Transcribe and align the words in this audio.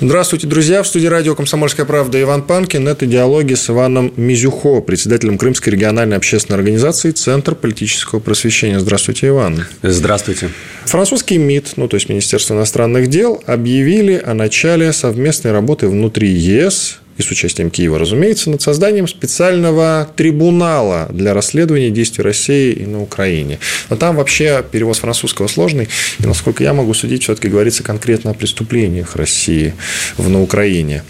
Здравствуйте, 0.00 0.46
друзья. 0.46 0.82
В 0.82 0.86
студии 0.86 1.06
радио 1.06 1.34
«Комсомольская 1.34 1.86
правда» 1.86 2.20
Иван 2.20 2.42
Панкин. 2.42 2.88
Это 2.88 3.06
диалоги 3.06 3.54
с 3.54 3.68
Иваном 3.68 4.12
Мизюхо, 4.16 4.80
председателем 4.80 5.38
Крымской 5.38 5.72
региональной 5.72 6.16
общественной 6.16 6.58
организации 6.58 7.10
«Центр 7.10 7.54
политического 7.54 8.20
просвещения». 8.20 8.80
Здравствуйте, 8.80 9.28
Иван. 9.28 9.64
Здравствуйте. 9.82 10.50
Французский 10.84 11.38
МИД, 11.38 11.74
ну 11.76 11.88
то 11.88 11.96
есть 11.96 12.08
Министерство 12.08 12.54
иностранных 12.54 13.08
дел, 13.08 13.42
объявили 13.46 14.22
о 14.24 14.34
начале 14.34 14.92
совместной 14.92 15.52
работы 15.52 15.88
внутри 15.88 16.28
ЕС 16.28 17.00
и 17.20 17.22
с 17.22 17.30
участием 17.30 17.70
Киева, 17.70 17.98
разумеется, 17.98 18.50
над 18.50 18.62
созданием 18.62 19.06
специального 19.06 20.08
трибунала 20.16 21.08
для 21.12 21.34
расследования 21.34 21.90
действий 21.90 22.24
России 22.24 22.72
и 22.72 22.86
на 22.86 23.02
Украине. 23.02 23.58
Но 23.88 23.96
там 23.96 24.16
вообще 24.16 24.64
перевод 24.68 24.96
французского 24.96 25.46
сложный, 25.46 25.88
и, 26.18 26.26
насколько 26.26 26.64
я 26.64 26.72
могу 26.72 26.94
судить, 26.94 27.22
все-таки 27.22 27.48
говорится 27.48 27.82
конкретно 27.82 28.30
о 28.30 28.34
преступлениях 28.34 29.16
России 29.16 29.74
в, 30.16 30.28
на 30.28 30.42
Украине. 30.42 31.02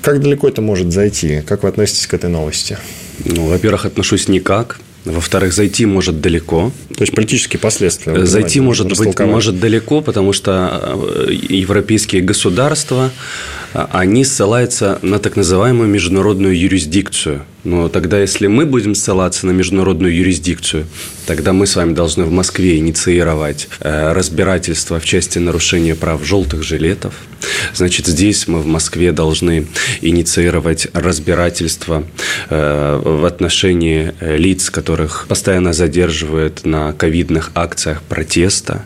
Как 0.00 0.20
далеко 0.20 0.48
это 0.48 0.62
может 0.62 0.92
зайти? 0.92 1.42
Как 1.46 1.62
вы 1.62 1.68
относитесь 1.68 2.06
к 2.06 2.14
этой 2.14 2.30
новости? 2.30 2.78
Ну, 3.24 3.46
во-первых, 3.46 3.84
отношусь 3.84 4.28
никак. 4.28 4.80
Во-вторых, 5.12 5.52
зайти 5.52 5.86
может 5.86 6.20
далеко. 6.20 6.72
То 6.96 7.02
есть 7.02 7.14
политические 7.14 7.60
последствия. 7.60 8.26
Зайти 8.26 8.60
может 8.60 8.88
быть 8.88 9.18
может 9.20 9.60
далеко, 9.60 10.00
потому 10.00 10.32
что 10.32 10.98
э, 11.28 11.32
европейские 11.32 12.22
государства 12.22 13.10
а, 13.74 13.88
они 13.92 14.24
ссылаются 14.24 14.98
на 15.02 15.18
так 15.18 15.36
называемую 15.36 15.88
международную 15.88 16.58
юрисдикцию. 16.58 17.44
Но 17.64 17.88
тогда, 17.88 18.20
если 18.20 18.46
мы 18.46 18.66
будем 18.66 18.94
ссылаться 18.94 19.46
на 19.46 19.50
международную 19.50 20.14
юрисдикцию, 20.14 20.86
тогда 21.26 21.52
мы 21.52 21.66
с 21.66 21.74
вами 21.74 21.92
должны 21.92 22.24
в 22.24 22.30
Москве 22.30 22.78
инициировать 22.78 23.68
э, 23.80 24.12
разбирательство 24.12 25.00
в 25.00 25.04
части 25.04 25.38
нарушения 25.38 25.94
прав 25.94 26.24
желтых 26.24 26.62
жилетов. 26.62 27.14
Значит, 27.74 28.06
здесь 28.06 28.46
мы 28.48 28.60
в 28.60 28.66
Москве 28.66 29.12
должны 29.12 29.66
инициировать 30.00 30.86
разбирательство 30.92 32.04
э, 32.48 33.00
в 33.04 33.24
отношении 33.24 34.14
э, 34.20 34.36
лиц, 34.36 34.70
которых 34.70 35.26
постоянно 35.28 35.72
задерживают 35.72 36.64
на 36.64 36.92
ковидных 36.92 37.50
акциях 37.54 38.02
протеста. 38.02 38.84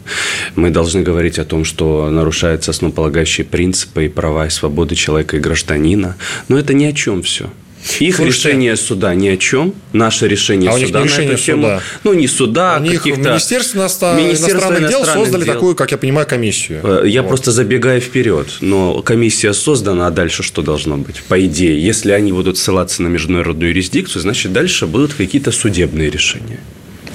Мы 0.56 0.70
должны 0.70 1.02
говорить 1.02 1.38
о 1.38 1.44
том, 1.44 1.64
что 1.64 2.10
нарушаются 2.10 2.70
основополагающие 2.70 3.44
принципы 3.44 4.06
и 4.06 4.08
права 4.08 4.46
и 4.46 4.50
свободы 4.50 4.94
человека 4.94 5.36
и 5.36 5.40
гражданина. 5.40 6.16
Но 6.48 6.58
это 6.58 6.72
ни 6.72 6.84
о 6.84 6.92
чем 6.92 7.22
все. 7.22 7.50
Их 7.98 8.16
Слушайте, 8.16 8.48
решение 8.48 8.76
суда 8.76 9.14
ни 9.14 9.28
о 9.28 9.36
чем. 9.36 9.74
Наше 9.92 10.28
решение 10.28 10.70
а 10.70 10.78
суда 10.78 11.00
у 11.00 11.02
них 11.02 11.10
не 11.10 11.14
решение 11.14 11.34
эту 11.34 11.42
тему. 11.42 11.62
Суда. 11.62 11.82
Ну, 12.04 12.12
не 12.14 12.28
суда, 12.28 12.76
у 12.78 12.82
них 12.82 12.98
каких-то... 12.98 13.30
Министерство, 13.30 13.78
иностран... 13.78 14.16
Министерство 14.16 14.58
иностранных, 14.58 14.90
дел 14.90 15.04
создали 15.04 15.44
дел. 15.44 15.54
такую, 15.54 15.74
как 15.74 15.90
я 15.90 15.98
понимаю, 15.98 16.26
комиссию. 16.26 16.80
Э, 16.82 17.08
я 17.08 17.22
вот. 17.22 17.28
просто 17.28 17.50
забегаю 17.50 18.00
вперед. 18.00 18.48
Но 18.60 19.02
комиссия 19.02 19.52
создана, 19.52 20.06
а 20.06 20.10
дальше 20.10 20.42
что 20.42 20.62
должно 20.62 20.96
быть? 20.96 21.22
По 21.28 21.44
идее, 21.44 21.82
если 21.82 22.12
они 22.12 22.32
будут 22.32 22.56
ссылаться 22.56 23.02
на 23.02 23.08
международную 23.08 23.70
юрисдикцию, 23.70 24.22
значит, 24.22 24.52
дальше 24.52 24.86
будут 24.86 25.14
какие-то 25.14 25.50
судебные 25.50 26.08
решения. 26.08 26.60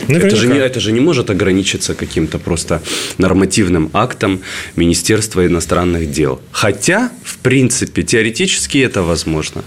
Это 0.07 0.35
же, 0.35 0.47
не, 0.47 0.57
это 0.57 0.79
же 0.79 0.91
не 0.91 0.99
может 0.99 1.29
ограничиться 1.29 1.93
каким-то 1.93 2.39
просто 2.39 2.81
нормативным 3.17 3.89
актом 3.93 4.41
Министерства 4.75 5.45
иностранных 5.45 6.11
дел. 6.11 6.39
Хотя, 6.51 7.11
в 7.23 7.37
принципе, 7.39 8.03
теоретически 8.03 8.77
это 8.79 9.03
возможно. 9.03 9.63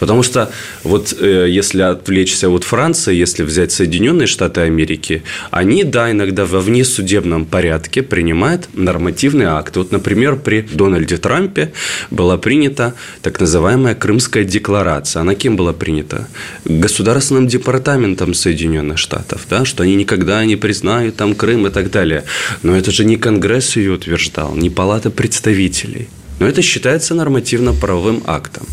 Потому 0.00 0.22
что 0.22 0.50
вот 0.82 1.14
э, 1.18 1.46
если 1.48 1.82
отвлечься 1.82 2.48
от 2.48 2.64
Франции, 2.64 3.14
если 3.14 3.42
взять 3.42 3.72
Соединенные 3.72 4.26
Штаты 4.26 4.62
Америки, 4.62 5.22
они, 5.50 5.84
да, 5.84 6.10
иногда 6.10 6.44
во 6.44 6.60
внесудебном 6.60 7.46
порядке 7.46 8.02
принимают 8.02 8.68
нормативные 8.74 9.48
акты. 9.48 9.80
Вот, 9.80 9.92
например, 9.92 10.36
при 10.36 10.62
Дональде 10.62 11.16
Трампе 11.16 11.72
была 12.10 12.36
принята 12.36 12.94
так 13.22 13.40
называемая 13.40 13.94
Крымская 13.94 14.44
декларация. 14.44 15.20
Она 15.20 15.34
кем 15.34 15.56
была 15.56 15.72
принята? 15.72 16.28
Государственным 16.64 17.46
департаментом 17.46 18.34
Соединенных 18.34 18.98
Штатов, 18.98 19.46
да, 19.48 19.64
что 19.64 19.83
они 19.84 19.94
никогда 19.96 20.44
не 20.44 20.56
признают 20.56 21.16
там 21.16 21.34
Крым 21.34 21.66
и 21.66 21.70
так 21.70 21.90
далее. 21.90 22.24
Но 22.62 22.76
это 22.76 22.90
же 22.90 23.04
не 23.04 23.16
Конгресс 23.16 23.76
ее 23.76 23.92
утверждал, 23.92 24.54
не 24.54 24.70
Палата 24.70 25.10
представителей. 25.10 26.08
Но 26.40 26.46
это 26.46 26.62
считается 26.62 27.14
нормативно-правовым 27.14 28.22
актом. 28.26 28.66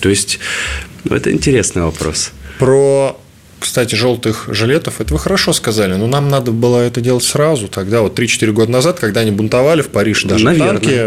То 0.00 0.08
есть, 0.08 0.38
ну, 1.04 1.16
это 1.16 1.32
интересный 1.32 1.82
вопрос. 1.82 2.30
Про 2.58 3.20
кстати, 3.58 3.94
желтых 3.94 4.48
жилетов, 4.48 5.00
это 5.00 5.12
вы 5.12 5.18
хорошо 5.18 5.52
сказали, 5.52 5.94
но 5.94 6.06
нам 6.06 6.28
надо 6.28 6.52
было 6.52 6.80
это 6.80 7.00
делать 7.00 7.24
сразу, 7.24 7.68
тогда 7.68 8.02
вот 8.02 8.18
3-4 8.18 8.52
года 8.52 8.70
назад, 8.70 9.00
когда 9.00 9.20
они 9.20 9.30
бунтовали 9.30 9.82
в 9.82 9.88
Париже, 9.88 10.28
даже 10.28 10.44
Наверное. 10.44 10.72
танки 10.72 11.04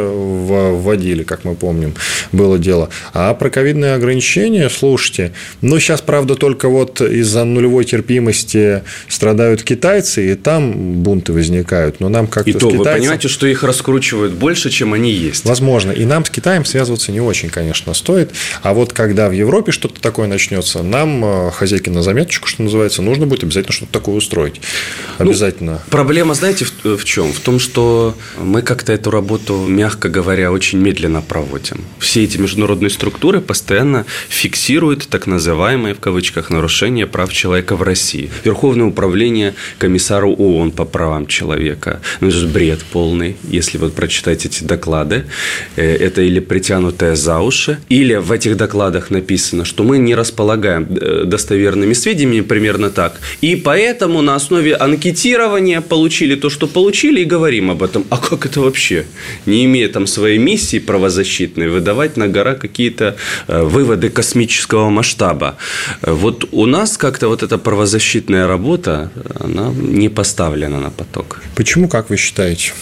вводили, 0.81 1.23
как 1.23 1.44
мы 1.44 1.56
помним, 1.56 1.95
было 2.31 2.57
дело. 2.57 2.89
А 3.13 3.34
про 3.34 3.50
ковидные 3.50 3.94
ограничения, 3.94 4.69
слушайте, 4.69 5.34
ну, 5.62 5.79
сейчас, 5.79 6.01
правда, 6.01 6.35
только 6.35 6.69
вот 6.69 7.01
из-за 7.01 7.44
нулевой 7.44 7.85
терпимости 7.85 8.83
страдают 9.07 9.63
китайцы, 9.63 10.31
и 10.31 10.35
там 10.35 11.01
бунты 11.03 11.33
возникают, 11.33 12.00
но 12.00 12.09
нам 12.09 12.28
как-то 12.28 12.50
И 12.50 12.53
то, 12.53 12.69
китайцем... 12.69 12.78
вы 12.78 13.00
понимаете, 13.00 13.28
что 13.28 13.47
их 13.47 13.63
раскручивают 13.63 14.33
больше, 14.33 14.69
чем 14.69 14.94
они 14.94 15.12
есть. 15.12 15.45
Возможно, 15.45 15.91
и 15.91 16.06
нам 16.06 16.25
с 16.25 16.29
Китаем 16.29 16.66
связываться 16.66 17.12
не 17.12 17.22
очень, 17.22 17.50
конечно, 17.50 17.94
стоит, 17.94 18.31
а 18.62 18.73
вот 18.73 18.94
когда 18.94 19.29
в 19.29 19.31
Европе 19.31 19.72
что-то 19.72 20.01
такое 20.01 20.28
начнется, 20.28 20.83
нам, 20.83 21.23
э, 21.23 21.51
хозяйки 21.51 21.89
на 21.89 22.01
заметочку, 22.01 22.41
точку, 22.41 22.47
что 22.47 22.63
называется, 22.63 23.02
нужно 23.02 23.28
будет 23.28 23.44
обязательно 23.44 23.74
что-то 23.74 23.91
такое 23.91 24.16
устроить. 24.16 24.62
Ну, 25.19 25.25
обязательно. 25.25 25.74
Ну, 25.74 25.79
проблема, 25.90 26.34
знаете, 26.34 26.66
в, 26.66 26.97
в 26.97 27.06
чем? 27.06 27.31
В 27.31 27.40
том, 27.40 27.59
что 27.59 28.16
мы 28.38 28.62
как-то 28.62 28.91
эту 28.94 29.12
работу, 29.12 29.66
мягко 29.68 30.09
говоря, 30.09 30.51
очень 30.51 30.80
медленно 30.80 31.22
проводим. 31.22 31.81
Все 32.00 32.24
эти 32.24 32.38
международные 32.38 32.90
структуры 32.90 33.41
постоянно 33.41 34.06
фиксируют 34.30 35.07
так 35.07 35.28
называемые, 35.28 35.94
в 35.94 36.00
кавычках, 36.00 36.50
нарушения 36.50 37.07
прав 37.07 37.31
человека 37.31 37.75
в 37.75 37.84
России. 37.84 38.30
Верховное 38.44 38.88
управление 38.88 39.53
комиссару 39.78 40.34
ООН 40.34 40.72
по 40.72 40.85
правам 40.85 41.28
человека. 41.28 42.01
Ну, 42.19 42.28
это 42.28 42.38
же 42.38 42.47
бред 42.47 42.80
полный, 42.91 43.35
если 43.44 43.78
вот 43.78 43.94
прочитать 43.94 44.46
эти 44.46 44.63
доклады. 44.63 45.25
Э, 45.75 45.96
это 45.96 46.22
или 46.22 46.40
притянутое 46.40 47.16
за 47.16 47.40
уши, 47.40 47.78
или 47.90 48.16
в 48.16 48.31
этих 48.31 48.57
докладах 48.57 49.12
написано, 49.12 49.66
что 49.66 49.84
мы 49.84 49.97
не 49.97 50.16
располагаем 50.16 50.88
э, 50.90 51.24
достоверными 51.25 51.94
сведениями, 51.94 52.31
времени 52.31 52.42
примерно 52.42 52.90
так. 52.90 53.19
И 53.44 53.56
поэтому 53.56 54.22
на 54.22 54.36
основе 54.36 54.75
анкетирования 54.75 55.81
получили 55.81 56.36
то, 56.36 56.50
что 56.50 56.68
получили, 56.68 57.22
и 57.22 57.25
говорим 57.25 57.69
об 57.69 57.84
этом. 57.84 58.03
А 58.09 58.18
как 58.18 58.46
это 58.46 58.62
вообще? 58.62 59.06
Не 59.46 59.66
имея 59.66 59.90
там 59.90 60.08
своей 60.08 60.40
миссии 60.40 60.80
правозащитной, 60.80 61.68
выдавать 61.68 62.18
на 62.18 62.28
гора 62.28 62.56
какие-то 62.56 63.16
э, 63.47 63.64
выводы 63.64 64.09
космического 64.09 64.90
масштаба. 64.90 65.56
Вот 66.02 66.46
у 66.52 66.66
нас 66.66 66.97
как-то 66.97 67.28
вот 67.28 67.44
эта 67.44 67.58
правозащитная 67.58 68.48
работа, 68.48 69.09
она 69.40 69.74
не 69.75 70.09
поставлена 70.09 70.80
на 70.80 70.90
поток. 70.90 71.42
Почему, 71.56 71.88
как 71.88 72.09
вы 72.09 72.18
считаете? 72.18 72.74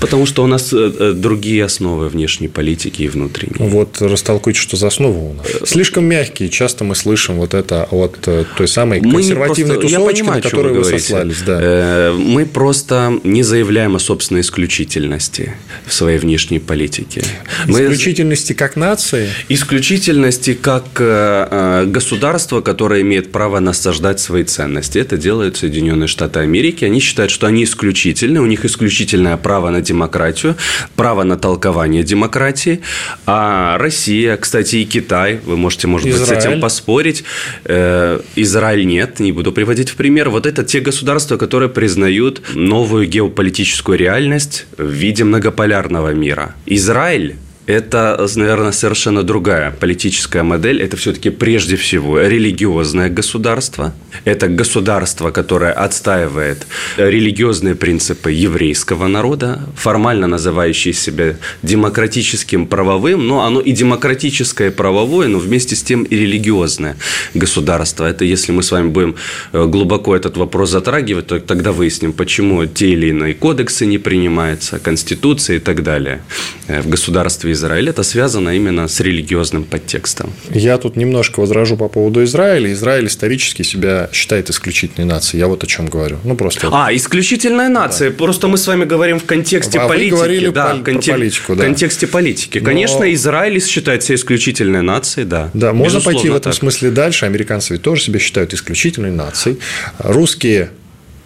Потому 0.00 0.26
что 0.26 0.44
у 0.44 0.46
нас 0.46 0.72
э, 0.72 0.92
э, 1.00 1.12
другие 1.12 1.64
основы 1.64 2.08
внешней 2.08 2.48
политики 2.48 3.02
и 3.02 3.08
внутренней. 3.08 3.68
Вот 3.68 4.02
растолкуйте, 4.02 4.60
что 4.60 4.76
за 4.76 4.86
основа 4.86 5.18
у 5.18 5.34
нас. 5.34 5.46
Слишком 5.64 6.04
мягкие. 6.04 6.48
Часто 6.48 6.84
мы 6.84 6.94
слышим 6.94 7.36
вот 7.36 7.54
это 7.54 7.86
от 7.90 8.28
той 8.56 8.68
самой 8.68 8.77
консервативной 8.86 9.76
мы 9.76 9.80
просто, 9.80 9.96
тусовочки, 9.96 10.20
понимаю, 10.22 10.42
на 10.42 10.50
которую 10.50 10.74
вы, 10.74 10.80
вы 10.82 10.84
сослались. 10.84 11.42
Да. 11.46 11.58
Э, 11.60 12.12
мы 12.12 12.46
просто 12.46 13.18
не 13.24 13.42
заявляем 13.42 13.96
о 13.96 13.98
собственной 13.98 14.42
исключительности 14.42 15.54
в 15.86 15.92
своей 15.92 16.18
внешней 16.18 16.58
политике. 16.58 17.22
Исключительности 17.66 18.52
мы... 18.52 18.58
как 18.58 18.76
нации? 18.76 19.28
Исключительности 19.48 20.54
как 20.54 20.84
э, 20.98 21.48
э, 21.50 21.84
государство, 21.86 22.60
которое 22.60 23.00
имеет 23.02 23.32
право 23.32 23.58
насаждать 23.60 24.20
свои 24.20 24.44
ценности. 24.44 24.98
Это 24.98 25.16
делают 25.16 25.56
Соединенные 25.56 26.08
Штаты 26.08 26.40
Америки. 26.40 26.84
Они 26.84 27.00
считают, 27.00 27.32
что 27.32 27.46
они 27.46 27.64
исключительны, 27.64 28.40
у 28.40 28.46
них 28.46 28.64
исключительное 28.64 29.36
право 29.36 29.70
на 29.70 29.80
демократию, 29.80 30.56
право 30.96 31.24
на 31.24 31.36
толкование 31.36 32.02
демократии. 32.02 32.80
А 33.26 33.78
Россия, 33.78 34.36
кстати, 34.36 34.76
и 34.76 34.84
Китай, 34.84 35.40
вы 35.44 35.56
можете, 35.56 35.86
может 35.86 36.08
Израиль. 36.08 36.34
быть, 36.34 36.42
с 36.42 36.46
этим 36.46 36.60
поспорить, 36.60 37.24
Израиль 37.64 38.67
Израиль 38.68 38.84
нет, 38.86 39.18
не 39.18 39.32
буду 39.32 39.50
приводить 39.50 39.88
в 39.88 39.96
пример. 39.96 40.28
Вот 40.28 40.44
это 40.44 40.62
те 40.62 40.80
государства, 40.80 41.38
которые 41.38 41.70
признают 41.70 42.42
новую 42.54 43.08
геополитическую 43.08 43.96
реальность 43.96 44.66
в 44.76 44.90
виде 44.90 45.24
многополярного 45.24 46.12
мира. 46.12 46.54
Израиль 46.66 47.36
это, 47.68 48.26
наверное, 48.36 48.72
совершенно 48.72 49.22
другая 49.22 49.70
политическая 49.70 50.42
модель. 50.42 50.80
Это 50.80 50.96
все-таки 50.96 51.28
прежде 51.28 51.76
всего 51.76 52.18
религиозное 52.18 53.10
государство. 53.10 53.92
Это 54.24 54.48
государство, 54.48 55.30
которое 55.30 55.72
отстаивает 55.72 56.66
религиозные 56.96 57.74
принципы 57.74 58.32
еврейского 58.32 59.06
народа, 59.06 59.60
формально 59.76 60.26
называющее 60.26 60.94
себя 60.94 61.36
демократическим 61.62 62.66
правовым, 62.66 63.26
но 63.26 63.44
оно 63.44 63.60
и 63.60 63.72
демократическое, 63.72 64.68
и 64.68 64.70
правовое, 64.70 65.28
но 65.28 65.38
вместе 65.38 65.76
с 65.76 65.82
тем 65.82 66.04
и 66.04 66.16
религиозное 66.16 66.96
государство. 67.34 68.06
Это 68.06 68.24
если 68.24 68.50
мы 68.50 68.62
с 68.62 68.72
вами 68.72 68.88
будем 68.88 69.16
э, 69.52 69.66
глубоко 69.66 70.16
этот 70.16 70.38
вопрос 70.38 70.70
затрагивать, 70.70 71.26
то 71.26 71.38
тогда 71.38 71.72
выясним, 71.72 72.14
почему 72.14 72.64
те 72.64 72.88
или 72.88 73.08
иные 73.08 73.34
кодексы 73.34 73.84
не 73.84 73.98
принимаются, 73.98 74.78
конституции 74.78 75.56
и 75.56 75.60
так 75.60 75.82
далее 75.82 76.22
э, 76.66 76.80
в 76.80 76.88
государстве 76.88 77.57
Израиль. 77.58 77.88
Это 77.88 78.02
связано 78.02 78.56
именно 78.56 78.88
с 78.88 79.00
религиозным 79.00 79.64
подтекстом. 79.64 80.32
Я 80.50 80.78
тут 80.78 80.96
немножко 80.96 81.40
возражу 81.40 81.76
по 81.76 81.88
поводу 81.88 82.22
Израиля. 82.24 82.72
Израиль 82.72 83.06
исторически 83.06 83.62
себя 83.62 84.08
считает 84.12 84.48
исключительной 84.50 85.06
нацией. 85.06 85.40
Я 85.40 85.48
вот 85.48 85.64
о 85.64 85.66
чем 85.66 85.86
говорю. 85.86 86.18
Ну, 86.24 86.36
просто... 86.36 86.68
А, 86.72 86.94
исключительная 86.94 87.68
нация. 87.68 88.10
Да. 88.10 88.16
Просто 88.16 88.48
мы 88.48 88.56
с 88.56 88.66
вами 88.66 88.84
говорим 88.84 89.18
в 89.18 89.24
контексте 89.24 89.78
а 89.80 89.88
политики. 89.88 90.10
Вы 90.12 90.16
говорили 90.16 90.48
да, 90.48 90.74
в 90.74 90.82
конте... 90.82 91.12
политику, 91.12 91.54
да. 91.54 91.62
В 91.62 91.66
контексте 91.66 92.06
политики. 92.06 92.60
Конечно, 92.60 93.00
Но... 93.00 93.12
Израиль 93.12 93.60
считает 93.60 94.02
себя 94.02 94.14
исключительной 94.14 94.82
нацией, 94.82 95.26
да. 95.26 95.50
Да, 95.54 95.72
можно 95.72 96.00
пойти 96.00 96.28
в 96.30 96.36
этом 96.36 96.52
так. 96.52 96.54
смысле 96.54 96.90
дальше. 96.90 97.26
Американцы 97.26 97.74
ведь 97.74 97.82
тоже 97.82 98.02
себя 98.02 98.18
считают 98.18 98.54
исключительной 98.54 99.10
нацией. 99.10 99.58
Русские 99.98 100.70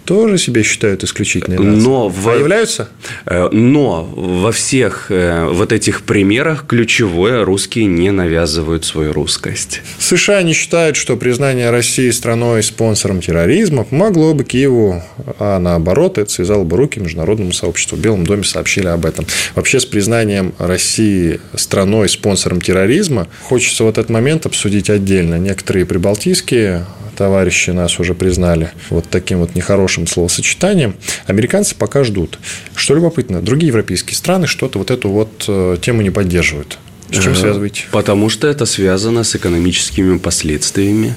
тоже 0.04 0.38
себя 0.38 0.62
считают 0.62 1.04
исключительной 1.04 1.58
нацией. 1.58 1.82
Но 1.82 2.08
в... 2.08 2.24
Появляются? 2.24 2.88
Э, 3.26 3.48
но 3.50 4.04
во 4.14 4.52
всех 4.52 5.06
э, 5.10 5.46
вот 5.46 5.72
этих 5.72 6.02
примерах 6.02 6.66
ключевое 6.66 7.44
русские 7.44 7.86
не 7.86 8.10
навязывают 8.10 8.84
свою 8.84 9.12
русскость. 9.12 9.82
США 9.98 10.42
не 10.42 10.52
считают, 10.52 10.96
что 10.96 11.16
признание 11.16 11.70
России 11.70 12.10
страной 12.10 12.62
спонсором 12.62 13.20
терроризма 13.20 13.84
помогло 13.84 14.34
бы 14.34 14.44
Киеву, 14.44 15.02
а 15.38 15.58
наоборот, 15.58 16.18
это 16.18 16.30
связало 16.30 16.64
бы 16.64 16.76
руки 16.76 17.00
международному 17.00 17.52
сообществу. 17.52 17.96
В 17.96 18.00
Белом 18.00 18.24
доме 18.24 18.44
сообщили 18.44 18.86
об 18.86 19.06
этом. 19.06 19.26
Вообще 19.54 19.80
с 19.80 19.86
признанием 19.86 20.54
России 20.58 21.40
страной 21.54 22.08
спонсором 22.08 22.60
терроризма 22.60 23.28
хочется 23.42 23.84
вот 23.84 23.98
этот 23.98 24.10
момент 24.10 24.46
обсудить 24.46 24.90
отдельно. 24.90 25.38
Некоторые 25.38 25.86
прибалтийские 25.86 26.84
товарищи 27.16 27.70
нас 27.70 27.98
уже 27.98 28.14
признали 28.14 28.70
вот 28.90 29.06
таким 29.10 29.38
вот 29.38 29.54
нехорошим 29.54 30.06
словосочетанием. 30.06 30.94
Американцы 31.26 31.74
пока 31.74 32.04
ждут. 32.04 32.38
Что 32.74 32.94
любопытно, 32.94 33.40
другие 33.40 33.68
европейские 33.68 34.16
страны 34.16 34.46
что-то 34.46 34.78
вот 34.78 34.90
эту 34.90 35.08
вот 35.08 35.44
э, 35.48 35.76
тему 35.80 36.02
не 36.02 36.10
поддерживают. 36.10 36.78
С 37.10 37.22
чем 37.22 37.34
связываете? 37.34 37.84
Потому 37.90 38.30
что 38.30 38.48
это 38.48 38.64
связано 38.64 39.22
с 39.22 39.36
экономическими 39.36 40.16
последствиями. 40.18 41.14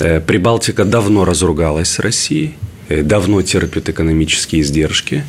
Э, 0.00 0.20
Прибалтика 0.20 0.84
давно 0.84 1.24
разругалась 1.24 1.90
с 1.90 1.98
Россией, 2.00 2.54
э, 2.88 3.02
давно 3.02 3.42
терпит 3.42 3.88
экономические 3.88 4.62
издержки. 4.62 5.24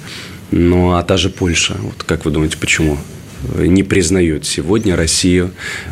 Ну, 0.52 0.94
а 0.94 1.04
та 1.04 1.18
же 1.18 1.30
Польша, 1.30 1.76
вот 1.80 2.04
как 2.04 2.26
вы 2.26 2.32
думаете, 2.32 2.58
почему? 2.58 2.98
Не 3.56 3.84
признает 3.84 4.46
сегодня 4.46 4.96
Россию 4.96 5.52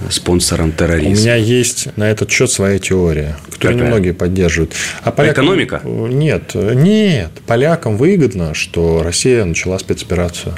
спонсором 0.09 0.71
терроризма. 0.71 1.13
У 1.13 1.17
меня 1.17 1.35
есть 1.35 1.87
на 1.97 2.09
этот 2.09 2.29
счет 2.31 2.51
своя 2.51 2.79
теория, 2.79 3.37
которую 3.51 3.77
Какая? 3.77 3.87
немногие 3.87 4.13
поддерживают. 4.13 4.73
А 5.03 5.11
полякам... 5.11 5.45
Экономика? 5.45 5.81
Нет, 5.83 6.55
нет. 6.55 7.31
Полякам 7.45 7.97
выгодно, 7.97 8.53
что 8.53 9.01
Россия 9.03 9.45
начала 9.45 9.79
спецоперацию. 9.79 10.55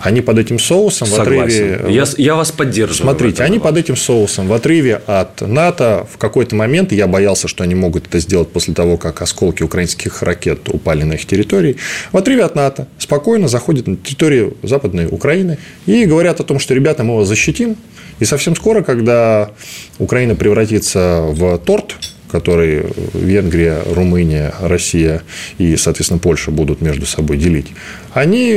Они 0.00 0.20
под 0.20 0.38
этим 0.38 0.58
соусом 0.58 1.08
Согласен. 1.08 1.38
в 1.38 1.74
отрыве... 1.74 1.94
Я, 1.94 2.04
я 2.16 2.34
вас 2.34 2.50
поддерживаю. 2.50 3.02
Смотрите, 3.02 3.42
они 3.42 3.58
под 3.58 3.76
этим 3.76 3.96
соусом 3.96 4.48
в 4.48 4.52
отрыве 4.52 5.00
от 5.06 5.40
НАТО 5.40 6.06
в 6.12 6.18
какой-то 6.18 6.56
момент, 6.56 6.92
я 6.92 7.06
боялся, 7.06 7.48
что 7.48 7.64
они 7.64 7.74
могут 7.74 8.06
это 8.06 8.18
сделать 8.18 8.48
после 8.50 8.74
того, 8.74 8.96
как 8.96 9.22
осколки 9.22 9.62
украинских 9.62 10.22
ракет 10.22 10.68
упали 10.68 11.04
на 11.04 11.14
их 11.14 11.26
территории, 11.26 11.76
в 12.10 12.16
отрыве 12.16 12.44
от 12.44 12.54
НАТО 12.54 12.88
спокойно 12.98 13.48
заходят 13.48 13.86
на 13.86 13.96
территорию 13.96 14.56
Западной 14.62 15.06
Украины 15.06 15.58
и 15.86 16.04
говорят 16.04 16.31
говорят 16.32 16.40
о 16.40 16.44
том, 16.44 16.58
что, 16.58 16.74
ребята, 16.74 17.04
мы 17.04 17.16
вас 17.16 17.28
защитим, 17.28 17.76
и 18.20 18.24
совсем 18.24 18.56
скоро, 18.56 18.82
когда 18.82 19.50
Украина 19.98 20.34
превратится 20.34 21.22
в 21.28 21.58
торт, 21.58 21.96
который 22.30 22.84
Венгрия, 23.12 23.82
Румыния, 23.90 24.54
Россия 24.62 25.22
и, 25.58 25.76
соответственно, 25.76 26.18
Польша 26.18 26.50
будут 26.50 26.80
между 26.80 27.04
собой 27.04 27.36
делить, 27.36 27.66
они, 28.14 28.54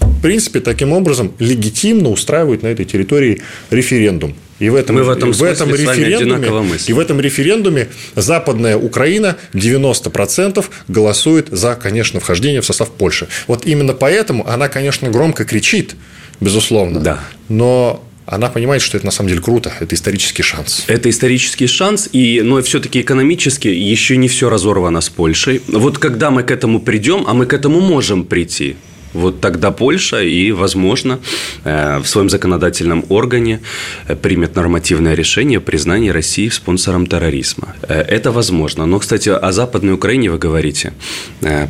в 0.00 0.22
принципе, 0.22 0.60
таким 0.60 0.92
образом 0.92 1.32
легитимно 1.40 2.10
устраивают 2.10 2.62
на 2.62 2.68
этой 2.68 2.84
территории 2.84 3.42
референдум. 3.70 4.34
И 4.60 4.68
в 4.68 4.76
этом, 4.76 4.94
Мы 4.94 5.02
в 5.02 5.10
этом, 5.10 5.32
в 5.32 5.42
этом 5.42 5.74
референдуме, 5.74 6.78
и 6.86 6.92
в 6.92 7.00
этом 7.00 7.20
референдуме 7.20 7.88
Западная 8.14 8.76
Украина 8.76 9.36
90% 9.52 10.64
голосует 10.86 11.48
за, 11.50 11.74
конечно, 11.74 12.20
вхождение 12.20 12.60
в 12.60 12.64
состав 12.64 12.90
Польши. 12.90 13.26
Вот 13.48 13.66
именно 13.66 13.94
поэтому 13.94 14.48
она, 14.48 14.68
конечно, 14.68 15.10
громко 15.10 15.44
кричит, 15.44 15.96
безусловно. 16.40 17.00
Да. 17.00 17.20
Но 17.48 18.04
она 18.26 18.48
понимает, 18.48 18.82
что 18.82 18.96
это 18.96 19.04
на 19.06 19.12
самом 19.12 19.28
деле 19.28 19.42
круто, 19.42 19.72
это 19.80 19.94
исторический 19.94 20.42
шанс. 20.42 20.84
Это 20.86 21.10
исторический 21.10 21.66
шанс, 21.66 22.08
и, 22.12 22.40
но 22.42 22.62
все-таки 22.62 23.00
экономически 23.00 23.68
еще 23.68 24.16
не 24.16 24.28
все 24.28 24.48
разорвано 24.48 25.00
с 25.00 25.10
Польшей. 25.10 25.60
Вот 25.68 25.98
когда 25.98 26.30
мы 26.30 26.42
к 26.42 26.50
этому 26.50 26.80
придем, 26.80 27.24
а 27.26 27.34
мы 27.34 27.46
к 27.46 27.52
этому 27.52 27.80
можем 27.80 28.24
прийти, 28.24 28.76
вот 29.14 29.40
тогда 29.40 29.70
Польша 29.70 30.22
и, 30.22 30.52
возможно, 30.52 31.18
э, 31.64 31.98
в 31.98 32.06
своем 32.06 32.28
законодательном 32.28 33.04
органе 33.08 33.60
э, 34.08 34.16
примет 34.16 34.56
нормативное 34.56 35.14
решение 35.14 35.58
о 35.58 35.60
признании 35.60 36.10
России 36.10 36.50
спонсором 36.50 37.06
терроризма. 37.06 37.74
Э, 37.82 38.00
это 38.00 38.32
возможно. 38.32 38.86
Но, 38.86 38.98
кстати, 38.98 39.28
о 39.28 39.52
Западной 39.52 39.94
Украине 39.94 40.30
вы 40.30 40.38
говорите. 40.38 40.92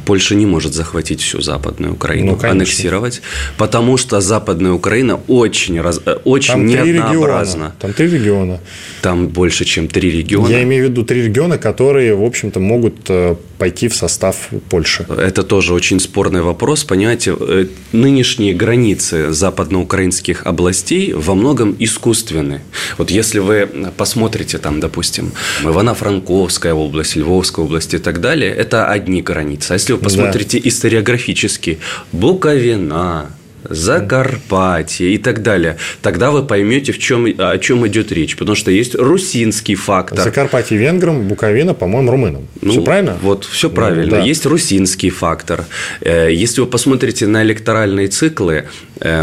Польша 0.06 0.35
не 0.35 0.46
может 0.46 0.75
захватить 0.75 1.20
всю 1.20 1.41
Западную 1.43 1.93
Украину, 1.93 2.38
ну, 2.43 2.49
аннексировать, 2.50 3.23
потому 3.56 3.99
что 3.99 4.20
Западная 4.20 4.73
Украина 4.73 5.20
очень, 5.29 5.81
раз, 5.81 6.00
очень 6.25 6.55
Там 6.55 6.67
неоднообразна. 6.67 7.73
Там 7.81 7.93
три 7.93 8.08
региона. 8.08 8.58
Там 9.02 9.29
больше, 9.29 9.64
чем 9.64 9.88
три 9.88 10.11
региона. 10.11 10.49
Я 10.49 10.62
имею 10.62 10.87
в 10.87 10.90
виду 10.90 11.05
три 11.05 11.23
региона, 11.23 11.58
которые, 11.58 12.14
в 12.14 12.23
общем-то, 12.23 12.61
могут 12.61 13.11
пойти 13.58 13.88
в 13.88 13.94
состав 13.94 14.49
Польши. 14.70 15.06
Это 15.08 15.43
тоже 15.43 15.75
очень 15.75 16.00
спорный 16.00 16.43
вопрос. 16.43 16.85
Понимаете, 16.85 17.34
Э, 17.41 17.67
нынешние 17.93 18.55
границы 18.55 19.33
западноукраинских 19.33 20.47
областей 20.47 21.13
во 21.13 21.35
многом 21.35 21.77
искусственны. 21.79 22.61
Вот 22.99 23.11
если 23.11 23.39
вы 23.39 23.69
посмотрите 23.97 24.59
там, 24.59 24.81
допустим, 24.81 25.33
Ивано-Франковская 25.63 26.75
область, 26.75 27.17
Львовская 27.17 27.65
область 27.65 27.95
и 27.95 27.99
так 27.99 28.21
далее, 28.21 28.53
это 28.53 28.89
одни 28.89 29.23
границы. 29.23 29.73
А 29.73 29.75
если 29.75 29.93
вы 29.93 29.99
посмотрите 29.99 30.61
да. 30.61 30.69
историографически, 30.69 31.79
Буковина, 32.13 33.31
Закарпатье 33.69 35.14
и 35.14 35.18
так 35.18 35.42
далее. 35.42 35.76
Тогда 36.02 36.30
вы 36.30 36.44
поймете, 36.44 36.92
в 36.92 36.99
чем, 36.99 37.26
о 37.38 37.59
чем 37.59 37.87
идет 37.87 38.12
речь. 38.12 38.37
Потому 38.37 38.56
что 38.56 38.71
есть 38.71 38.94
русинский 38.94 39.75
фактор. 39.75 40.21
Закарпатье 40.21 40.76
венграм, 40.76 41.26
Буковина, 41.26 41.75
по-моему, 41.75 42.11
румынам. 42.11 42.49
Ну, 42.61 42.73
все 42.73 42.83
правильно? 42.83 43.18
Вот, 43.23 43.44
все 43.44 43.71
правильно. 43.71 44.04
Ну, 44.04 44.11
да. 44.11 44.21
Есть 44.21 44.47
русинский 44.47 45.11
фактор. 45.11 45.64
Э, 46.00 46.28
если 46.33 46.61
вы 46.61 46.66
посмотрите 46.66 47.26
на 47.26 47.42
электоральные 47.42 48.09
циклы 48.09 48.66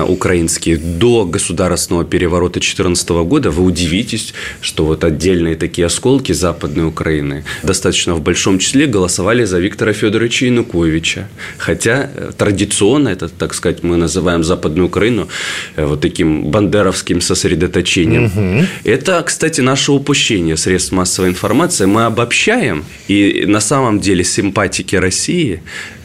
украинские 0.08 0.78
до 0.78 1.25
государственного 1.25 2.06
переворота 2.06 2.60
2014 2.60 3.10
года, 3.10 3.51
вы 3.51 3.63
удивитесь, 3.63 4.34
что 4.62 4.86
вот 4.86 5.04
отдельные 5.04 5.56
такие 5.56 5.86
осколки 5.86 6.34
Западной 6.34 6.88
Украины 6.88 7.44
достаточно 7.63 8.16
в 8.16 8.22
большом 8.22 8.60
числе 8.60 8.86
голосовали 8.86 9.46
за 9.46 9.60
Виктора 9.60 9.94
Федоровича 9.94 10.46
Януковича. 10.46 11.28
Хотя 11.58 12.10
э, 12.13 12.32
традиционно, 12.38 13.10
это, 13.10 13.30
так 13.30 13.54
сказать, 13.54 13.84
мы 13.84 13.98
называем 13.98 14.22
называем 14.22 14.44
Западную 14.44 14.88
Украину 14.88 15.28
э, 15.75 15.86
вот 15.86 16.01
таким 16.01 16.51
бандеровским 16.51 17.22
сосредоточением. 17.22 18.25
Угу. 18.25 18.66
Это, 18.84 19.24
кстати, 19.24 19.62
наше 19.62 19.92
упущение 19.92 20.58
средств 20.58 20.92
массовой 20.92 21.30
информации. 21.30 21.86
Мы 21.86 22.06
обобщаем, 22.06 22.84
и 23.10 23.46
на 23.48 23.62
самом 23.62 24.00
деле 24.00 24.24
симпатики 24.24 24.96
России 24.96 25.62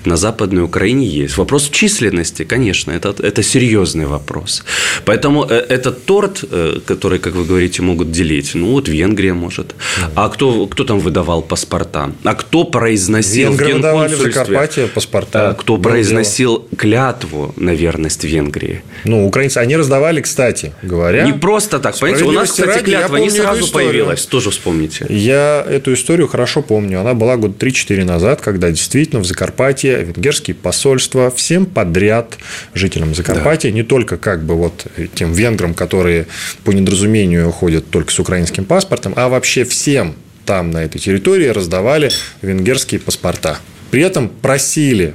на 0.06 0.16
Западной 0.16 0.62
Украине 0.62 1.06
есть. 1.06 1.36
Вопрос 1.36 1.68
в 1.68 1.72
численности, 1.72 2.44
конечно, 2.44 2.92
это, 2.92 3.14
это 3.22 3.42
серьезный 3.42 4.06
вопрос. 4.06 4.64
Поэтому 5.04 5.44
э, 5.48 5.54
этот 5.68 6.04
торт, 6.04 6.44
э, 6.50 6.80
который, 6.86 7.18
как 7.18 7.34
вы 7.34 7.44
говорите, 7.44 7.82
могут 7.82 8.10
делить, 8.10 8.54
ну 8.54 8.72
вот 8.72 8.88
Венгрия 8.88 9.34
может. 9.34 9.74
А 10.14 10.28
кто, 10.28 10.66
кто 10.66 10.84
там 10.84 11.00
выдавал 11.00 11.42
паспорта? 11.42 12.12
А 12.24 12.34
кто 12.34 12.64
произносил 12.64 13.52
Венгры 13.52 13.74
в 13.74 13.76
Генконсульстве? 13.78 14.86
паспорта. 14.94 15.50
Э, 15.50 15.60
кто 15.60 15.78
произносил 15.78 16.66
клятву 16.76 17.54
на 17.56 17.74
верность 17.74 18.24
Венгрии? 18.24 18.82
Ну, 19.04 19.26
украинцы, 19.26 19.58
они 19.58 19.76
раздавали, 19.76 20.20
кстати 20.20 20.72
говоря. 20.82 21.24
Не 21.24 21.32
просто 21.32 21.78
так. 21.78 21.98
Понимаете, 21.98 22.24
у 22.24 22.32
нас, 22.32 22.50
кстати, 22.50 22.84
клятва 22.84 23.16
не 23.16 23.30
сразу 23.30 23.70
появилась. 23.70 24.26
Тоже 24.26 24.50
вспомните. 24.50 25.06
Я 25.08 25.64
эту 25.68 25.94
историю 25.94 26.28
хорошо 26.28 26.62
помню. 26.62 27.00
Она 27.00 27.14
была 27.14 27.36
год 27.36 27.62
3-4 27.62 28.04
назад, 28.04 28.40
когда 28.40 28.70
действительно 28.70 29.20
в 29.20 29.26
Закарпатье 29.26 29.95
венгерские 30.02 30.54
посольства 30.54 31.30
всем 31.30 31.66
подряд 31.66 32.38
жителям 32.74 33.14
Закарпатья, 33.14 33.70
да. 33.70 33.74
не 33.74 33.82
только 33.82 34.16
как 34.16 34.44
бы 34.44 34.54
вот 34.54 34.86
тем 35.14 35.32
венграм, 35.32 35.74
которые 35.74 36.26
по 36.64 36.70
недоразумению 36.70 37.50
ходят 37.50 37.90
только 37.90 38.12
с 38.12 38.18
украинским 38.18 38.64
паспортом, 38.64 39.12
а 39.16 39.28
вообще 39.28 39.64
всем 39.64 40.14
там, 40.44 40.70
на 40.70 40.84
этой 40.84 40.98
территории, 40.98 41.48
раздавали 41.48 42.10
венгерские 42.42 43.00
паспорта. 43.00 43.58
При 43.90 44.02
этом 44.02 44.28
просили 44.28 45.14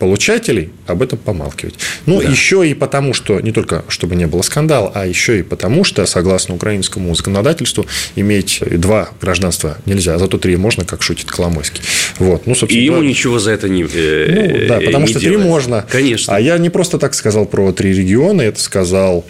получателей 0.00 0.70
об 0.86 1.02
этом 1.02 1.18
помалкивать. 1.18 1.74
Ну, 2.06 2.20
да. 2.20 2.28
еще 2.28 2.68
и 2.68 2.72
потому, 2.74 3.12
что 3.14 3.38
не 3.38 3.52
только 3.52 3.84
чтобы 3.88 4.16
не 4.16 4.26
было 4.26 4.40
скандала, 4.42 4.90
а 4.94 5.06
еще 5.06 5.38
и 5.38 5.42
потому, 5.42 5.84
что, 5.84 6.04
согласно 6.06 6.54
украинскому 6.54 7.14
законодательству, 7.14 7.86
иметь 8.16 8.62
два 8.62 9.10
гражданства 9.20 9.76
нельзя, 9.84 10.14
а 10.14 10.18
зато 10.18 10.38
три 10.38 10.56
можно, 10.56 10.84
как 10.86 11.02
шутит 11.02 11.30
Коломойский. 11.30 11.82
Вот. 12.18 12.46
Ну, 12.46 12.54
собственно, 12.54 12.80
и 12.80 12.84
ему 12.84 13.02
ничего 13.02 13.38
за 13.38 13.52
это 13.52 13.68
не 13.68 13.82
э, 13.82 14.62
Ну, 14.62 14.68
да, 14.68 14.80
потому 14.80 15.06
что 15.06 15.20
делает. 15.20 15.40
три 15.40 15.48
можно. 15.48 15.86
Конечно. 15.88 16.34
А 16.34 16.40
я 16.40 16.56
не 16.56 16.70
просто 16.70 16.98
так 16.98 17.14
сказал 17.14 17.44
про 17.44 17.70
три 17.72 17.92
региона, 17.92 18.40
это 18.40 18.58
сказал 18.58 19.26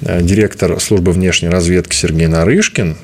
э, 0.00 0.20
директор 0.20 0.80
службы 0.80 1.12
внешней 1.12 1.48
разведки 1.48 1.94
Сергей 1.94 2.26
Нарышкин. 2.26 2.96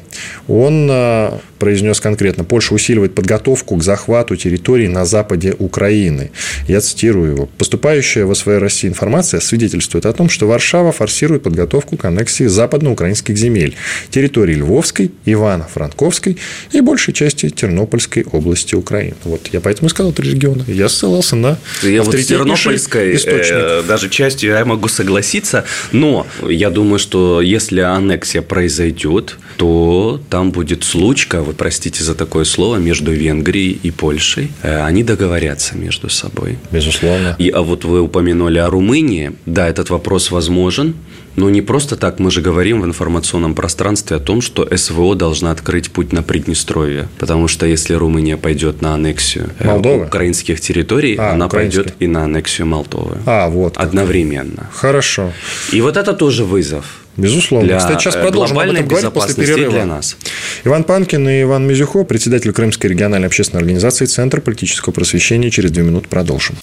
Он 0.48 0.88
э, 0.90 1.30
произнес 1.58 2.00
конкретно, 2.00 2.44
Польша 2.44 2.74
усиливает 2.74 3.14
подготовку 3.14 3.76
к 3.76 3.82
захвату 3.82 4.36
территорий 4.36 4.88
на 4.88 5.04
западе 5.06 5.54
Украины. 5.58 6.30
Я 6.68 6.80
цитирую 6.80 7.32
его. 7.32 7.48
Поступающая 7.58 8.26
в 8.26 8.34
СВР 8.34 8.58
России 8.58 8.88
информация 8.88 9.40
свидетельствует 9.40 10.06
о 10.06 10.12
том, 10.12 10.28
что 10.28 10.46
Варшава 10.46 10.92
форсирует 10.92 11.42
подготовку 11.42 11.96
к 11.96 12.04
аннексии 12.04 12.44
западноукраинских 12.44 13.36
земель, 13.36 13.76
территории 14.10 14.54
Львовской, 14.54 15.10
Ивано-Франковской 15.24 16.36
и 16.72 16.80
большей 16.80 17.14
части 17.14 17.48
Тернопольской 17.48 18.24
области 18.30 18.74
Украины. 18.74 19.14
Вот 19.24 19.48
я 19.52 19.60
поэтому 19.60 19.88
и 19.88 19.90
сказал 19.90 20.12
три 20.12 20.32
региона. 20.32 20.64
Я 20.66 20.88
ссылался 20.88 21.36
на 21.36 21.58
я 21.82 22.02
вот 22.02 22.14
с 22.14 22.26
Тернопольской 22.26 23.18
э, 23.24 23.82
даже 23.86 24.10
частью 24.10 24.50
я 24.50 24.64
могу 24.64 24.88
согласиться, 24.88 25.64
но 25.92 26.26
я 26.46 26.70
думаю, 26.70 26.98
что 26.98 27.40
если 27.40 27.80
аннексия 27.80 28.42
произойдет, 28.42 29.36
то 29.56 30.03
там 30.30 30.50
будет 30.50 30.84
случка, 30.84 31.42
вы 31.42 31.52
простите 31.52 32.04
за 32.04 32.14
такое 32.14 32.44
слово, 32.44 32.76
между 32.76 33.12
Венгрией 33.12 33.78
и 33.82 33.90
Польшей. 33.90 34.50
Э, 34.62 34.84
они 34.84 35.02
договорятся 35.02 35.76
между 35.76 36.08
собой. 36.08 36.58
Безусловно. 36.70 37.36
И, 37.38 37.48
а 37.50 37.62
вот 37.62 37.84
вы 37.84 38.00
упомянули 38.00 38.58
о 38.58 38.68
Румынии. 38.70 39.32
Да, 39.46 39.68
этот 39.68 39.90
вопрос 39.90 40.30
возможен. 40.30 40.94
Но 41.36 41.50
не 41.50 41.62
просто 41.62 41.96
так 41.96 42.20
мы 42.20 42.30
же 42.30 42.40
говорим 42.40 42.82
в 42.82 42.84
информационном 42.84 43.54
пространстве 43.54 44.16
о 44.16 44.20
том, 44.20 44.40
что 44.40 44.68
СВО 44.76 45.14
должна 45.14 45.50
открыть 45.50 45.90
путь 45.90 46.12
на 46.12 46.22
Приднестровье. 46.22 47.08
Потому 47.18 47.48
что 47.48 47.66
если 47.66 47.94
Румыния 47.94 48.36
пойдет 48.36 48.82
на 48.82 48.94
аннексию 48.94 49.50
э, 49.58 49.66
Молдовы? 49.66 50.06
украинских 50.06 50.60
территорий, 50.60 51.16
а, 51.16 51.32
она 51.32 51.48
пойдет 51.48 51.94
и 51.98 52.06
на 52.06 52.24
аннексию 52.24 52.66
Молдовы. 52.68 53.18
А, 53.26 53.48
вот. 53.48 53.76
Одновременно. 53.76 54.70
Хорошо. 54.72 55.32
И 55.72 55.80
вот 55.80 55.96
это 55.96 56.12
тоже 56.12 56.44
вызов. 56.44 57.03
Безусловно. 57.16 57.68
Для 57.68 57.78
Кстати, 57.78 58.02
сейчас 58.02 58.14
продолжим 58.16 58.58
об 58.58 58.70
этом 58.70 58.86
говорить 58.86 59.12
после 59.12 59.34
перерыва. 59.34 59.72
Для 59.72 59.86
нас. 59.86 60.16
Иван 60.64 60.84
Панкин 60.84 61.28
и 61.28 61.42
Иван 61.42 61.66
Мизюхо, 61.66 62.04
председатель 62.04 62.52
Крымской 62.52 62.90
региональной 62.90 63.28
общественной 63.28 63.60
организации 63.60 64.06
Центр 64.06 64.40
политического 64.40 64.92
просвещения. 64.92 65.50
Через 65.50 65.70
две 65.70 65.82
минуты 65.82 66.08
продолжим. 66.08 66.56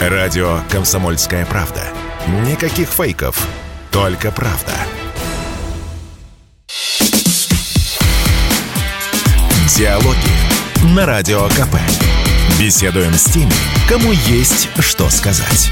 Радио 0.00 0.60
«Комсомольская 0.70 1.46
правда». 1.46 1.82
Никаких 2.46 2.88
фейков, 2.88 3.46
только 3.90 4.30
правда. 4.30 4.72
Диалоги 9.76 10.94
на 10.94 11.06
Радио 11.06 11.48
КП. 11.48 11.76
Беседуем 12.58 13.12
с 13.14 13.24
теми, 13.24 13.52
кому 13.88 14.12
есть 14.12 14.68
что 14.80 15.10
сказать. 15.10 15.70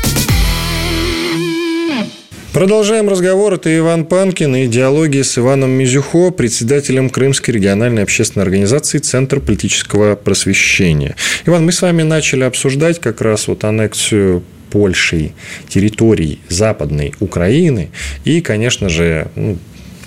Продолжаем 2.55 3.09
разговор. 3.09 3.55
Это 3.55 3.77
Иван 3.77 4.05
Панкин 4.05 4.55
и 4.55 4.69
диалоги 4.69 5.23
с 5.23 5.37
Иваном 5.37 5.71
Мизюхо, 5.71 6.31
председателем 6.31 7.11
Крымской 7.11 7.53
региональной 7.53 8.05
общественной 8.05 8.45
организации 8.45 8.99
Центр 8.99 9.41
политического 9.41 10.15
просвещения. 10.15 11.17
Иван, 11.47 11.65
мы 11.65 11.73
с 11.73 11.83
вами 11.83 12.03
начали 12.03 12.45
обсуждать 12.45 13.01
как 13.01 13.23
раз 13.23 13.49
вот 13.49 13.65
аннексию 13.65 14.45
Польшей 14.71 15.33
территорий 15.69 16.39
Западной 16.49 17.13
Украины 17.19 17.91
и, 18.25 18.41
конечно 18.41 18.89
же, 18.89 19.27
ну, 19.35 19.59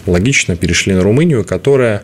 логично 0.05 0.55
перешли 0.55 0.93
на 0.93 1.01
Румынию, 1.01 1.43
которая 1.43 2.03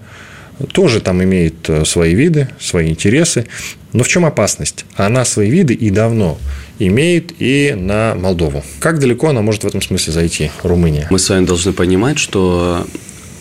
тоже 0.72 1.02
там 1.02 1.24
имеет 1.24 1.70
э, 1.70 1.86
свои 1.86 2.14
виды, 2.14 2.50
свои 2.60 2.90
интересы. 2.90 3.46
Но 3.92 4.04
в 4.04 4.08
чем 4.08 4.26
опасность? 4.26 4.86
Она 4.96 5.26
свои 5.26 5.50
виды 5.50 5.74
и 5.74 5.90
давно 5.90 6.38
имеет 6.80 7.34
и 7.40 7.74
на 7.78 8.16
Молдову. 8.16 8.64
Как 8.80 9.00
далеко 9.00 9.30
она 9.30 9.42
может 9.42 9.64
в 9.64 9.68
этом 9.68 9.82
смысле 9.82 10.14
зайти, 10.14 10.52
Румыния? 10.64 11.08
Мы 11.10 11.20
с 11.20 11.30
вами 11.30 11.46
должны 11.46 11.74
понимать, 11.74 12.18
что 12.18 12.88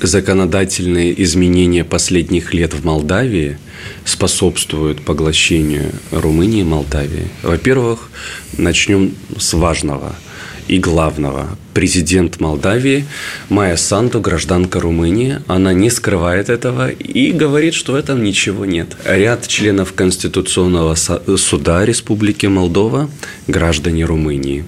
законодательные 0.01 1.21
изменения 1.23 1.85
последних 1.85 2.53
лет 2.55 2.75
в 2.75 2.85
Молдавии 2.85 3.59
способствуют 4.05 5.03
поглощению 5.03 5.93
Румынии 6.11 6.61
и 6.61 6.65
Молдавии. 6.65 7.29
Во-первых, 7.43 8.11
начнем 8.57 9.15
с 9.39 9.55
важного– 9.55 10.15
и 10.69 10.79
главного. 10.79 11.49
Президент 11.75 12.41
Молдавии 12.41 13.07
Майя 13.49 13.77
Санду, 13.77 14.21
гражданка 14.21 14.81
Румынии, 14.81 15.39
она 15.47 15.73
не 15.73 15.91
скрывает 15.91 16.51
этого 16.51 16.91
и 16.91 17.33
говорит, 17.33 17.75
что 17.75 17.93
в 17.93 17.97
этом 17.97 18.23
ничего 18.23 18.65
нет. 18.65 18.97
Ряд 19.05 19.47
членов 19.49 19.93
Конституционного 19.95 20.95
суда 20.95 21.85
Республики 21.85 22.47
Молдова– 22.47 23.11
граждане 23.47 24.05
Румынии. 24.05 24.65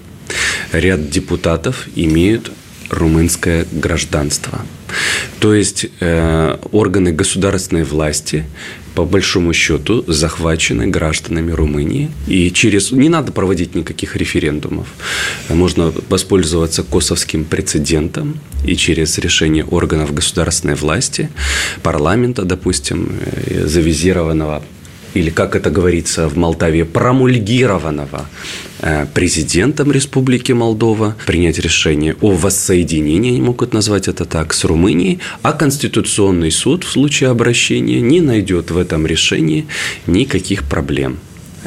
Ряд 0.72 1.10
депутатов 1.10 1.86
имеют 1.94 2.50
румынское 2.94 3.66
гражданство. 3.72 4.60
То 5.40 5.54
есть 5.54 5.86
э, 6.00 6.58
органы 6.72 7.12
государственной 7.12 7.84
власти 7.84 8.44
по 8.94 9.04
большому 9.04 9.52
счету 9.52 10.04
захвачены 10.06 10.86
гражданами 10.86 11.50
Румынии. 11.50 12.10
И 12.28 12.50
через... 12.50 12.92
Не 12.92 13.08
надо 13.08 13.32
проводить 13.32 13.74
никаких 13.74 14.16
референдумов. 14.16 14.86
Можно 15.48 15.92
воспользоваться 16.08 16.84
косовским 16.84 17.44
прецедентом 17.44 18.38
и 18.64 18.76
через 18.76 19.18
решение 19.18 19.64
органов 19.64 20.14
государственной 20.14 20.76
власти, 20.76 21.28
парламента, 21.82 22.42
допустим, 22.44 23.12
э, 23.20 23.66
завизированного 23.66 24.62
или, 25.14 25.30
как 25.30 25.56
это 25.56 25.71
говорится 25.71 26.28
в 26.28 26.37
Молдавии, 26.37 26.83
промульгированного 26.83 28.28
э, 28.80 29.06
президентом 29.14 29.92
Республики 29.92 30.52
Молдова 30.52 31.16
принять 31.26 31.59
решение 31.59 32.16
о 32.21 32.33
воссоединении, 32.33 33.40
могут 33.40 33.73
назвать 33.73 34.09
это 34.09 34.25
так, 34.25 34.52
с 34.52 34.64
Румынией, 34.64 35.21
а 35.42 35.52
Конституционный 35.52 36.50
суд 36.50 36.85
в 36.85 36.90
случае 36.90 37.30
обращения 37.30 38.00
не 38.00 38.21
найдет 38.21 38.71
в 38.71 38.78
этом 38.78 39.06
решении 39.06 39.66
никаких 40.06 40.64
проблем. 40.64 41.18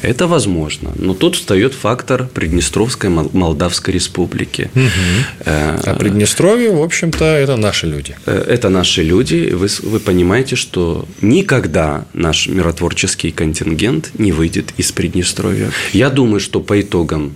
Это 0.01 0.27
возможно. 0.27 0.92
Но 0.96 1.13
тут 1.13 1.36
встает 1.36 1.74
фактор 1.74 2.27
Приднестровской 2.27 3.10
Молдавской 3.10 3.94
Республики. 3.94 4.70
Угу. 4.75 5.46
А 5.46 5.96
Приднестровье, 6.00 6.72
в 6.72 6.82
общем-то, 6.82 7.25
это 7.25 7.58
наши 7.58 7.88
люди. 7.88 8.16
Э, 8.25 8.46
это 8.48 8.70
наши 8.70 9.04
люди. 9.04 9.51
Вы, 9.54 9.68
вы 9.84 10.00
понимаете, 10.00 10.56
что 10.56 11.08
никогда 11.22 12.06
наш 12.13 12.48
миротворческий 12.48 13.32
контингент 13.32 14.12
не 14.18 14.32
выйдет 14.32 14.74
из 14.77 14.92
Приднестровья. 14.92 15.72
Я 15.94 16.10
думаю, 16.10 16.39
что 16.39 16.60
по 16.60 16.80
итогам 16.80 17.36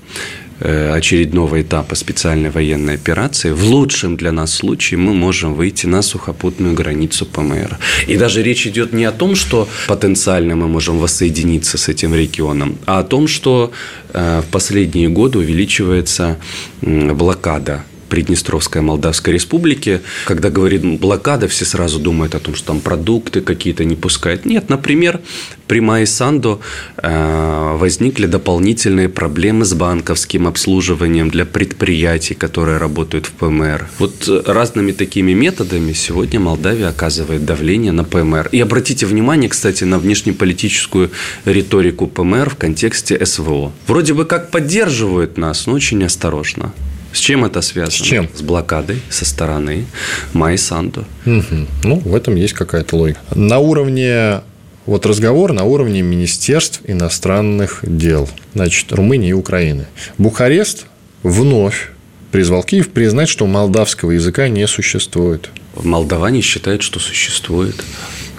очередного 0.62 1.62
этапа 1.62 1.96
специальной 1.96 2.50
военной 2.50 2.96
операции, 2.96 3.52
в 3.52 3.64
лучшем 3.64 4.18
для 4.18 4.32
нас 4.32 4.54
случае 4.54 5.00
мы 5.00 5.14
можем 5.14 5.54
выйти 5.54 5.88
на 5.88 6.02
сухопутную 6.02 6.74
границу 6.76 7.26
ПМР. 7.26 7.78
И 8.08 8.18
даже 8.18 8.44
речь 8.44 8.68
идет 8.68 8.94
не 8.94 9.06
о 9.06 9.12
том, 9.12 9.36
что 9.36 9.68
потенциально 9.88 10.56
мы 10.56 10.68
можем 10.68 11.00
воссоединиться 11.00 11.78
с 11.78 11.90
этим 11.90 12.14
регионом, 12.16 12.78
а 12.86 13.00
о 13.00 13.04
том, 13.04 13.28
что 13.28 13.72
э, 14.14 14.42
в 14.42 14.52
последние 14.52 15.10
годы 15.10 15.40
увеличивается 15.40 16.38
блокада 16.82 17.84
Приднестровской 18.12 18.82
Молдавской 18.82 19.34
Республики. 19.34 20.02
Когда 20.26 20.50
говорит 20.50 20.84
блокада, 21.00 21.48
все 21.48 21.64
сразу 21.64 21.98
думают 21.98 22.36
о 22.36 22.40
том, 22.40 22.56
что 22.56 22.68
там 22.68 22.82
продукты 22.82 23.40
какие-то 23.40 23.86
не 23.86 23.96
пускают. 23.96 24.44
Нет, 24.44 24.70
например, 24.70 25.22
при 25.68 25.80
Майсанду 25.80 26.60
э, 26.98 27.78
возникли 27.78 28.26
дополнительные 28.26 29.08
проблемы 29.08 29.64
с 29.64 29.74
банковским 29.74 30.46
обслуживанием 30.46 31.30
для 31.30 31.46
предприятий, 31.46 32.34
которые 32.34 32.80
работают 32.80 33.28
в 33.28 33.32
ПМР. 33.32 33.88
Вот 33.98 34.28
разными 34.46 34.92
такими 34.92 35.32
методами 35.32 35.94
сегодня 35.94 36.42
Молдавия 36.42 36.90
оказывает 36.90 37.46
давление 37.46 37.94
на 37.94 38.04
ПМР. 38.04 38.50
И 38.52 38.60
обратите 38.60 39.06
внимание, 39.06 39.50
кстати, 39.50 39.86
на 39.86 40.00
внешнеполитическую 40.00 41.12
риторику 41.46 42.08
ПМР 42.08 42.50
в 42.50 42.56
контексте 42.58 43.26
СВО. 43.26 43.72
Вроде 43.88 44.14
бы 44.14 44.26
как 44.26 44.52
поддерживают 44.52 45.38
нас, 45.38 45.66
но 45.66 45.74
очень 45.74 46.04
осторожно. 46.04 46.74
С 47.14 47.20
чем 47.20 47.46
это 47.46 47.62
связано? 47.62 47.92
С 47.92 48.02
чем? 48.02 48.30
С 48.34 48.42
блокадой 48.42 49.02
со 49.10 49.26
стороны 49.26 49.86
Майсанду. 50.34 51.06
Угу. 51.26 51.68
Ну, 51.84 52.00
в 52.00 52.16
этом 52.16 52.36
есть 52.36 52.54
какая-то 52.54 52.96
логика. 52.96 53.20
На 53.36 53.60
уровне 53.60 54.42
вот 54.86 55.06
разговор 55.06 55.54
на 55.54 55.64
уровне 55.64 56.02
Министерств 56.02 56.82
иностранных 56.86 57.80
дел, 57.84 58.28
значит, 58.54 58.92
Румынии 58.92 59.30
и 59.30 59.34
Украины. 59.34 59.86
Бухарест 60.18 60.86
вновь 61.24 61.92
призвал 62.32 62.64
Киев 62.64 62.90
признать, 62.90 63.30
что 63.30 63.46
молдавского 63.46 64.12
языка 64.12 64.48
не 64.48 64.68
существует. 64.68 65.50
Молдаване 65.76 66.42
считают, 66.42 66.82
что 66.82 67.00
существует. 67.00 67.76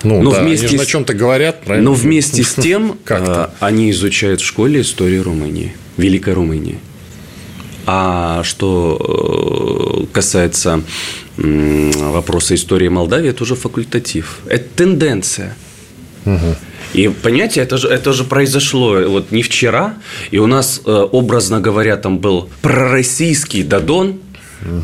Ну, 0.03 0.21
но 0.21 0.33
да, 0.33 0.43
вместе 0.43 0.67
они 0.67 0.79
с... 0.79 0.87
чем-то 0.87 1.15
говорят, 1.15 1.63
правильно? 1.63 1.91
Но 1.91 1.95
вместе 1.95 2.43
с 2.43 2.55
тем 2.61 2.99
э, 3.09 3.47
они 3.61 3.91
изучают 3.93 4.41
в 4.41 4.45
школе 4.45 4.81
историю 4.81 5.23
Румынии, 5.23 5.75
Великой 5.97 6.35
Румынии. 6.35 6.79
А 7.87 8.43
что 8.45 10.03
э, 10.03 10.13
касается 10.13 10.83
вопроса 11.37 12.55
истории 12.55 12.89
Молдавии, 12.89 13.31
это 13.31 13.43
уже 13.43 13.55
факультатив. 13.55 14.41
Это 14.47 14.65
тенденция. 14.77 15.57
Угу. 16.27 16.57
И 16.95 17.09
понимаете, 17.09 17.61
это 17.61 17.79
же, 17.79 17.89
это 17.89 18.13
же 18.13 18.25
произошло 18.25 19.01
вот 19.09 19.33
не 19.33 19.43
вчера, 19.43 19.95
и 20.31 20.39
у 20.39 20.47
нас, 20.47 20.83
э, 20.85 20.91
образно 20.91 21.61
говоря, 21.61 21.97
там 21.97 22.19
был 22.19 22.51
пророссийский 22.61 23.63
Дадон, 23.63 24.21
угу. 24.63 24.83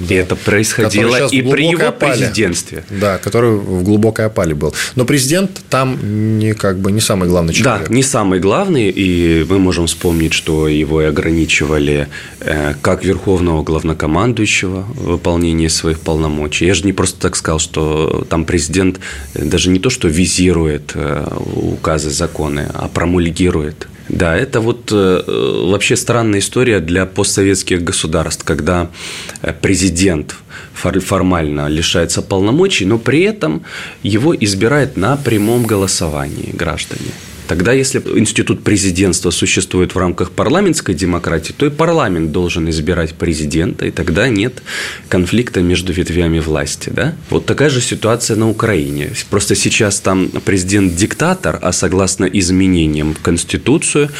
Президент. 0.00 0.10
И 0.10 0.14
это 0.14 0.36
происходило 0.36 1.28
и 1.28 1.42
при 1.42 1.68
его 1.68 1.88
опале. 1.88 2.12
президентстве. 2.12 2.84
Да, 2.90 3.18
который 3.18 3.56
в 3.56 3.82
глубокой 3.82 4.26
опале 4.26 4.54
был. 4.54 4.74
Но 4.96 5.04
президент 5.04 5.60
там 5.68 6.38
не, 6.38 6.54
как 6.54 6.78
бы, 6.78 6.92
не 6.92 7.00
самый 7.00 7.28
главный 7.28 7.54
человек. 7.54 7.88
Да, 7.88 7.94
не 7.94 8.02
самый 8.02 8.40
главный. 8.40 8.90
И 8.90 9.46
мы 9.48 9.58
можем 9.58 9.86
вспомнить, 9.86 10.32
что 10.32 10.68
его 10.68 11.02
и 11.02 11.04
ограничивали 11.04 12.08
э, 12.40 12.74
как 12.82 13.04
верховного 13.04 13.62
главнокомандующего 13.62 14.82
в 14.82 15.04
выполнении 15.04 15.68
своих 15.68 16.00
полномочий. 16.00 16.66
Я 16.66 16.74
же 16.74 16.84
не 16.84 16.92
просто 16.92 17.20
так 17.20 17.36
сказал, 17.36 17.58
что 17.58 18.26
там 18.28 18.44
президент 18.44 19.00
даже 19.34 19.70
не 19.70 19.78
то, 19.78 19.90
что 19.90 20.08
визирует 20.08 20.92
э, 20.94 21.26
указы, 21.54 22.10
законы, 22.10 22.68
а 22.74 22.88
промульгирует. 22.88 23.86
Да, 24.12 24.36
это 24.36 24.60
вот 24.60 24.90
э, 24.92 25.22
вообще 25.66 25.96
странная 25.96 26.40
история 26.40 26.80
для 26.80 27.06
постсоветских 27.06 27.84
государств, 27.84 28.44
когда 28.44 28.88
э, 29.42 29.52
президент 29.52 30.34
формально 30.74 31.68
лишается 31.68 32.22
полномочий, 32.22 32.86
но 32.86 32.98
при 32.98 33.20
этом 33.20 33.62
его 34.02 34.34
избирает 34.34 34.96
на 34.96 35.16
прямом 35.16 35.64
голосовании 35.64 36.50
граждане. 36.52 37.12
Тогда, 37.50 37.72
если 37.72 37.98
институт 37.98 38.62
президентства 38.62 39.30
существует 39.30 39.96
в 39.96 39.98
рамках 39.98 40.30
парламентской 40.30 40.94
демократии, 40.94 41.52
то 41.52 41.66
и 41.66 41.70
парламент 41.70 42.30
должен 42.30 42.70
избирать 42.70 43.14
президента, 43.14 43.86
и 43.86 43.90
тогда 43.90 44.28
нет 44.28 44.62
конфликта 45.08 45.60
между 45.60 45.92
ветвями 45.92 46.38
власти. 46.38 46.90
Да? 46.90 47.12
Вот 47.28 47.46
такая 47.46 47.68
же 47.68 47.80
ситуация 47.80 48.36
на 48.36 48.48
Украине. 48.48 49.10
Просто 49.30 49.56
сейчас 49.56 49.98
там 49.98 50.28
президент-диктатор, 50.28 51.58
а 51.60 51.72
согласно 51.72 52.24
изменениям 52.24 53.14
в 53.14 53.18
Конституцию, 53.20 54.10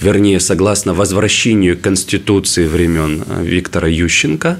вернее, 0.00 0.40
согласно 0.40 0.92
возвращению 0.92 1.78
Конституции 1.78 2.66
времен 2.66 3.22
Виктора 3.40 3.86
Ющенко, 3.86 4.58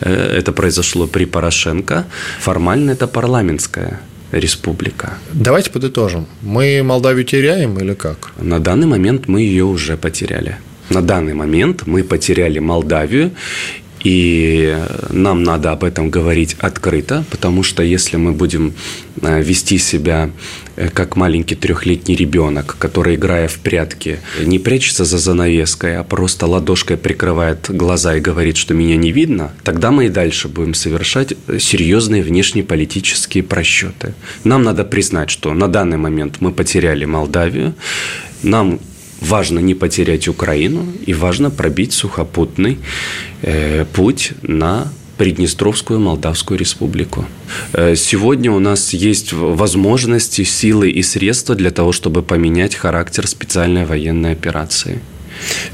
э, 0.00 0.36
это 0.38 0.52
произошло 0.52 1.06
при 1.06 1.24
Порошенко, 1.24 2.04
формально 2.38 2.90
это 2.90 3.06
парламентская 3.06 3.98
республика. 4.32 5.18
Давайте 5.32 5.70
подытожим. 5.70 6.26
Мы 6.42 6.82
Молдавию 6.82 7.24
теряем 7.24 7.78
или 7.78 7.94
как? 7.94 8.32
На 8.40 8.58
данный 8.58 8.86
момент 8.86 9.28
мы 9.28 9.40
ее 9.42 9.64
уже 9.64 9.96
потеряли. 9.96 10.56
На 10.90 11.00
данный 11.00 11.34
момент 11.34 11.86
мы 11.86 12.02
потеряли 12.02 12.58
Молдавию, 12.58 13.30
и 14.04 14.76
нам 15.10 15.42
надо 15.42 15.70
об 15.72 15.84
этом 15.84 16.10
говорить 16.10 16.56
открыто, 16.58 17.24
потому 17.30 17.62
что 17.62 17.82
если 17.82 18.16
мы 18.16 18.32
будем 18.32 18.74
э, 19.20 19.42
вести 19.42 19.78
себя 19.78 20.30
как 20.94 21.16
маленький 21.16 21.54
трехлетний 21.54 22.16
ребенок, 22.16 22.76
который, 22.78 23.16
играя 23.16 23.48
в 23.48 23.58
прятки, 23.58 24.20
не 24.40 24.58
прячется 24.58 25.04
за 25.04 25.18
занавеской, 25.18 25.98
а 25.98 26.04
просто 26.04 26.46
ладошкой 26.46 26.96
прикрывает 26.96 27.66
глаза 27.68 28.16
и 28.16 28.20
говорит, 28.20 28.56
что 28.56 28.74
меня 28.74 28.96
не 28.96 29.12
видно, 29.12 29.52
тогда 29.64 29.90
мы 29.90 30.06
и 30.06 30.08
дальше 30.08 30.48
будем 30.48 30.74
совершать 30.74 31.34
серьезные 31.58 32.22
внешнеполитические 32.22 33.42
просчеты. 33.42 34.14
Нам 34.44 34.62
надо 34.62 34.84
признать, 34.84 35.30
что 35.30 35.52
на 35.54 35.68
данный 35.68 35.98
момент 35.98 36.36
мы 36.40 36.52
потеряли 36.52 37.04
Молдавию, 37.04 37.74
нам 38.42 38.80
важно 39.20 39.60
не 39.60 39.74
потерять 39.74 40.28
Украину 40.28 40.86
и 41.06 41.14
важно 41.14 41.50
пробить 41.50 41.92
сухопутный 41.92 42.78
э, 43.42 43.84
путь 43.92 44.32
на 44.42 44.92
Приднестровскую 45.22 46.00
Молдавскую 46.00 46.58
Республику. 46.58 47.24
Э, 47.74 47.94
сегодня 47.94 48.50
у 48.50 48.58
нас 48.58 48.92
есть 48.92 49.32
возможности, 49.32 50.42
силы 50.42 50.90
и 50.90 51.00
средства 51.04 51.54
для 51.54 51.70
того, 51.70 51.92
чтобы 51.92 52.24
поменять 52.24 52.74
характер 52.74 53.28
специальной 53.28 53.84
военной 53.84 54.32
операции. 54.32 54.98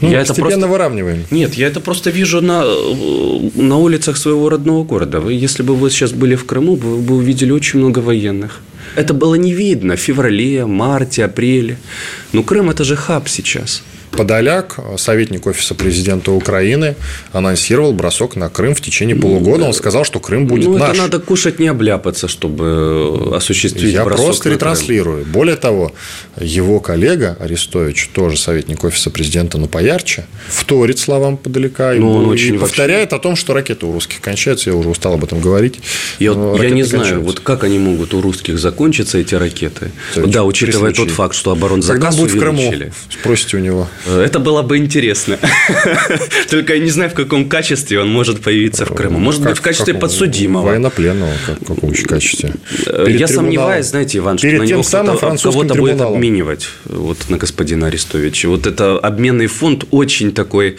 Ну, 0.02 0.10
я 0.10 0.18
постепенно 0.18 0.20
это 0.20 0.34
просто... 0.34 0.68
выравниваем. 0.68 1.24
Нет, 1.30 1.54
я 1.54 1.66
это 1.66 1.80
просто 1.80 2.10
вижу 2.10 2.42
на, 2.42 2.62
на 3.54 3.78
улицах 3.78 4.18
своего 4.18 4.50
родного 4.50 4.84
города. 4.84 5.18
Вы, 5.18 5.32
если 5.32 5.62
бы 5.62 5.74
вы 5.74 5.88
сейчас 5.88 6.12
были 6.12 6.34
в 6.34 6.44
Крыму, 6.44 6.74
вы 6.74 6.98
бы 6.98 7.16
увидели 7.16 7.50
очень 7.50 7.78
много 7.78 8.00
военных. 8.00 8.60
Это 8.96 9.14
было 9.14 9.36
не 9.36 9.54
видно 9.54 9.96
в 9.96 10.00
феврале, 10.00 10.66
марте, 10.66 11.24
апреле. 11.24 11.78
Ну, 12.32 12.42
Крым– 12.42 12.68
это 12.74 12.84
же 12.84 12.96
хаб 12.96 13.28
сейчас. 13.30 13.82
Подоляк, 14.10 14.76
советник 14.96 15.46
Офиса 15.46 15.74
президента 15.74 16.32
Украины, 16.32 16.96
анонсировал 17.32 17.92
бросок 17.92 18.36
на 18.36 18.48
Крым 18.48 18.74
в 18.74 18.80
течение 18.80 19.16
полугода. 19.16 19.64
Он 19.64 19.72
сказал, 19.72 20.04
что 20.04 20.20
Крым 20.20 20.46
будет 20.46 20.68
ну, 20.68 20.78
наш. 20.78 20.90
это 20.90 20.98
надо 20.98 21.18
кушать, 21.20 21.58
не 21.58 21.68
обляпаться, 21.68 22.28
чтобы 22.28 23.32
осуществить 23.34 23.92
Я 23.92 24.04
бросок 24.04 24.26
просто 24.26 24.50
ретранслирую. 24.50 25.22
Крым. 25.22 25.32
Более 25.32 25.56
того, 25.56 25.92
его 26.40 26.80
коллега 26.80 27.36
Арестович, 27.40 28.10
тоже 28.12 28.36
советник 28.36 28.84
Офиса 28.84 29.10
президента, 29.10 29.58
но 29.58 29.66
поярче, 29.66 30.26
вторит 30.48 30.98
словам 30.98 31.36
Подоляка 31.36 31.94
ну, 31.94 32.12
он 32.12 32.34
и 32.34 32.52
повторяет 32.58 33.12
вообще... 33.12 33.16
о 33.16 33.18
том, 33.22 33.36
что 33.36 33.54
ракеты 33.54 33.86
у 33.86 33.92
русских 33.92 34.20
кончаются. 34.20 34.70
Я 34.70 34.76
уже 34.76 34.88
устал 34.88 35.14
об 35.14 35.24
этом 35.24 35.40
говорить. 35.40 35.80
Я, 36.18 36.32
я 36.32 36.70
не 36.70 36.82
знаю, 36.82 37.22
вот 37.22 37.40
как 37.40 37.64
они 37.64 37.78
могут 37.78 38.14
у 38.14 38.20
русских 38.20 38.58
закончиться, 38.58 39.18
эти 39.18 39.34
ракеты. 39.34 39.90
да, 40.16 40.44
учитывая 40.44 40.92
тот 40.92 41.10
факт, 41.10 41.34
что 41.34 41.52
оборонзаказ 41.52 42.14
Когда 42.14 42.22
будет 42.22 42.34
в 42.34 42.38
Крыму, 42.38 42.74
спросите 43.10 43.56
у 43.56 43.60
него. 43.60 43.88
Э, 44.06 44.22
это 44.22 44.38
было 44.38 44.62
бы 44.62 44.78
интересно. 44.78 45.38
Только 46.50 46.74
я 46.74 46.80
не 46.80 46.90
знаю, 46.90 47.10
в 47.10 47.14
каком 47.14 47.48
качестве 47.48 48.00
он 48.00 48.10
может 48.10 48.40
появиться 48.40 48.84
в 48.84 48.94
Крыму. 48.94 49.18
Может 49.18 49.42
как, 49.42 49.50
быть, 49.50 49.58
в 49.58 49.62
качестве 49.62 49.92
как, 49.94 50.02
подсудимого. 50.02 50.66
Военнопленного, 50.66 51.32
как, 51.46 51.60
в 51.60 51.64
каком 51.66 51.92
качестве. 51.92 52.54
Э, 52.86 53.04
Перед 53.06 53.20
я 53.20 53.28
сомневаюсь, 53.28 53.86
знаете, 53.86 54.18
Иван, 54.18 54.38
что 54.38 54.46
на 54.46 54.62
него 54.64 54.82
кого-то 54.82 55.74
будет 55.74 56.00
обменивать 56.00 56.68
вот, 56.84 57.18
на 57.28 57.36
господина 57.36 57.88
Арестовича. 57.88 58.48
Вот 58.48 58.66
это 58.66 58.98
обменный 58.98 59.46
фонд 59.46 59.84
очень 59.90 60.32
такой 60.32 60.76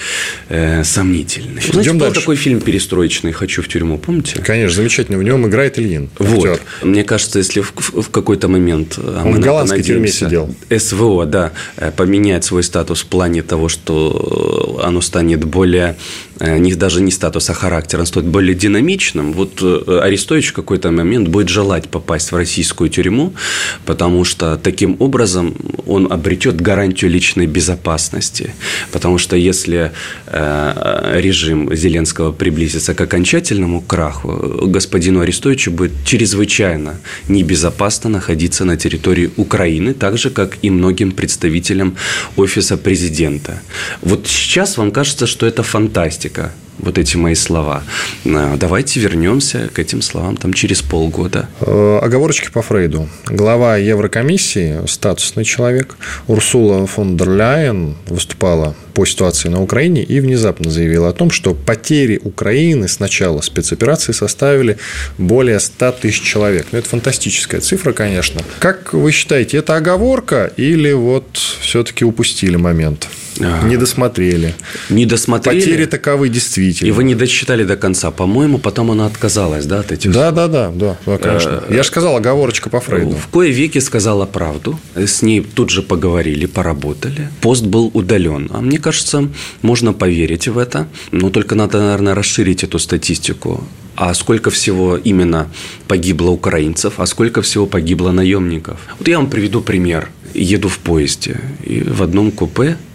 э, 0.49 0.83
сомнительный. 0.83 1.61
Идем 1.61 1.73
Знаете, 1.73 1.93
был 1.93 2.11
такой 2.11 2.35
фильм 2.35 2.61
перестроечный 2.61 3.31
«Хочу 3.31 3.61
в 3.61 3.67
тюрьму», 3.67 3.97
помните? 3.97 4.41
Конечно, 4.43 4.75
замечательно. 4.75 5.17
В 5.17 5.23
нем 5.23 5.47
играет 5.47 5.79
Ильин. 5.79 6.09
Вот. 6.17 6.61
Мне 6.81 7.03
кажется, 7.03 7.39
если 7.39 7.61
в, 7.61 7.73
в 7.75 8.09
какой-то 8.09 8.47
момент... 8.47 8.97
Он 8.97 9.33
в 9.33 9.39
голландской 9.39 9.83
тюрьме 9.83 10.07
сидел. 10.07 10.53
СВО, 10.75 11.25
да, 11.25 11.51
поменяет 11.95 12.43
свой 12.43 12.63
статус 12.63 13.03
плане 13.09 13.41
того, 13.41 13.69
что 13.69 14.79
оно 14.83 15.01
станет 15.01 15.43
более, 15.43 15.89
э, 15.89 16.28
не, 16.39 16.73
даже 16.75 17.01
не 17.01 17.11
статус, 17.11 17.49
а 17.49 17.53
характер, 17.53 17.99
оно 17.99 18.05
станет 18.05 18.29
более 18.29 18.55
динамичным, 18.55 19.33
вот 19.33 19.61
э, 19.61 19.99
Арестович 20.01 20.47
в 20.47 20.53
какой-то 20.53 20.91
момент 20.91 21.27
будет 21.27 21.49
желать 21.49 21.89
попасть 21.89 22.31
в 22.31 22.35
российскую 22.35 22.89
тюрьму, 22.89 23.33
потому 23.85 24.23
что 24.23 24.57
таким 24.57 24.95
образом 24.99 25.55
он 25.85 26.11
обретет 26.11 26.61
гарантию 26.61 27.11
личной 27.11 27.47
безопасности. 27.47 28.53
Потому 28.91 29.17
что 29.17 29.35
если 29.35 29.91
э, 30.27 31.19
режим 31.21 31.75
Зеленского 31.75 32.31
приблизится 32.31 32.93
к 32.93 33.01
окончательному 33.01 33.81
краху, 33.81 34.67
господину 34.67 35.19
Арестовичу 35.21 35.71
будет 35.71 35.91
чрезвычайно 36.05 36.99
небезопасно 37.27 38.09
находиться 38.09 38.65
на 38.65 38.77
территории 38.77 39.29
Украины, 39.35 39.93
так 39.93 40.17
же, 40.17 40.29
как 40.29 40.57
и 40.61 40.69
многим 40.69 41.11
представителям 41.11 41.97
Офиса 42.37 42.77
президента. 42.77 43.61
Вот 44.01 44.27
сейчас 44.27 44.77
вам 44.77 44.91
кажется, 44.91 45.27
что 45.27 45.45
это 45.45 45.63
фантастика 45.63 46.28
вот 46.79 46.97
эти 46.97 47.17
мои 47.17 47.35
слова. 47.35 47.83
Э, 48.25 48.55
давайте 48.57 48.99
вернемся 48.99 49.69
к 49.73 49.79
этим 49.79 50.01
словам 50.01 50.37
там 50.37 50.53
через 50.53 50.81
полгода. 50.81 51.49
Э, 51.61 51.99
оговорочки 52.01 52.49
по 52.51 52.61
Фрейду. 52.61 53.07
Глава 53.25 53.77
Еврокомиссии, 53.77 54.85
статусный 54.87 55.43
человек, 55.43 55.97
Урсула 56.27 56.85
фон 56.87 57.17
дер 57.17 57.29
Ляйен 57.29 57.95
выступала 58.07 58.75
по 58.93 59.05
ситуации 59.05 59.49
на 59.49 59.61
Украине 59.61 60.03
и 60.03 60.19
внезапно 60.19 60.71
заявила 60.71 61.09
о 61.09 61.13
том, 61.13 61.31
что 61.31 61.53
потери 61.53 62.19
Украины 62.23 62.87
с 62.87 62.99
начала 62.99 63.41
спецоперации 63.41 64.13
составили 64.13 64.77
более 65.17 65.59
100 65.59 65.91
тысяч 65.93 66.21
человек. 66.21 66.67
Ну, 66.71 66.79
это 66.79 66.89
фантастическая 66.89 67.61
цифра, 67.61 67.93
конечно. 67.93 68.41
Как 68.59 68.93
вы 68.93 69.11
считаете, 69.11 69.57
это 69.57 69.75
оговорка 69.75 70.51
или 70.57 70.91
вот 70.91 71.37
все-таки 71.61 72.03
упустили 72.05 72.55
момент? 72.55 73.07
Не 73.39 73.77
досмотрели. 73.77 74.53
Не 74.89 75.05
досмотрели. 75.05 75.59
Потери 75.59 75.85
таковы 75.85 76.29
действительно. 76.29 76.87
И 76.87 76.91
вы 76.91 77.03
не 77.03 77.15
досчитали 77.15 77.63
до 77.63 77.75
конца. 77.77 78.11
По-моему, 78.11 78.57
потом 78.57 78.91
она 78.91 79.05
отказалась, 79.05 79.65
да, 79.65 79.79
от 79.79 79.91
этих 79.91 80.11
Да, 80.11 80.31
да, 80.31 80.47
да, 80.47 80.71
да, 80.71 80.97
да 81.05 81.17
конечно. 81.17 81.63
Я 81.69 81.83
же 81.83 81.87
сказал, 81.87 82.15
оговорочка 82.15 82.69
по 82.69 82.79
Фрейду. 82.79 83.15
В 83.15 83.27
кое 83.27 83.49
веки 83.49 83.79
сказала 83.79 84.25
правду. 84.25 84.79
С 84.95 85.21
ней 85.21 85.41
тут 85.41 85.69
же 85.69 85.81
поговорили, 85.81 86.45
поработали. 86.45 87.29
Пост 87.41 87.63
был 87.63 87.91
удален. 87.93 88.49
А 88.53 88.61
мне 88.61 88.77
кажется, 88.77 89.29
можно 89.61 89.93
поверить 89.93 90.47
в 90.47 90.57
это. 90.57 90.87
Но 91.11 91.29
только 91.29 91.55
надо, 91.55 91.79
наверное, 91.79 92.15
расширить 92.15 92.63
эту 92.63 92.79
статистику 92.79 93.63
а 93.99 94.13
сколько 94.13 94.49
всего 94.49 94.95
именно 94.95 95.49
погибло 95.89 96.29
украинцев, 96.29 97.01
а 97.01 97.05
сколько 97.05 97.41
всего 97.41 97.65
погибло 97.65 98.11
наемников. 98.11 98.79
Вот 98.97 99.09
я 99.09 99.17
вам 99.17 99.29
приведу 99.29 99.59
пример. 99.59 100.09
Еду 100.33 100.69
в 100.69 100.79
поезде, 100.79 101.41
и 101.65 101.81
в 101.81 102.01
одном 102.01 102.31
купе 102.31 102.77
э, 102.77 102.88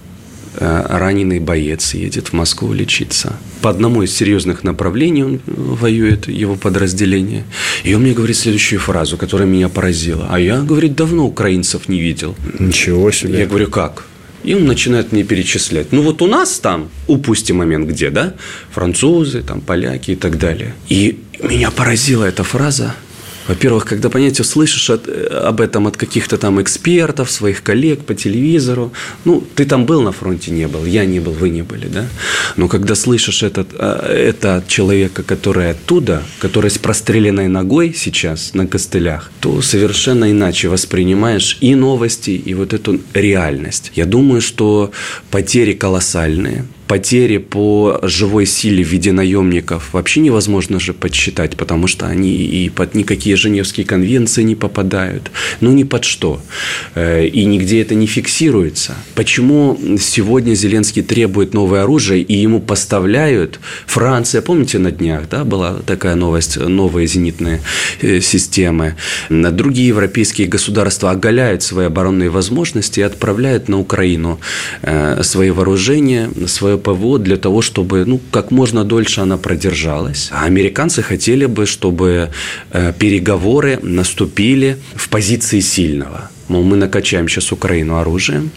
раненый 0.58 1.40
боец 1.40 1.94
едет 1.94 2.28
в 2.28 2.32
Москву 2.32 2.72
лечиться. 2.72 3.36
По 3.62 3.70
одному 3.70 4.02
из 4.02 4.14
серьезных 4.14 4.64
направлений 4.64 5.24
он 5.24 5.40
воюет, 5.46 6.28
его 6.28 6.56
подразделение. 6.56 7.44
И 7.82 7.94
он 7.94 8.02
мне 8.02 8.12
говорит 8.12 8.36
следующую 8.36 8.80
фразу, 8.80 9.16
которая 9.16 9.48
меня 9.48 9.68
поразила. 9.68 10.26
А 10.30 10.38
я, 10.38 10.60
говорит, 10.60 10.94
давно 10.94 11.26
украинцев 11.26 11.88
не 11.88 12.00
видел. 12.00 12.34
Ничего 12.58 13.10
себе. 13.10 13.40
Я 13.40 13.46
говорю, 13.46 13.68
как? 13.68 14.04
И 14.44 14.54
он 14.54 14.66
начинает 14.66 15.12
мне 15.12 15.24
перечислять. 15.24 15.90
Ну, 15.92 16.02
вот 16.02 16.20
у 16.20 16.26
нас 16.26 16.58
там, 16.58 16.90
упустим 17.06 17.56
момент 17.56 17.88
где, 17.88 18.10
да, 18.10 18.34
французы, 18.70 19.42
там, 19.42 19.60
поляки 19.62 20.10
и 20.10 20.16
так 20.16 20.38
далее. 20.38 20.74
И 20.90 21.18
меня 21.42 21.70
поразила 21.70 22.24
эта 22.24 22.44
фраза. 22.44 22.94
Во-первых, 23.48 23.84
когда, 23.84 24.08
понятие 24.08 24.44
слышишь 24.44 24.90
от, 24.90 25.08
э, 25.08 25.26
об 25.48 25.60
этом 25.60 25.86
от 25.86 25.96
каких-то 25.96 26.38
там 26.38 26.60
экспертов, 26.62 27.30
своих 27.30 27.62
коллег 27.62 28.04
по 28.04 28.14
телевизору, 28.14 28.92
ну, 29.24 29.44
ты 29.54 29.64
там 29.64 29.84
был 29.84 30.02
на 30.02 30.12
фронте, 30.12 30.50
не 30.50 30.66
был, 30.68 30.84
я 30.86 31.04
не 31.04 31.20
был, 31.20 31.32
вы 31.32 31.50
не 31.50 31.62
были, 31.62 31.86
да? 31.86 32.06
Но 32.56 32.68
когда 32.68 32.94
слышишь 32.94 33.42
этот, 33.42 33.68
э, 33.74 34.28
это 34.30 34.56
от 34.56 34.68
человека, 34.68 35.22
который 35.22 35.70
оттуда, 35.70 36.22
который 36.38 36.70
с 36.70 36.78
простреленной 36.78 37.48
ногой 37.48 37.94
сейчас 37.94 38.54
на 38.54 38.66
костылях, 38.66 39.30
то 39.40 39.60
совершенно 39.62 40.30
иначе 40.30 40.68
воспринимаешь 40.68 41.58
и 41.60 41.74
новости, 41.74 42.30
и 42.30 42.54
вот 42.54 42.72
эту 42.72 43.00
реальность. 43.12 43.92
Я 43.94 44.06
думаю, 44.06 44.40
что 44.40 44.90
потери 45.30 45.74
колоссальные, 45.74 46.64
потери 46.86 47.38
по 47.38 47.98
живой 48.02 48.46
силе 48.46 48.84
в 48.84 48.88
виде 48.88 49.12
наемников 49.12 49.92
вообще 49.92 50.20
невозможно 50.20 50.78
же 50.78 50.92
подсчитать, 50.92 51.56
потому 51.56 51.86
что 51.86 52.06
они 52.06 52.34
и 52.34 52.68
под 52.68 52.94
никакие 52.94 53.36
Женевские 53.36 53.86
конвенции 53.86 54.42
не 54.42 54.54
попадают. 54.54 55.30
Ну, 55.60 55.72
ни 55.72 55.84
под 55.84 56.04
что. 56.04 56.40
Э, 56.94 57.26
и 57.26 57.44
нигде 57.44 57.80
это 57.80 57.94
не 57.94 58.06
фиксируется. 58.06 58.94
Почему 59.14 59.78
сегодня 59.98 60.54
Зеленский 60.54 61.02
требует 61.02 61.54
новое 61.54 61.82
оружие, 61.82 62.22
и 62.22 62.34
ему 62.34 62.60
поставляют 62.60 63.60
Франция, 63.86 64.42
помните, 64.42 64.78
на 64.78 64.90
днях, 64.90 65.28
да, 65.30 65.44
была 65.44 65.74
такая 65.86 66.14
новость, 66.14 66.56
новые 66.56 67.06
зенитные 67.06 67.60
э, 68.00 68.20
системы. 68.20 68.96
Другие 69.30 69.88
европейские 69.88 70.46
государства 70.46 71.10
оголяют 71.10 71.62
свои 71.62 71.86
оборонные 71.86 72.30
возможности 72.30 73.00
и 73.00 73.02
отправляют 73.02 73.68
на 73.68 73.78
Украину 73.78 74.38
э, 74.82 75.22
свои 75.22 75.50
вооружения, 75.50 76.30
свое 76.46 76.73
ПВО 76.76 77.18
для 77.18 77.36
того, 77.36 77.62
чтобы 77.62 78.04
ну, 78.06 78.20
как 78.30 78.50
можно 78.50 78.84
дольше 78.84 79.20
она 79.20 79.36
продержалась. 79.36 80.28
А 80.32 80.44
американцы 80.44 81.02
хотели 81.02 81.46
бы, 81.46 81.66
чтобы 81.66 82.30
э, 82.72 82.92
переговоры 82.98 83.78
наступили 83.82 84.76
в 84.94 85.08
позиции 85.08 85.60
сильного. 85.60 86.30
Мол, 86.48 86.62
мы 86.62 86.76
накачаем 86.76 87.28
сейчас 87.28 87.52
Украину 87.52 87.96
оружием, 87.96 88.50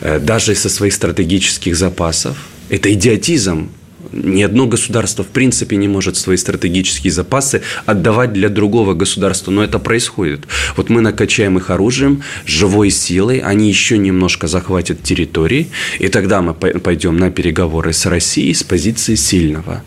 э, 0.00 0.18
даже 0.18 0.54
со 0.54 0.68
своих 0.68 0.92
стратегических 0.94 1.76
запасов. 1.76 2.36
Это 2.70 2.92
идиотизм 2.92 3.68
ни 4.12 4.42
одно 4.42 4.66
государство 4.66 5.24
в 5.24 5.28
принципе 5.28 5.76
не 5.76 5.88
может 5.88 6.16
свои 6.16 6.36
стратегические 6.36 7.12
запасы 7.12 7.62
отдавать 7.86 8.32
для 8.32 8.48
другого 8.48 8.94
государства, 8.94 9.50
но 9.50 9.62
это 9.62 9.78
происходит. 9.78 10.46
Вот 10.76 10.90
мы 10.90 11.00
накачаем 11.00 11.58
их 11.58 11.70
оружием, 11.70 12.22
живой 12.46 12.90
силой, 12.90 13.38
они 13.38 13.68
еще 13.68 13.98
немножко 13.98 14.46
захватят 14.46 15.02
территории, 15.02 15.68
и 15.98 16.08
тогда 16.08 16.42
мы 16.42 16.54
пойдем 16.54 17.16
на 17.16 17.30
переговоры 17.30 17.92
с 17.92 18.06
Россией 18.06 18.54
с 18.54 18.62
позиции 18.62 19.14
сильного. 19.14 19.82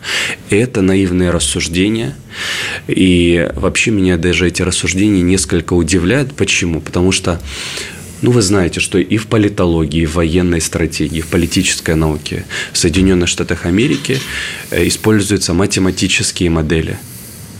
Это 0.50 0.82
наивные 0.82 1.30
рассуждения, 1.30 2.16
и 2.86 3.50
вообще 3.54 3.90
меня 3.90 4.16
даже 4.16 4.46
эти 4.46 4.62
рассуждения 4.62 5.22
несколько 5.22 5.74
удивляют. 5.74 6.34
Почему? 6.34 6.80
Потому 6.80 7.12
что 7.12 7.40
ну, 8.22 8.30
вы 8.30 8.42
знаете, 8.42 8.80
что 8.80 8.98
и 8.98 9.16
в 9.16 9.26
политологии, 9.26 10.02
и 10.02 10.06
в 10.06 10.14
военной 10.14 10.60
стратегии, 10.60 11.20
в 11.20 11.28
политической 11.28 11.94
науке 11.94 12.44
в 12.72 12.78
Соединенных 12.78 13.28
Штатах 13.28 13.66
Америки 13.66 14.18
э, 14.70 14.86
используются 14.88 15.54
математические 15.54 16.50
модели 16.50 16.98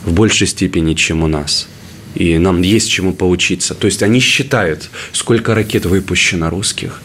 в 0.05 0.11
большей 0.11 0.47
степени, 0.47 0.93
чем 0.93 1.23
у 1.23 1.27
нас– 1.27 1.67
и 2.15 2.37
нам 2.37 2.61
есть 2.61 2.89
чему 2.89 3.13
поучиться. 3.13 3.75
То 3.75 3.87
есть 3.87 4.03
они 4.03 4.19
считают, 4.19 4.89
сколько 5.11 5.55
ракет 5.55 5.85
выпущено 5.85 6.49
русских, 6.49 7.01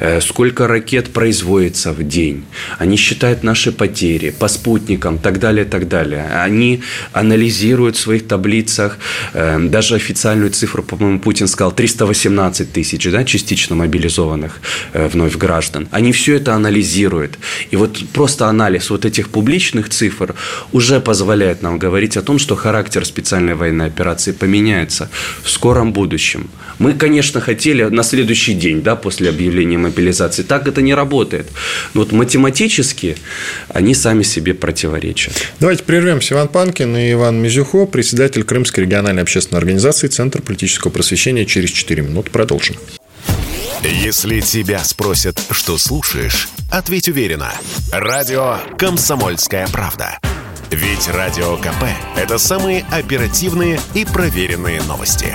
э, 0.00 0.20
сколько 0.20 0.66
ракет 0.66 1.12
производится 1.12 1.92
в 1.92 2.02
день. 2.06 2.44
Они 2.78 2.96
считают 2.96 3.42
наши 3.42 3.72
потери 3.72 4.30
по 4.30 4.48
спутникам, 4.48 5.18
так 5.18 5.38
далее, 5.38 5.64
так 5.64 5.88
далее. 5.88 6.28
Они 6.44 6.82
анализируют 7.12 7.96
в 7.96 8.00
своих 8.00 8.26
таблицах 8.26 8.98
э, 9.32 9.58
даже 9.60 9.94
официальную 9.94 10.50
цифру, 10.50 10.82
по-моему, 10.82 11.20
Путин 11.20 11.48
сказал, 11.48 11.72
318 11.72 12.72
тысяч 12.72 13.10
да, 13.10 13.24
частично 13.24 13.76
мобилизованных 13.76 14.60
э, 14.92 15.08
вновь 15.08 15.36
граждан. 15.36 15.88
Они 15.90 16.12
все 16.12 16.36
это 16.36 16.54
анализируют. 16.54 17.38
И 17.70 17.76
вот 17.76 17.98
просто 18.12 18.46
анализ 18.46 18.90
вот 18.90 19.04
этих 19.04 19.28
публичных 19.28 19.88
цифр 19.88 20.34
уже 20.72 21.00
позволяет 21.00 21.62
нам 21.62 21.78
говорить 21.78 22.16
о 22.16 22.22
том, 22.22 22.38
что 22.38 22.56
характер 22.56 23.04
специальной 23.04 23.54
военной 23.54 23.86
операции 23.86 24.32
поменялся 24.32 24.47
поменяется 24.48 25.10
в 25.44 25.50
скором 25.50 25.92
будущем. 25.92 26.48
Мы, 26.78 26.94
конечно, 26.94 27.40
хотели 27.40 27.82
на 27.82 28.02
следующий 28.02 28.54
день, 28.54 28.82
да, 28.82 28.96
после 28.96 29.28
объявления 29.28 29.76
мобилизации. 29.76 30.42
Так 30.42 30.66
это 30.66 30.80
не 30.80 30.94
работает. 30.94 31.48
Но 31.92 32.00
вот 32.00 32.12
математически 32.12 33.16
они 33.68 33.94
сами 33.94 34.22
себе 34.22 34.54
противоречат. 34.54 35.34
Давайте 35.60 35.84
прервемся. 35.84 36.34
Иван 36.34 36.48
Панкин 36.48 36.96
и 36.96 37.12
Иван 37.12 37.42
Мизюхо, 37.42 37.84
председатель 37.84 38.42
Крымской 38.44 38.84
региональной 38.84 39.22
общественной 39.22 39.58
организации 39.58 40.08
Центр 40.08 40.40
политического 40.40 40.90
просвещения. 40.90 41.44
Через 41.44 41.70
4 41.70 42.02
минуты 42.02 42.30
продолжим. 42.30 42.76
Если 43.82 44.40
тебя 44.40 44.82
спросят, 44.82 45.42
что 45.50 45.76
слушаешь, 45.76 46.48
ответь 46.70 47.08
уверенно. 47.08 47.52
Радио 47.92 48.56
«Комсомольская 48.78 49.68
правда». 49.68 50.18
Ведь 50.70 51.08
Радио 51.08 51.56
КП– 51.56 51.84
это 52.16 52.36
самые 52.36 52.84
оперативные 52.90 53.80
и 53.94 54.04
проверенные 54.04 54.82
новости. 54.82 55.34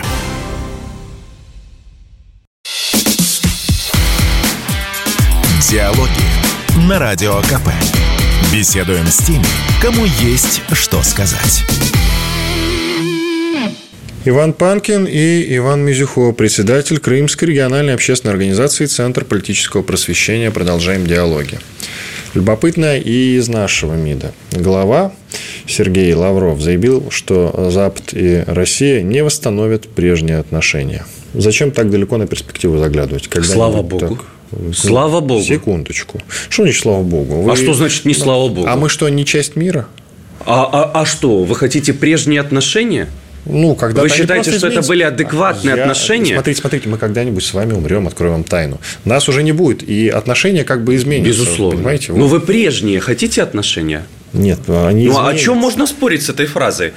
Диалоги 5.68 6.88
на 6.88 7.00
Радио 7.00 7.42
КП. 7.42 7.70
Беседуем 8.54 9.08
с 9.08 9.18
теми, 9.26 9.44
кому 9.82 10.06
есть 10.06 10.62
что 10.74 11.02
сказать. 11.02 11.64
Иван 14.26 14.54
Панкин 14.54 15.06
и 15.06 15.58
Иван 15.58 15.82
Мизюхо, 15.82 16.32
председатель 16.32 17.00
Крымской 17.00 17.50
региональной 17.50 17.96
общественной 17.96 18.34
организации 18.34 18.86
Центр 18.86 19.26
политического 19.26 19.82
просвещения. 19.82 20.52
Продолжаем 20.52 21.08
диалоги. 21.08 21.60
Любопытно 22.34 22.98
и 22.98 23.36
из 23.38 23.48
нашего 23.48 23.94
МИДа. 23.94 24.34
Глава 24.52 25.12
Сергей 25.68 26.14
Лавров 26.14 26.62
заявил, 26.62 27.10
что 27.12 27.70
Запад 27.70 28.14
и 28.14 28.44
Россия 28.48 29.02
не 29.02 29.24
восстановят 29.24 29.88
прежние 29.88 30.40
отношения. 30.40 31.06
Зачем 31.36 31.72
так 31.72 31.92
далеко 31.92 32.18
на 32.18 32.26
перспективу 32.26 32.78
заглядывать? 32.78 33.28
Когда 33.28 33.48
Слава 33.48 33.82
Богу. 33.82 34.08
Так... 34.08 34.76
Слава 34.76 35.20
Богу. 35.20 35.44
Секундочку. 35.44 36.20
Что 36.50 36.64
значит 36.64 36.82
слава 36.82 37.04
Богу? 37.04 37.42
Вы... 37.42 37.52
А 37.52 37.56
что 37.56 37.74
значит 37.74 38.06
не 38.06 38.14
слава 38.14 38.50
Богу? 38.50 38.68
А 38.68 38.76
мы 38.76 38.90
что, 38.90 39.10
не 39.10 39.26
часть 39.26 39.56
мира? 39.56 39.88
А, 40.46 40.70
а, 40.72 41.02
а 41.02 41.06
что, 41.06 41.44
вы 41.44 41.56
хотите 41.56 41.94
прежние 41.94 42.42
отношения? 42.42 43.10
Ну, 43.46 43.76
когда 43.76 44.02
Вы 44.02 44.10
считаете, 44.10 44.52
что 44.58 44.68
это 44.68 44.82
были 44.82 45.04
адекватные 45.04 45.76
я... 45.76 45.82
отношения? 45.84 46.36
Смотрите, 46.36 46.62
смотрите, 46.62 46.90
мы 46.90 46.98
когда-нибудь 46.98 47.44
с 47.44 47.54
вами 47.54 47.74
умрем, 47.74 48.08
откроем 48.08 48.34
вам 48.34 48.44
тайну. 48.44 48.80
Нас 49.06 49.28
уже 49.28 49.44
не 49.44 49.52
будет, 49.52 49.84
и 49.84 50.08
отношения 50.10 50.64
как 50.64 50.84
бы 50.84 50.96
изменятся. 50.96 51.30
Безусловно. 51.30 51.78
Понимаете? 51.78 52.14
Но 52.14 52.28
вы 52.28 52.40
прежние 52.40 53.00
хотите 53.00 53.44
отношения? 53.44 54.06
Нет, 54.32 54.60
они 54.68 55.08
Ну, 55.08 55.18
а 55.18 55.30
о 55.30 55.36
чем 55.36 55.58
можно 55.58 55.86
спорить 55.86 56.24
с 56.24 56.30
этой 56.30 56.48
фразой? 56.48 56.94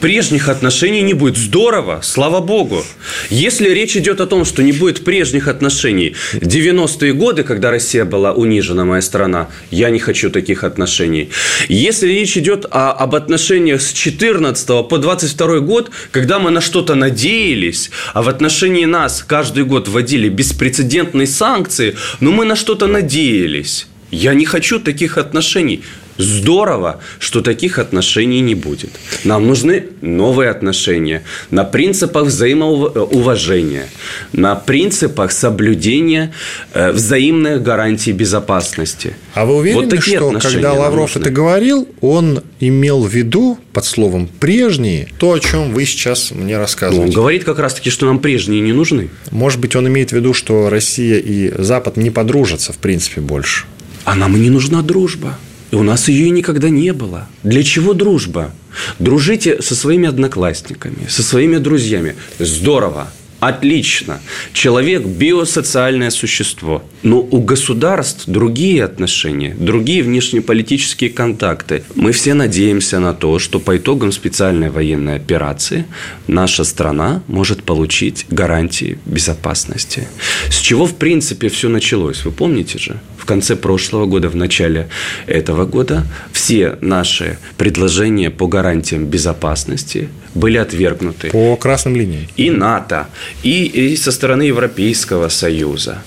Прежних 0.00 0.48
отношений 0.48 1.02
не 1.02 1.14
будет. 1.14 1.36
Здорово, 1.36 2.00
слава 2.02 2.40
богу. 2.40 2.84
Если 3.30 3.68
речь 3.68 3.96
идет 3.96 4.20
о 4.20 4.26
том, 4.26 4.44
что 4.44 4.62
не 4.62 4.72
будет 4.72 5.04
прежних 5.04 5.48
отношений, 5.48 6.14
90-е 6.34 7.12
годы, 7.12 7.42
когда 7.42 7.70
Россия 7.70 8.04
была 8.04 8.32
унижена, 8.32 8.84
моя 8.84 9.02
страна, 9.02 9.48
я 9.70 9.90
не 9.90 9.98
хочу 9.98 10.30
таких 10.30 10.64
отношений. 10.64 11.30
Если 11.68 12.08
речь 12.08 12.36
идет 12.36 12.66
о, 12.70 12.92
об 12.92 13.14
отношениях 13.14 13.82
с 13.82 13.92
14 13.92 14.88
по 14.88 14.98
22 14.98 15.60
год, 15.60 15.90
когда 16.10 16.38
мы 16.38 16.50
на 16.50 16.60
что-то 16.60 16.94
надеялись, 16.94 17.90
а 18.14 18.22
в 18.22 18.28
отношении 18.28 18.84
нас 18.84 19.24
каждый 19.26 19.64
год 19.64 19.88
вводили 19.88 20.28
беспрецедентные 20.28 21.26
санкции, 21.26 21.96
но 22.20 22.32
мы 22.32 22.44
на 22.44 22.56
что-то 22.56 22.86
надеялись. 22.86 23.86
Я 24.10 24.34
не 24.34 24.44
хочу 24.44 24.80
таких 24.80 25.18
отношений. 25.18 25.82
Здорово, 26.18 26.98
что 27.20 27.42
таких 27.42 27.78
отношений 27.78 28.40
не 28.40 28.56
будет. 28.56 28.90
Нам 29.22 29.46
нужны 29.46 29.84
новые 30.00 30.50
отношения 30.50 31.22
на 31.50 31.62
принципах 31.62 32.26
взаимоуважения, 32.26 33.86
на 34.32 34.56
принципах 34.56 35.30
соблюдения 35.30 36.34
э, 36.74 36.90
взаимных 36.90 37.62
гарантий 37.62 38.10
безопасности. 38.10 39.14
А 39.34 39.44
вы 39.44 39.54
уверены, 39.58 39.94
вот 39.94 40.02
что 40.02 40.32
когда 40.40 40.72
Лавров 40.72 41.16
это 41.16 41.30
говорил, 41.30 41.88
он 42.00 42.42
имел 42.58 43.04
в 43.04 43.14
виду 43.14 43.56
под 43.72 43.84
словом 43.84 44.26
«прежние» 44.40 45.08
то, 45.18 45.34
о 45.34 45.38
чем 45.38 45.72
вы 45.72 45.84
сейчас 45.84 46.32
мне 46.32 46.58
рассказываете? 46.58 47.00
Ну, 47.00 47.08
он 47.10 47.14
говорит 47.14 47.44
как 47.44 47.60
раз-таки, 47.60 47.90
что 47.90 48.06
нам 48.06 48.18
прежние 48.18 48.60
не 48.60 48.72
нужны. 48.72 49.10
Может 49.30 49.60
быть, 49.60 49.76
он 49.76 49.86
имеет 49.86 50.10
в 50.10 50.14
виду, 50.14 50.34
что 50.34 50.68
Россия 50.68 51.18
и 51.18 51.52
Запад 51.62 51.96
не 51.96 52.10
подружатся, 52.10 52.72
в 52.72 52.78
принципе, 52.78 53.20
больше. 53.20 53.66
А 54.08 54.14
нам 54.14 54.36
и 54.36 54.38
не 54.40 54.48
нужна 54.48 54.80
дружба. 54.80 55.38
И 55.70 55.76
у 55.76 55.82
нас 55.82 56.08
ее 56.08 56.30
никогда 56.30 56.70
не 56.70 56.94
было. 56.94 57.28
Для 57.42 57.62
чего 57.62 57.92
дружба? 57.92 58.54
Дружите 58.98 59.60
со 59.60 59.74
своими 59.74 60.08
одноклассниками, 60.08 61.06
со 61.08 61.22
своими 61.22 61.58
друзьями. 61.58 62.14
Здорово. 62.38 63.08
Отлично. 63.40 64.18
Человек– 64.54 65.04
биосоциальное 65.04 66.08
существо. 66.08 66.82
Но 67.02 67.20
у 67.20 67.42
государств 67.42 68.24
другие 68.26 68.82
отношения, 68.82 69.54
другие 69.54 70.02
внешнеполитические 70.02 71.10
контакты. 71.10 71.82
Мы 71.94 72.12
все 72.12 72.32
надеемся 72.32 73.00
на 73.00 73.12
то, 73.12 73.38
что 73.38 73.60
по 73.60 73.76
итогам 73.76 74.10
специальной 74.10 74.70
военной 74.70 75.16
операции 75.16 75.84
наша 76.26 76.64
страна 76.64 77.22
может 77.26 77.62
получить 77.62 78.24
гарантии 78.30 78.98
безопасности. 79.04 80.08
С 80.50 80.56
чего, 80.56 80.86
в 80.86 80.94
принципе, 80.94 81.50
все 81.50 81.68
началось? 81.68 82.24
Вы 82.24 82.32
помните 82.32 82.78
же? 82.78 83.00
В 83.28 83.30
конце 83.30 83.56
прошлого 83.56 84.06
года, 84.06 84.30
в 84.30 84.36
начале 84.36 84.88
этого 85.26 85.66
года 85.66 86.06
все 86.32 86.78
наши 86.80 87.36
предложения 87.58 88.30
по 88.30 88.46
гарантиям 88.46 89.04
безопасности 89.04 90.08
были 90.34 90.56
отвергнуты. 90.56 91.28
По 91.28 91.54
красным 91.56 91.94
линиям. 91.94 92.26
И 92.38 92.48
НАТО, 92.50 93.06
и, 93.42 93.66
и 93.66 93.96
со 93.96 94.12
стороны 94.12 94.44
Европейского 94.44 95.28
Союза. 95.28 96.02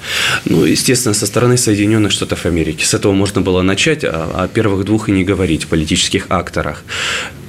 Ну, 0.45 0.65
естественно, 0.65 1.13
со 1.13 1.27
стороны 1.27 1.57
Соединенных 1.57 2.11
Штатов 2.11 2.47
Америки. 2.47 2.83
С 2.83 2.95
этого 2.95 3.11
можно 3.11 3.41
было 3.41 3.61
начать, 3.61 4.03
а 4.03 4.31
о 4.43 4.47
первых 4.47 4.83
двух 4.83 5.07
и 5.07 5.11
не 5.11 5.23
говорить, 5.23 5.67
политических 5.67 6.25
акторах. 6.29 6.83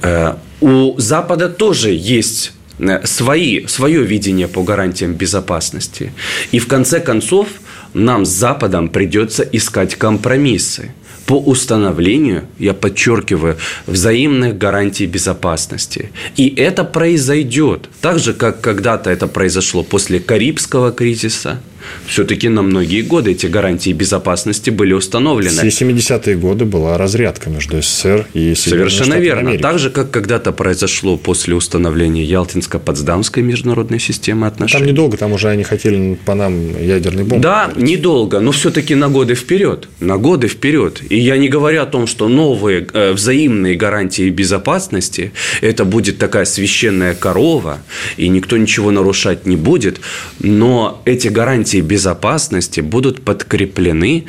Э, 0.03 0.35
у 0.61 0.93
Запада 0.99 1.49
тоже 1.49 1.89
есть 1.89 2.51
э, 2.77 3.07
свои, 3.07 3.65
свое 3.65 4.03
видение 4.03 4.47
по 4.47 4.61
гарантиям 4.61 5.15
безопасности. 5.15 6.13
И 6.51 6.59
в 6.59 6.67
конце 6.67 6.99
концов 6.99 7.47
нам 7.93 8.25
с 8.25 8.29
Западом 8.29 8.89
придется 8.89 9.43
искать 9.43 9.95
компромиссы 9.95 10.91
по 11.25 11.39
установлению, 11.39 12.47
я 12.59 12.73
подчеркиваю, 12.73 13.57
взаимных 13.87 14.57
гарантий 14.57 15.05
безопасности. 15.05 16.11
И 16.35 16.53
это 16.53 16.83
произойдет. 16.83 17.89
Так 18.01 18.19
же, 18.19 18.33
как 18.33 18.59
когда-то 18.59 19.09
это 19.09 19.27
произошло 19.27 19.83
после 19.83 20.19
Карибского 20.19 20.91
кризиса– 20.91 21.61
все-таки 22.07 22.49
на 22.49 22.61
многие 22.61 23.01
годы 23.01 23.31
эти 23.31 23.47
гарантии 23.47 23.93
безопасности 23.93 24.69
были 24.69 24.93
установлены. 24.93 25.69
Все 25.69 25.85
70-е 25.85 26.35
годы 26.35 26.65
была 26.65 26.97
разрядка 26.97 27.49
между 27.49 27.81
СССР 27.81 28.27
и 28.33 28.55
Совершенно 28.55 29.15
верно. 29.15 29.49
Америки. 29.49 29.61
Так 29.61 29.79
же, 29.79 29.89
как 29.89 30.11
когда-то 30.11 30.51
произошло 30.51 31.17
после 31.17 31.55
установления 31.55 32.23
Ялтинско-Потсдамской 32.25 33.41
международной 33.41 33.99
системы 33.99 34.47
отношений. 34.47 34.85
Там 34.85 34.91
недолго, 34.93 35.17
там 35.17 35.33
уже 35.33 35.49
они 35.49 35.63
хотели 35.63 36.17
по 36.25 36.35
нам 36.35 36.77
ядерный 36.81 37.23
бомб. 37.23 37.41
Да, 37.41 37.67
говорить. 37.67 37.89
недолго, 37.89 38.39
но 38.39 38.51
все-таки 38.51 38.95
на 38.95 39.09
годы 39.09 39.35
вперед. 39.35 39.87
На 39.99 40.17
годы 40.17 40.47
вперед. 40.47 41.01
И 41.09 41.19
я 41.19 41.37
не 41.37 41.49
говорю 41.49 41.81
о 41.81 41.85
том, 41.85 42.07
что 42.07 42.27
новые 42.27 42.87
э, 42.93 43.11
взаимные 43.13 43.75
гарантии 43.75 44.29
безопасности– 44.29 45.31
это 45.61 45.85
будет 45.85 46.17
такая 46.17 46.45
священная 46.45 47.15
корова, 47.15 47.79
и 48.17 48.29
никто 48.29 48.57
ничего 48.57 48.91
нарушать 48.91 49.45
не 49.45 49.55
будет, 49.55 49.99
но 50.39 51.01
эти 51.05 51.27
гарантии 51.27 51.72
гарантии 51.73 51.81
безопасности 51.81 52.81
будут 52.81 53.23
подкреплены 53.23 54.25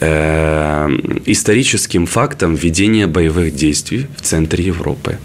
э, 0.00 0.88
историческим 1.26 2.06
фактом 2.06 2.54
ведения 2.54 3.06
боевых 3.06 3.54
действий 3.54 4.06
в 4.16 4.20
центре 4.20 4.64
Европы. 4.64 5.18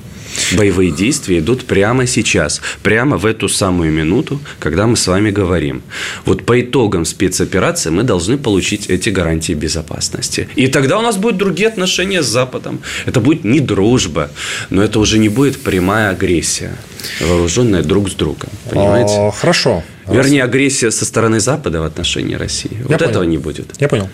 Боевые 0.58 0.92
действия 0.92 1.40
идут 1.40 1.66
прямо 1.66 2.08
сейчас, 2.08 2.62
прямо 2.84 3.18
в 3.18 3.26
эту 3.26 3.50
самую 3.50 3.92
минуту, 3.92 4.40
когда 4.60 4.86
мы 4.86 4.96
с 4.96 5.08
вами 5.08 5.32
говорим. 5.32 5.82
Вот 6.26 6.46
по 6.46 6.54
итогам 6.54 7.06
спецоперации 7.06 7.92
мы 7.92 8.04
должны 8.04 8.38
получить 8.38 8.90
эти 8.90 9.12
гарантии 9.12 9.56
безопасности. 9.56 10.48
И 10.58 10.68
тогда 10.68 10.98
у 10.98 11.02
нас 11.02 11.18
будут 11.18 11.38
другие 11.38 11.68
отношения 11.68 12.22
с 12.22 12.28
Западом. 12.28 12.80
Это 13.08 13.20
будет 13.20 13.44
не 13.44 13.60
дружба, 13.60 14.30
но 14.70 14.82
это 14.82 15.00
уже 15.00 15.20
не 15.20 15.30
будет 15.30 15.62
прямая 15.64 16.12
агрессия, 16.12 16.72
вооруженная 17.22 17.84
друг 17.84 18.10
с 18.10 18.14
другом. 18.14 18.50
Понимаете? 18.72 19.32
Хорошо. 19.42 19.84
Вернее, 20.10 20.44
агрессия 20.44 20.92
со 20.92 21.06
стороны 21.06 21.40
Запада 21.40 21.82
в 21.82 21.84
отношении 21.84 22.36
России. 22.36 22.72
Я 22.72 22.84
вот 22.84 22.98
понял. 22.98 23.10
этого 23.10 23.24
не 23.24 23.38
будет. 23.38 23.74
Я 23.80 23.88
понял. 23.88 24.10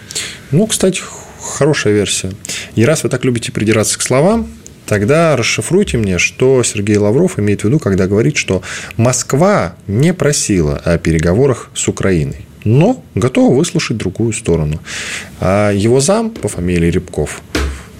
Ну, 0.51 0.67
кстати, 0.67 1.01
хорошая 1.41 1.93
версия. 1.93 2.31
И 2.75 2.85
раз 2.85 3.03
вы 3.03 3.09
так 3.09 3.23
любите 3.25 3.51
придираться 3.51 3.97
к 3.97 4.01
словам, 4.01 4.47
тогда 4.85 5.35
расшифруйте 5.35 5.97
мне, 5.97 6.17
что 6.17 6.63
Сергей 6.63 6.97
Лавров 6.97 7.39
имеет 7.39 7.61
в 7.61 7.63
виду, 7.65 7.79
когда 7.79 8.07
говорит, 8.07 8.37
что 8.37 8.61
Москва 8.97 9.75
не 9.87 10.13
просила 10.13 10.77
о 10.77 10.97
переговорах 10.97 11.69
с 11.73 11.87
Украиной, 11.87 12.45
но 12.63 13.03
готова 13.15 13.53
выслушать 13.55 13.97
другую 13.97 14.33
сторону. 14.33 14.79
А 15.39 15.71
его 15.71 15.99
зам 15.99 16.29
по 16.31 16.47
фамилии 16.47 16.89
Рябков 16.89 17.41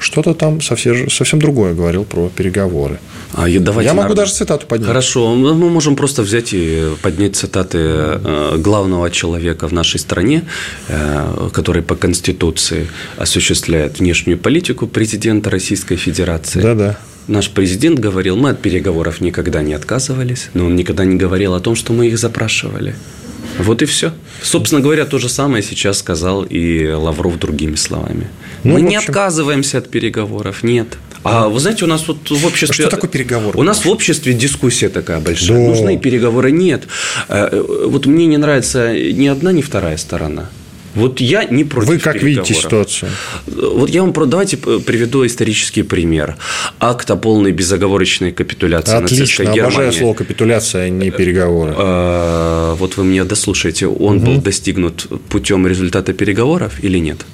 что-то 0.06 0.34
там 0.34 0.62
совсем, 0.62 1.10
совсем 1.10 1.40
другое 1.40 1.74
говорил 1.74 2.04
про 2.06 2.30
переговоры. 2.30 3.00
А, 3.34 3.48
давайте, 3.60 3.88
Я 3.90 3.94
могу 3.94 4.04
наверное... 4.04 4.16
даже 4.16 4.34
цитату 4.34 4.68
поднять. 4.68 4.88
Хорошо, 4.88 5.34
мы 5.36 5.70
можем 5.70 5.96
просто 5.96 6.22
взять 6.22 6.54
и 6.54 6.90
поднять 7.02 7.36
цитаты 7.36 7.80
э, 7.82 8.58
главного 8.58 9.10
человека 9.10 9.68
в 9.68 9.74
нашей 9.74 10.00
стране, 10.00 10.44
э, 10.88 11.50
который 11.52 11.82
по 11.82 11.96
Конституции 11.96 12.88
осуществляет 13.18 14.00
внешнюю 14.00 14.38
политику 14.38 14.86
президента 14.88 15.50
Российской 15.50 15.96
Федерации. 15.96 16.62
Да-да. 16.62 16.98
Наш 17.28 17.50
президент 17.50 18.00
говорил, 18.00 18.36
мы 18.36 18.52
от 18.52 18.62
переговоров 18.62 19.22
никогда 19.22 19.64
не 19.64 19.74
отказывались, 19.74 20.50
но 20.54 20.68
он 20.68 20.76
никогда 20.76 21.04
не 21.04 21.16
говорил 21.16 21.56
о 21.56 21.60
том, 21.60 21.76
что 21.76 21.94
мы 21.94 22.08
их 22.08 22.20
запрашивали. 22.20 22.96
Вот 23.58 23.82
и 23.82 23.86
все. 23.86 24.12
Собственно 24.42 24.82
говоря, 24.82 25.06
то 25.06 25.18
же 25.18 25.30
самое 25.30 25.64
сейчас 25.64 25.98
сказал 26.00 26.44
и 26.44 26.88
Лавров 26.92 27.40
другими 27.40 27.76
словами. 27.76 28.28
Ну, 28.66 28.72
Мы 28.72 28.76
общем... 28.78 28.90
не 28.90 28.96
отказываемся 28.96 29.78
от 29.78 29.90
переговоров, 29.90 30.64
нет. 30.64 30.98
А 31.24 31.50
вы 31.50 31.60
знаете, 31.60 31.86
у 31.86 31.88
нас 31.88 32.08
вот 32.08 32.30
в 32.30 32.46
обществе... 32.46 32.86
А 32.86 32.88
что 32.88 32.96
такое 32.96 33.10
переговоры? 33.10 33.58
У 33.58 33.64
нас 33.64 33.86
в 33.86 33.90
обществе 33.90 34.34
дискуссия 34.34 34.90
такая 34.90 35.20
большая. 35.20 35.58
Да. 35.58 35.70
Нужны 35.70 35.98
переговоры? 35.98 36.52
Нет. 36.52 36.84
Э, 37.30 37.50
э, 37.52 37.86
вот 37.88 38.08
мне 38.08 38.26
не 38.26 38.38
нравится 38.38 38.92
ни 38.94 39.28
одна, 39.28 39.52
ни 39.52 39.62
вторая 39.62 39.98
сторона. 39.98 40.50
Вот 40.96 41.20
я 41.22 41.44
не 41.44 41.64
против 41.64 41.90
Вы 41.90 42.00
как 42.00 42.24
видите 42.24 42.54
ситуацию? 42.54 43.12
Вот 43.46 43.90
я 43.90 44.02
вам 44.02 44.14
давайте 44.30 44.58
приведу 44.58 45.26
исторический 45.26 45.84
пример. 45.84 46.38
Акт 46.80 47.12
о 47.12 47.18
полной 47.18 47.52
безоговорочной 47.52 48.32
капитуляции 48.32 48.96
Отлично, 48.96 49.20
нацистской 49.20 49.46
Германии. 49.46 49.62
обожаю 49.62 49.94
слово 49.94 50.14
капитуляция, 50.14 50.86
а 50.86 50.90
не 50.90 51.12
переговоры. 51.12 51.74
А, 51.78 52.76
вот 52.76 52.98
вы 52.98 53.04
меня 53.04 53.26
дослушаете. 53.26 53.88
Он 53.88 54.18
угу. 54.18 54.26
был 54.26 54.42
достигнут 54.42 55.08
путем 55.30 55.68
результата 55.68 56.14
переговоров 56.14 56.82
или 56.82 56.98
нет? 56.98 57.26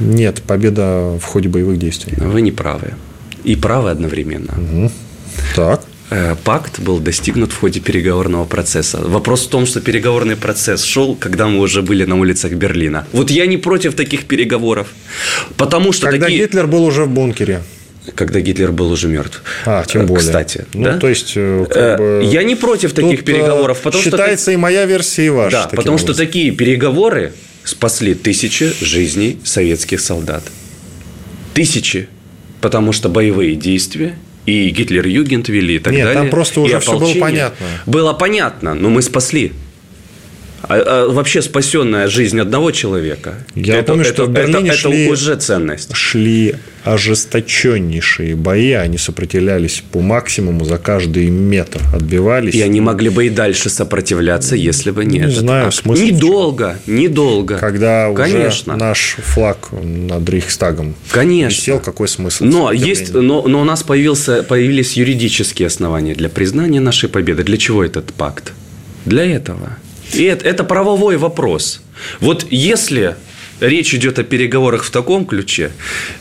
Нет, 0.00 0.42
победа 0.42 1.18
в 1.20 1.24
ходе 1.24 1.48
боевых 1.48 1.78
действий. 1.78 2.14
Вы 2.16 2.40
не 2.40 2.52
правы. 2.52 2.94
И 3.44 3.56
правы 3.56 3.90
одновременно. 3.90 4.54
Угу. 4.58 4.90
Так. 5.54 5.82
Э, 6.10 6.34
пакт 6.42 6.80
был 6.80 6.98
достигнут 6.98 7.52
в 7.52 7.60
ходе 7.60 7.80
переговорного 7.80 8.44
процесса. 8.44 8.98
Вопрос 8.98 9.46
в 9.46 9.48
том, 9.48 9.64
что 9.64 9.80
переговорный 9.80 10.36
процесс 10.36 10.82
шел, 10.82 11.14
когда 11.14 11.46
мы 11.46 11.60
уже 11.60 11.82
были 11.82 12.04
на 12.04 12.18
улицах 12.18 12.52
Берлина. 12.52 13.06
Вот 13.12 13.30
я 13.30 13.46
не 13.46 13.56
против 13.56 13.94
таких 13.94 14.24
переговоров, 14.24 14.88
потому 15.56 15.92
что 15.92 16.06
когда 16.06 16.26
такие... 16.26 16.42
Гитлер 16.42 16.66
был 16.66 16.84
уже 16.84 17.04
в 17.04 17.10
бункере. 17.10 17.62
Когда 18.14 18.40
Гитлер 18.40 18.72
был 18.72 18.90
уже 18.90 19.08
мертв. 19.08 19.42
А, 19.66 19.84
тем 19.84 20.06
более. 20.06 20.26
Кстати. 20.26 20.64
Ну, 20.74 20.84
да? 20.84 20.98
то 20.98 21.08
есть, 21.08 21.34
э, 21.36 21.66
как 21.70 21.98
бы... 21.98 22.22
Я 22.24 22.42
не 22.42 22.56
против 22.56 22.92
таких 22.92 23.24
переговоров. 23.24 23.80
Потому 23.82 24.02
считается 24.02 24.44
что... 24.44 24.52
и 24.52 24.56
моя 24.56 24.86
версия, 24.86 25.26
и 25.26 25.28
ваша. 25.28 25.50
Да, 25.50 25.62
потому 25.68 25.94
образом. 25.94 26.14
что 26.14 26.14
такие 26.14 26.50
переговоры 26.50 27.32
спасли 27.70 28.14
тысячи 28.14 28.72
жизней 28.84 29.38
советских 29.44 30.00
солдат. 30.00 30.42
Тысячи. 31.54 32.08
Потому 32.60 32.92
что 32.92 33.08
боевые 33.08 33.54
действия 33.54 34.16
и 34.44 34.68
Гитлер-Югент 34.70 35.48
вели 35.48 35.76
и 35.76 35.78
так 35.78 35.92
Нет, 35.92 36.04
далее. 36.04 36.22
там 36.22 36.30
просто 36.30 36.60
уже 36.60 36.80
все 36.80 36.98
было 36.98 37.14
понятно. 37.14 37.66
Было 37.86 38.12
понятно, 38.12 38.74
но 38.74 38.90
мы 38.90 39.02
спасли. 39.02 39.52
А, 40.62 40.74
а 40.74 41.08
вообще 41.08 41.42
спасенная 41.42 42.08
жизнь 42.08 42.38
одного 42.38 42.70
человека. 42.70 43.34
Я 43.54 43.76
это, 43.76 43.92
помню, 43.92 44.04
это, 44.04 44.12
что 44.12 44.24
в 44.26 44.30
Берлине 44.30 44.70
это, 44.70 44.78
шли, 44.78 45.04
это 45.04 45.12
уже 45.12 45.36
ценность. 45.36 45.94
Шли 45.94 46.54
ожесточеннейшие 46.84 48.36
бои, 48.36 48.72
они 48.72 48.98
сопротивлялись 48.98 49.82
по 49.92 50.00
максимуму 50.00 50.64
за 50.64 50.78
каждый 50.78 51.28
метр, 51.28 51.80
отбивались. 51.94 52.54
И 52.54 52.60
они 52.62 52.80
могли 52.80 53.08
бы 53.10 53.26
и 53.26 53.30
дальше 53.30 53.70
сопротивляться, 53.70 54.56
если 54.56 54.90
бы 54.90 55.04
не, 55.04 55.18
не 55.18 55.24
этот 55.24 55.36
знаю, 55.36 55.66
акт. 55.68 55.76
смысл 55.76 56.02
Недолго, 56.02 56.78
недолго. 56.86 57.58
Когда 57.58 58.12
Конечно. 58.12 58.74
уже 58.74 58.84
наш 58.84 59.16
флаг 59.18 59.68
над 59.72 60.28
Рейхстагом 60.28 60.94
Конечно. 61.10 61.56
висел, 61.56 61.80
какой 61.80 62.08
смысл? 62.08 62.44
Но, 62.44 62.72
есть, 62.72 63.12
но, 63.14 63.42
но 63.46 63.60
у 63.60 63.64
нас 63.64 63.82
появился, 63.82 64.42
появились 64.42 64.94
юридические 64.94 65.66
основания 65.66 66.14
для 66.14 66.28
признания 66.28 66.80
нашей 66.80 67.08
победы. 67.08 67.44
Для 67.44 67.56
чего 67.56 67.84
этот 67.84 68.12
пакт? 68.12 68.52
Для 69.04 69.24
этого. 69.24 69.76
И 70.14 70.24
это, 70.24 70.48
это 70.48 70.64
правовой 70.64 71.16
вопрос. 71.16 71.80
Вот 72.20 72.46
если 72.50 73.16
речь 73.60 73.94
идет 73.94 74.18
о 74.18 74.24
переговорах 74.24 74.84
в 74.84 74.90
таком 74.90 75.26
ключе, 75.26 75.70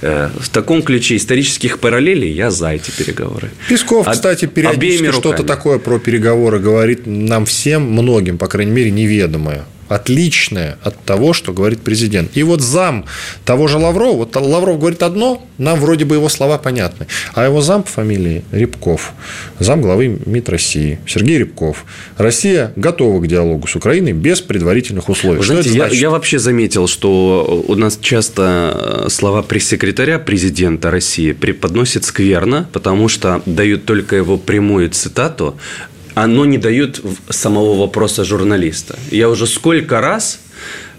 э, 0.01 0.29
в 0.39 0.49
таком 0.49 0.81
ключе 0.81 1.15
исторических 1.15 1.79
параллелей, 1.79 2.31
я 2.31 2.51
за 2.51 2.69
эти 2.69 2.91
переговоры. 2.91 3.49
Песков, 3.67 4.07
Об- 4.07 4.13
кстати, 4.13 4.45
периодически 4.45 5.11
что-то 5.11 5.43
такое 5.43 5.79
про 5.79 5.99
переговоры 5.99 6.59
говорит 6.59 7.05
нам 7.05 7.45
всем, 7.45 7.83
многим, 7.83 8.37
по 8.37 8.47
крайней 8.47 8.71
мере, 8.71 8.91
неведомое. 8.91 9.65
Отличное 9.89 10.77
от 10.83 11.03
того, 11.03 11.33
что 11.33 11.51
говорит 11.51 11.81
президент. 11.81 12.37
И 12.37 12.43
вот 12.43 12.61
зам 12.61 13.05
того 13.43 13.67
же 13.67 13.77
Лаврова, 13.77 14.17
вот 14.17 14.35
Лавров 14.35 14.79
говорит 14.79 15.03
одно, 15.03 15.45
нам 15.57 15.79
вроде 15.79 16.05
бы 16.05 16.15
его 16.15 16.29
слова 16.29 16.57
понятны. 16.57 17.07
А 17.33 17.43
его 17.43 17.61
зам 17.61 17.83
по 17.83 17.89
фамилии 17.89 18.43
Рябков, 18.51 19.13
зам 19.59 19.81
главы 19.81 20.19
МИД 20.25 20.49
России, 20.49 20.99
Сергей 21.07 21.39
Рябков. 21.39 21.85
Россия 22.17 22.71
готова 22.75 23.19
к 23.19 23.27
диалогу 23.27 23.67
с 23.67 23.75
Украиной 23.75 24.13
без 24.13 24.41
предварительных 24.41 25.09
условий. 25.09 25.39
Вы 25.39 25.43
Что 25.43 25.53
знаете, 25.53 25.69
это 25.69 25.77
я, 25.77 25.83
значит? 25.85 26.01
я 26.01 26.09
вообще 26.09 26.39
заметил, 26.39 26.87
что 26.87 27.63
у 27.67 27.75
нас 27.75 27.97
часто 27.99 29.05
э, 29.05 29.09
слова 29.09 29.41
пресс-секретаря 29.41 30.19
президента 30.19 30.91
России 30.91 31.31
преподносят 31.31 32.05
скверно, 32.05 32.69
потому 32.71 33.09
что 33.09 33.41
дают 33.45 33.85
только 33.85 34.15
его 34.15 34.37
прямую 34.37 34.89
цитату, 34.89 35.57
оно 36.23 36.45
не 36.45 36.57
дают 36.57 36.99
в- 37.03 37.33
самого 37.33 37.75
вопроса 37.79 38.23
журналиста. 38.23 38.97
Я 39.11 39.29
уже 39.29 39.47
сколько 39.47 40.01
раз 40.01 40.39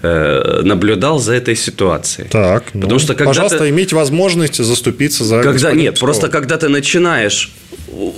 э, 0.03 0.61
наблюдал 0.63 1.19
за 1.19 1.33
этой 1.35 1.55
ситуацией. 1.57 2.29
Так, 2.29 2.65
ну, 2.75 2.81
Потому 2.83 2.99
что 3.01 3.15
когда 3.15 3.27
пожалуйста, 3.31 3.59
ты- 3.59 3.69
иметь 3.69 3.93
возможность 3.93 4.65
заступиться 4.65 5.25
за 5.25 5.43
Когда 5.43 5.73
нет, 5.73 5.95
Пескова. 5.95 6.07
просто 6.07 6.29
когда 6.29 6.57
ты 6.57 6.69
начинаешь 6.69 7.51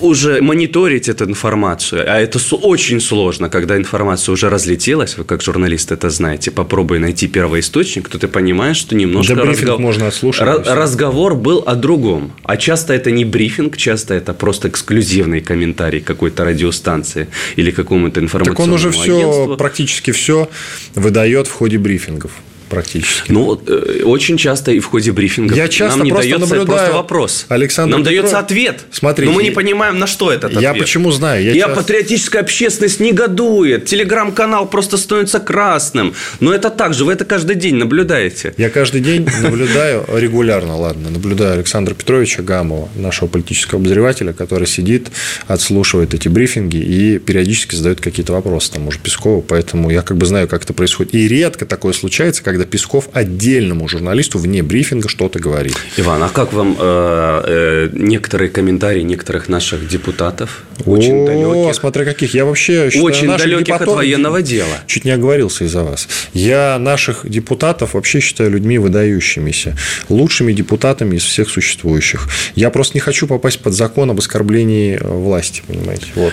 уже 0.01 0.41
мониторить 0.43 1.09
эту 1.09 1.25
информацию, 1.25 2.05
а 2.07 2.19
это 2.21 2.39
очень 2.57 3.01
сложно, 3.01 3.49
когда 3.49 3.77
информация 3.77 4.33
уже 4.33 4.51
разлетелась, 4.51 5.17
вы 5.19 5.25
как 5.25 5.43
журналист 5.43 5.93
это 5.93 6.11
знаете, 6.11 6.51
попробуй 6.51 6.99
найти 6.99 7.27
первоисточник, 7.29 8.09
то 8.09 8.19
ты 8.19 8.29
понимаешь, 8.29 8.77
что 8.77 8.95
немножко 8.95 9.35
Да 9.35 9.45
брифинг 9.45 9.69
разгов- 9.71 9.81
можно 9.81 10.07
отслушать, 10.09 10.43
ра- 10.49 10.75
разговор 10.75 11.35
был 11.35 11.63
о 11.67 11.75
другом. 11.75 12.33
А 12.45 12.57
часто 12.57 12.93
это 12.93 13.11
не 13.11 13.25
брифинг, 13.25 13.77
часто 13.77 14.15
это 14.15 14.35
просто 14.35 14.69
эксклюзивный 14.69 15.41
комментарий 15.41 16.01
какой-то 16.01 16.45
радиостанции 16.45 17.29
или 17.57 17.71
какому-то 17.71 18.15
Так 18.15 18.25
информационному 18.25 18.65
он 18.65 18.73
уже 18.75 18.91
все, 18.91 19.17
агентству. 19.17 19.57
практически 19.57 20.11
все 20.13 20.49
выдает 20.95 21.47
в 21.47 21.53
ходе 21.53 21.79
брифингов. 21.79 22.31
Практически. 22.73 23.31
Ну, 23.31 23.45
вот, 23.45 23.69
э, 23.69 24.03
очень 24.05 24.39
часто 24.39 24.73
и 24.73 24.81
в 24.81 24.87
ходе 24.87 25.13
брифингов 25.13 25.57
Я 25.59 25.69
часто 25.69 25.99
нам 25.99 26.05
не 26.07 26.11
просто 26.11 26.31
дается 26.31 26.47
наблюдаю, 26.55 26.79
просто 26.79 26.93
вопрос. 26.97 27.45
Александр 27.51 27.93
нам 27.93 28.01
Петров- 28.03 28.15
дается 28.15 28.39
ответ. 28.39 28.81
Смотрите, 28.91 29.31
но 29.31 29.37
мы 29.37 29.43
не 29.43 29.51
я- 29.51 29.55
понимаем, 29.55 29.99
на 29.99 30.07
что 30.07 30.33
этот 30.33 30.53
Я 30.59 30.71
ответ. 30.71 30.85
почему 30.85 31.11
знаю? 31.13 31.45
Я 31.45 31.53
Я 31.53 31.67
часто- 31.67 31.77
патриотическая 31.77 32.41
общественность 32.43 32.99
негодует. 32.99 33.85
Телеграм-канал 33.85 34.67
просто 34.71 34.97
становится 34.97 35.39
красным. 35.39 36.15
Но 36.41 36.55
это 36.55 36.71
так 36.71 36.95
же, 36.95 37.05
вы 37.05 37.13
это 37.13 37.27
каждый 37.27 37.57
день 37.57 37.75
наблюдаете. 37.75 38.55
Я 38.57 38.71
каждый 38.71 39.03
день 39.03 39.29
наблюдаю, 39.43 40.07
регулярно, 40.15 40.77
ладно, 40.79 41.11
наблюдаю 41.11 41.53
Александра 41.53 41.95
Петровича 41.95 42.43
Гамова, 42.43 42.89
нашего 42.97 43.29
политического 43.29 43.81
обозревателя, 43.83 44.33
который 44.33 44.67
сидит, 44.67 45.09
отслушивает 45.47 46.15
эти 46.15 46.29
брифинги 46.29 46.77
и 46.79 47.19
периодически 47.19 47.75
задает 47.75 48.01
какие-то 48.01 48.33
вопросы 48.33 48.73
тому 48.73 48.91
же 48.91 48.99
Пескову, 48.99 49.43
поэтому 49.43 49.91
я 49.91 50.01
как 50.03 50.17
бы 50.17 50.25
знаю, 50.25 50.49
как 50.49 50.65
это 50.65 50.73
происходит. 50.73 51.15
И 51.15 51.29
редко 51.29 51.67
такое 51.67 51.93
случается, 51.93 52.43
когда 52.43 52.62
Песков 52.65 53.09
отдельному 53.13 53.89
журналисту 53.89 54.39
вне 54.39 54.63
брифинга 54.63 55.09
что-то 55.09 55.39
говорит. 55.39 55.77
Иван, 55.97 56.23
а 56.23 56.29
как 56.29 56.53
вам 56.53 56.77
э, 56.79 57.43
э, 57.47 57.89
некоторые 57.93 58.51
комментарии 58.51 59.03
некоторых 59.03 59.49
наших 59.49 59.89
депутатов? 59.89 60.65
Очень 60.85 61.25
О, 61.25 61.27
далеких. 61.27 61.75
смотря 61.75 62.05
каких. 62.05 62.35
Я 62.35 62.45
вообще 62.45 62.91
считаю 62.91 63.05
Очень 63.05 63.37
далеких 63.37 63.81
от 63.81 63.87
военного 63.87 64.43
дела. 64.43 64.79
Чуть 64.87 65.05
не 65.05 65.11
оговорился 65.11 65.65
из-за 65.65 65.83
вас. 65.83 66.09
Я 66.33 66.79
наших 66.79 67.29
депутатов 67.29 67.95
вообще 67.95 68.21
считаю 68.21 68.51
людьми 68.51 68.79
выдающимися, 68.79 69.77
лучшими 70.09 70.53
депутатами 70.53 71.17
из 71.17 71.25
всех 71.25 71.51
существующих. 71.51 72.29
Я 72.55 72.71
просто 72.71 72.95
не 72.95 73.01
хочу 73.01 73.27
попасть 73.27 73.61
под 73.61 73.75
закон 73.75 74.11
об 74.11 74.19
оскорблении 74.19 74.99
э, 75.01 75.07
власти, 75.07 75.63
понимаете? 75.67 76.07
Вот. 76.15 76.33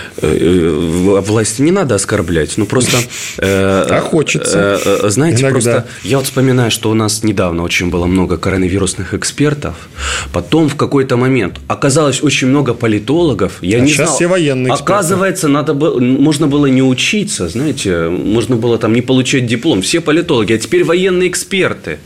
Власть 1.26 1.58
не 1.58 1.70
надо 1.70 1.94
оскорблять, 1.94 2.54
ну 2.56 2.66
просто... 2.66 2.96
А 3.90 4.00
хочется. 4.00 4.80
Знаете, 5.10 5.48
просто 5.48 5.86
я 6.02 6.18
вот 6.20 6.26
вспоминаю, 6.26 6.70
что 6.70 6.90
у 6.90 6.94
нас 6.94 7.22
недавно 7.24 7.62
очень 7.62 7.88
было 7.88 8.04
много 8.06 8.36
коронавирусных 8.36 9.14
экспертов, 9.14 9.74
потом 10.32 10.68
в 10.68 10.76
какой-то 10.76 11.16
момент 11.16 11.58
оказалось 11.66 12.22
очень 12.22 12.48
много 12.48 12.74
политологов, 12.74 13.52
я 13.62 13.78
А 13.78 13.80
не 13.80 13.88
сейчас 13.88 14.06
знал. 14.08 14.16
все 14.16 14.26
военные 14.26 14.70
эксперты. 14.72 14.92
Оказывается, 14.92 15.48
надо 15.48 15.72
было, 15.72 15.98
можно 15.98 16.46
было 16.46 16.66
не 16.66 16.82
учиться, 16.82 17.48
знаете, 17.48 18.08
можно 18.10 18.56
было 18.56 18.76
там 18.76 18.92
не 18.92 19.00
получать 19.00 19.46
диплом, 19.46 19.80
все 19.80 20.00
политологи, 20.00 20.52
а 20.52 20.58
теперь 20.58 20.84
военные 20.84 21.26
эксперты. 21.28 21.98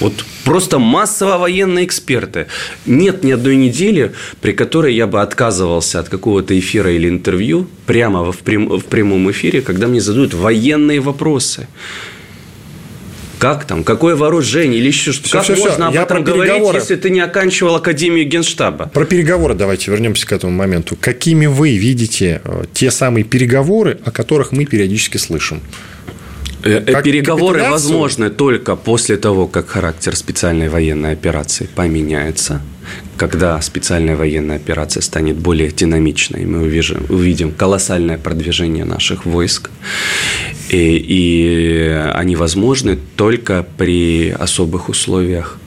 Вот 0.00 0.12
просто 0.44 0.78
массово 0.78 1.36
военные 1.38 1.84
эксперты. 1.84 2.46
Нет 2.86 3.22
ни 3.24 3.32
одной 3.32 3.56
недели, 3.56 4.12
при 4.40 4.52
которой 4.52 4.94
я 4.94 5.06
бы 5.06 5.20
отказывался 5.20 6.00
от 6.00 6.08
какого-то 6.08 6.58
эфира 6.58 6.90
или 6.90 7.06
интервью 7.08 7.66
прямо 7.86 8.32
в, 8.32 8.38
прям- 8.38 8.78
в 8.78 8.84
прямом 8.84 9.30
эфире, 9.30 9.60
когда 9.60 9.86
мне 9.88 10.00
задают 10.00 10.32
военные 10.34 11.00
вопросы. 11.00 11.66
Как 13.38 13.64
там? 13.66 13.84
Какое 13.84 14.16
вооружение? 14.16 14.78
Или 14.80 14.88
еще 14.88 15.12
что? 15.12 15.24
Всё, 15.24 15.38
Как 15.38 15.44
всё. 15.44 15.56
можно 15.56 15.88
об 15.88 15.94
Я 15.94 16.02
этом 16.04 16.24
говорить, 16.24 16.52
переговоры. 16.54 16.78
если 16.78 16.96
ты 16.96 17.10
не 17.10 17.20
оканчивал 17.20 17.76
Академию 17.76 18.26
Генштаба? 18.26 18.90
Про 18.92 19.04
переговоры 19.04 19.54
давайте 19.54 19.90
вернемся 19.90 20.26
к 20.26 20.32
этому 20.32 20.52
моменту. 20.52 20.96
Какими 21.00 21.46
вы 21.46 21.76
видите 21.76 22.40
э, 22.44 22.64
те 22.72 22.90
самые 22.90 23.24
переговоры, 23.24 23.98
о 24.04 24.10
которых 24.10 24.52
мы 24.52 24.64
периодически 24.64 25.18
слышим? 25.18 25.60
Э, 26.66 26.82
э, 26.84 26.92
Как 26.92 27.04
Переговоры 27.04 27.62
возможны 27.70 28.30
только 28.30 28.76
после 28.76 29.16
того, 29.16 29.46
как 29.46 29.68
характер 29.68 30.16
специальной 30.16 30.68
военной 30.68 31.12
операции 31.12 31.68
поменяется, 31.74 32.60
когда 33.16 33.60
специальная 33.62 34.16
военная 34.16 34.56
операция 34.56 35.00
станет 35.00 35.36
более 35.36 35.70
динамичной, 35.70 36.44
мы 36.44 36.62
увидим, 36.62 37.06
увидим 37.08 37.52
колоссальное 37.52 38.18
продвижение 38.18 38.84
наших 38.84 39.26
войск, 39.26 39.70
и, 40.68 40.96
и 41.08 42.10
они 42.14 42.34
возможны 42.36 42.98
только 43.16 43.64
при 43.78 44.30
особых 44.30 44.88
условиях 44.88 45.58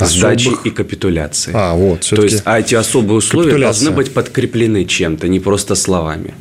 сдачи 0.00 0.48
Особых? 0.48 0.66
и 0.66 0.70
капитуляции. 0.70 1.52
А, 1.54 1.74
вот, 1.74 2.00
То 2.08 2.22
есть, 2.22 2.42
а 2.44 2.60
эти 2.60 2.74
особые 2.74 3.18
условия 3.18 3.58
должны 3.58 3.90
быть 3.90 4.14
подкреплены 4.14 4.84
чем-то, 4.84 5.28
не 5.28 5.40
просто 5.40 5.74
словами. 5.74 6.34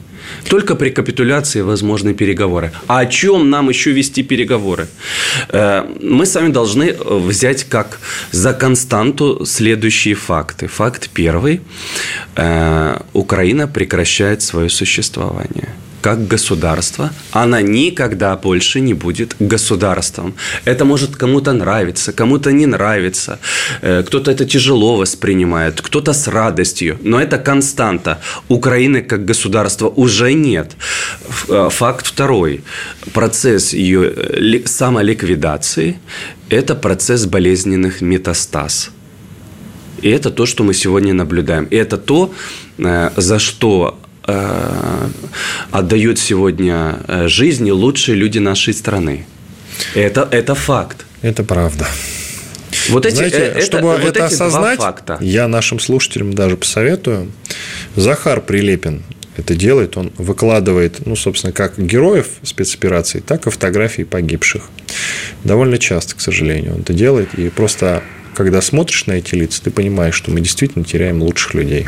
Только 0.49 0.75
при 0.75 0.89
капитуляции 0.89 1.61
возможны 1.61 2.13
переговоры. 2.13 2.71
А 2.87 2.99
о 2.99 3.05
чем 3.05 3.49
нам 3.49 3.69
еще 3.69 3.91
вести 3.91 4.23
переговоры? 4.23 4.87
Э, 5.49 5.83
Мы 6.01 6.25
с 6.25 6.35
вами 6.35 6.51
должны 6.51 6.83
э, 6.83 7.17
взять 7.17 7.63
как 7.63 7.99
за 8.31 8.53
константу 8.53 9.45
следующие 9.45 10.15
факты. 10.15 10.67
Факт 10.67 11.09
первый. 11.13 11.61
Э, 12.35 12.99
Украина 13.13 13.67
прекращает 13.67 14.41
свое 14.41 14.69
существование 14.69 15.69
как 16.07 16.25
государство, 16.33 17.09
она 17.33 17.61
никогда 17.61 18.37
больше 18.37 18.79
не 18.79 18.93
будет 18.93 19.35
государством. 19.39 20.33
Это 20.65 20.85
может 20.85 21.17
кому-то 21.17 21.51
нравиться, 21.51 22.13
кому-то 22.13 22.51
не 22.53 22.65
нравится. 22.65 23.39
Э, 23.81 24.03
Кто-то 24.03 24.31
это 24.31 24.45
тяжело 24.45 24.95
воспринимает, 24.95 25.81
кто-то 25.81 26.13
с 26.13 26.27
радостью. 26.31 26.97
Но 27.03 27.19
это 27.19 27.37
константа. 27.37 28.19
Украины 28.47 29.01
как 29.01 29.25
государства 29.25 29.89
уже 29.97 30.33
нет. 30.33 30.77
Э, 31.49 31.69
Факт 31.71 32.07
второй. 32.07 32.61
Процесс 33.13 33.73
ее 33.73 34.01
э, 34.15 34.39
ли- 34.39 34.63
самоликвидации– 34.65 35.99
это 36.49 36.75
процесс 36.75 37.25
болезненных 37.25 37.99
метастаз. 38.01 38.91
И 40.03 40.09
это 40.09 40.29
то, 40.31 40.45
что 40.45 40.63
мы 40.63 40.73
сегодня 40.73 41.13
наблюдаем. 41.13 41.65
И 41.65 41.75
это 41.75 41.97
то, 41.97 42.31
за 43.17 43.39
что 43.39 43.99
отдают 45.71 46.19
сегодня 46.19 46.99
э, 47.07 47.27
жизни 47.27 47.71
лучшие 47.71 48.15
люди 48.15 48.39
нашей 48.39 48.73
страны. 48.73 49.25
Это, 49.95 50.27
это 50.31 50.55
факт. 50.55 51.05
Это 51.21 51.43
правда. 51.43 51.87
Вот 52.89 53.05
эти, 53.05 53.15
Знаете, 53.15 53.37
это, 53.37 53.61
чтобы 53.61 53.97
вот 53.97 54.03
это 54.03 54.25
осознать, 54.25 54.79
факта. 54.79 55.17
я 55.21 55.47
нашим 55.47 55.79
слушателям 55.79 56.33
даже 56.33 56.57
посоветую. 56.57 57.31
Захар 57.95 58.41
Прилепин 58.41 59.03
это 59.37 59.55
делает, 59.55 59.97
он 59.97 60.11
выкладывает, 60.17 61.05
ну, 61.05 61.15
собственно, 61.15 61.53
как 61.53 61.77
героев 61.77 62.27
спецопераций, 62.43 63.21
так 63.21 63.45
и 63.45 63.51
фотографии 63.51 64.03
погибших. 64.03 64.63
Довольно 65.43 65.77
часто, 65.77 66.15
к 66.15 66.21
сожалению, 66.21 66.75
он 66.75 66.81
это 66.81 66.93
делает. 66.93 67.33
И 67.35 67.49
просто, 67.49 68.03
когда 68.35 68.61
смотришь 68.61 69.05
на 69.05 69.13
эти 69.13 69.35
лица, 69.35 69.61
ты 69.63 69.69
понимаешь, 69.69 70.15
что 70.15 70.31
мы 70.31 70.41
действительно 70.41 70.83
теряем 70.83 71.21
лучших 71.21 71.53
людей. 71.53 71.87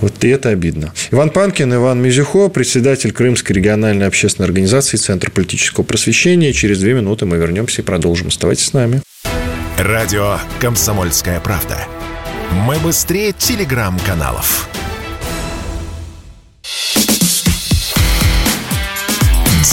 Вот 0.00 0.22
и 0.24 0.28
это 0.28 0.50
обидно. 0.50 0.92
Иван 1.10 1.30
Панкин, 1.30 1.74
Иван 1.74 2.00
Мизюхо, 2.00 2.48
председатель 2.48 3.12
Крымской 3.12 3.56
региональной 3.56 4.06
общественной 4.06 4.46
организации 4.46 4.96
Центр 4.96 5.30
политического 5.30 5.84
просвещения. 5.84 6.52
Через 6.52 6.78
две 6.80 6.94
минуты 6.94 7.26
мы 7.26 7.36
вернемся 7.36 7.82
и 7.82 7.84
продолжим. 7.84 8.28
Оставайтесь 8.28 8.66
с 8.66 8.72
нами. 8.72 9.02
Радио 9.76 10.38
«Комсомольская 10.60 11.40
правда». 11.40 11.78
Мы 12.52 12.78
быстрее 12.78 13.32
телеграм-каналов. 13.32 14.68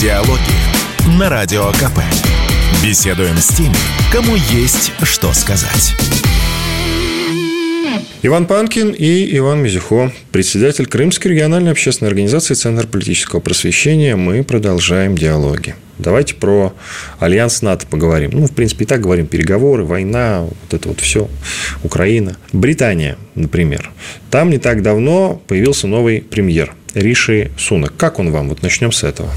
Диалоги 0.00 1.18
на 1.18 1.30
Радио 1.30 1.70
КП. 1.72 2.00
Беседуем 2.82 3.36
с 3.38 3.48
теми, 3.48 3.74
кому 4.12 4.36
есть 4.36 4.92
что 5.02 5.32
сказать. 5.32 5.94
Иван 8.26 8.46
Панкин 8.46 8.90
и 8.90 9.36
Иван 9.36 9.62
Мизюхо, 9.62 10.10
председатель 10.32 10.86
Крымской 10.86 11.30
региональной 11.30 11.70
общественной 11.70 12.08
организации 12.08 12.54
Центр 12.54 12.84
политического 12.84 13.38
просвещения. 13.38 14.16
Мы 14.16 14.42
продолжаем 14.42 15.16
диалоги. 15.16 15.76
Давайте 16.00 16.34
про 16.34 16.74
альянс 17.20 17.62
НАТО 17.62 17.86
поговорим. 17.86 18.30
Ну, 18.32 18.48
в 18.48 18.52
принципе, 18.52 18.82
и 18.82 18.86
так 18.88 19.00
говорим. 19.00 19.28
Переговоры, 19.28 19.84
война, 19.84 20.40
вот 20.40 20.74
это 20.74 20.88
вот 20.88 20.98
все. 20.98 21.28
Украина. 21.84 22.36
Британия, 22.52 23.16
например. 23.36 23.92
Там 24.28 24.50
не 24.50 24.58
так 24.58 24.82
давно 24.82 25.40
появился 25.46 25.86
новый 25.86 26.20
премьер 26.20 26.74
Риши 26.94 27.52
Сунак. 27.56 27.92
Как 27.96 28.18
он 28.18 28.32
вам? 28.32 28.48
Вот 28.48 28.60
начнем 28.60 28.90
с 28.90 29.04
этого. 29.04 29.30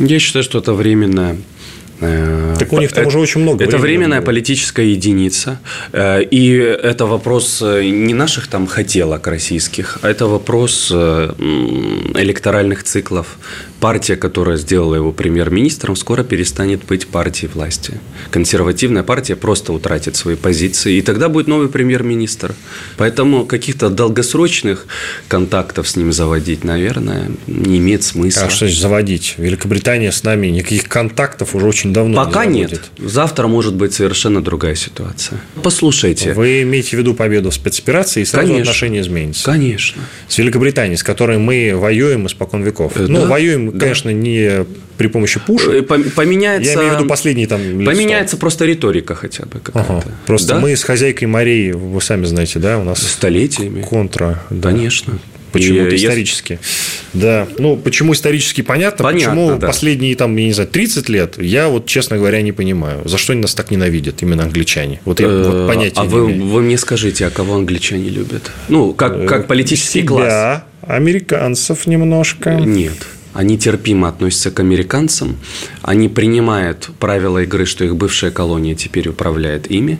Я 0.00 0.18
считаю, 0.18 0.42
что 0.42 0.58
это 0.58 0.72
временное 0.72 1.36
Э, 1.36 1.55
так 1.98 2.72
у 2.72 2.78
них 2.78 2.92
там 2.92 3.02
это, 3.02 3.08
уже 3.08 3.18
очень 3.18 3.40
много. 3.40 3.64
Это 3.64 3.78
временная 3.78 4.20
было. 4.20 4.26
политическая 4.26 4.86
единица. 4.86 5.58
Э, 5.92 6.22
и 6.22 6.52
это 6.56 7.06
вопрос 7.06 7.62
э, 7.62 7.84
не 7.84 8.14
наших 8.14 8.46
там 8.46 8.66
хотелок 8.66 9.26
российских, 9.26 9.98
а 10.02 10.08
это 10.08 10.26
вопрос 10.26 10.90
электоральных 10.90 12.82
циклов. 12.82 13.38
Партия, 13.80 14.16
которая 14.16 14.56
сделала 14.56 14.94
его 14.94 15.12
премьер-министром, 15.12 15.96
скоро 15.96 16.22
перестанет 16.24 16.84
быть 16.84 17.06
партией 17.06 17.50
власти. 17.52 18.00
Консервативная 18.30 19.02
партия 19.02 19.36
просто 19.36 19.72
утратит 19.72 20.16
свои 20.16 20.36
позиции, 20.36 20.96
и 20.96 21.02
тогда 21.02 21.28
будет 21.28 21.46
новый 21.46 21.68
премьер-министр. 21.68 22.54
Поэтому 22.96 23.46
каких-то 23.46 23.90
долгосрочных 23.90 24.86
контактов 25.28 25.88
с 25.88 25.96
ним 25.96 26.12
заводить, 26.12 26.64
наверное, 26.64 27.30
не 27.46 27.78
имеет 27.78 28.02
смысла. 28.02 28.44
А 28.44 28.50
что 28.50 28.60
значит 28.66 28.80
заводить? 28.80 29.34
Великобритания 29.38 30.12
с 30.12 30.22
нами 30.22 30.48
никаких 30.48 30.88
контактов 30.88 31.54
уже 31.54 31.66
очень 31.66 31.92
давно 31.92 32.24
Пока 32.24 32.44
не 32.44 32.60
нет. 32.60 32.80
Завтра 32.98 33.46
может 33.46 33.74
быть 33.74 33.92
совершенно 33.94 34.42
другая 34.42 34.74
ситуация. 34.74 35.40
Послушайте. 35.62 36.32
Вы 36.32 36.62
имеете 36.62 36.90
в 36.96 37.00
виду 37.00 37.14
победу 37.14 37.50
в 37.50 37.54
спецоперации, 37.54 38.22
и 38.22 38.24
сразу 38.24 38.48
Конечно. 38.48 38.70
отношения 38.70 39.00
изменятся? 39.00 39.44
Конечно. 39.44 40.02
С 40.28 40.38
Великобританией, 40.38 40.96
с 40.96 41.02
которой 41.02 41.38
мы 41.38 41.74
воюем 41.76 42.26
испокон 42.26 42.62
веков. 42.62 42.92
Э, 42.96 43.06
ну, 43.06 43.26
воюем, 43.26 43.65
да. 43.72 43.78
конечно, 43.78 44.10
не 44.10 44.64
при 44.96 45.08
помощи 45.08 45.40
пушек. 45.40 45.70
Э, 45.72 45.82
поменяется... 45.82 46.70
Я 46.70 46.76
имею 46.76 46.92
в 46.92 46.98
виду 46.98 47.08
последние 47.08 47.46
там... 47.46 47.60
Поменяется 47.60 48.36
просто 48.36 48.64
риторика 48.64 49.14
хотя 49.14 49.44
бы 49.44 49.60
какая-то. 49.60 49.98
Ага. 49.98 50.12
Просто 50.26 50.54
да? 50.54 50.60
мы 50.60 50.74
с 50.74 50.82
хозяйкой 50.82 51.28
морей, 51.28 51.72
вы 51.72 52.00
сами 52.00 52.24
знаете, 52.24 52.58
да, 52.58 52.78
у 52.78 52.84
нас... 52.84 53.00
Столетиями. 53.00 53.82
Контра. 53.82 54.42
Да. 54.50 54.70
Конечно. 54.70 55.18
Почему-то 55.52 55.94
и, 55.94 55.96
исторически. 55.96 56.58
Если... 56.60 57.22
Да. 57.22 57.48
Ну, 57.58 57.76
почему 57.76 58.12
исторически 58.12 58.60
понятно, 58.60 59.04
понятно 59.04 59.30
почему 59.30 59.58
да. 59.58 59.66
последние, 59.66 60.14
там, 60.14 60.36
я 60.36 60.46
не 60.46 60.52
знаю, 60.52 60.68
30 60.68 61.08
лет, 61.08 61.38
я 61.38 61.68
вот, 61.68 61.86
честно 61.86 62.16
говоря, 62.16 62.42
не 62.42 62.52
понимаю. 62.52 63.02
За 63.08 63.16
что 63.16 63.32
они 63.32 63.42
нас 63.42 63.54
так 63.54 63.70
ненавидят, 63.70 64.22
именно 64.22 64.42
англичане? 64.44 65.00
Вот 65.04 65.20
я 65.20 65.28
вот 65.28 65.54
э, 65.54 65.66
понятия 65.66 66.00
А 66.00 66.04
вы, 66.04 66.26
вы 66.26 66.62
мне 66.62 66.76
скажите, 66.76 67.26
а 67.26 67.30
кого 67.30 67.54
англичане 67.54 68.08
любят? 68.10 68.50
Ну, 68.68 68.92
как, 68.92 69.26
как 69.26 69.46
политический 69.46 70.00
Себя, 70.00 70.08
класс. 70.08 70.62
американцев 70.82 71.86
немножко. 71.86 72.54
Нет 72.54 73.06
они 73.36 73.58
терпимо 73.58 74.08
относятся 74.08 74.50
к 74.50 74.60
американцам, 74.60 75.36
они 75.82 76.08
принимают 76.08 76.88
правила 76.98 77.42
игры, 77.42 77.66
что 77.66 77.84
их 77.84 77.94
бывшая 77.94 78.30
колония 78.30 78.74
теперь 78.74 79.08
управляет 79.08 79.70
ими. 79.70 79.98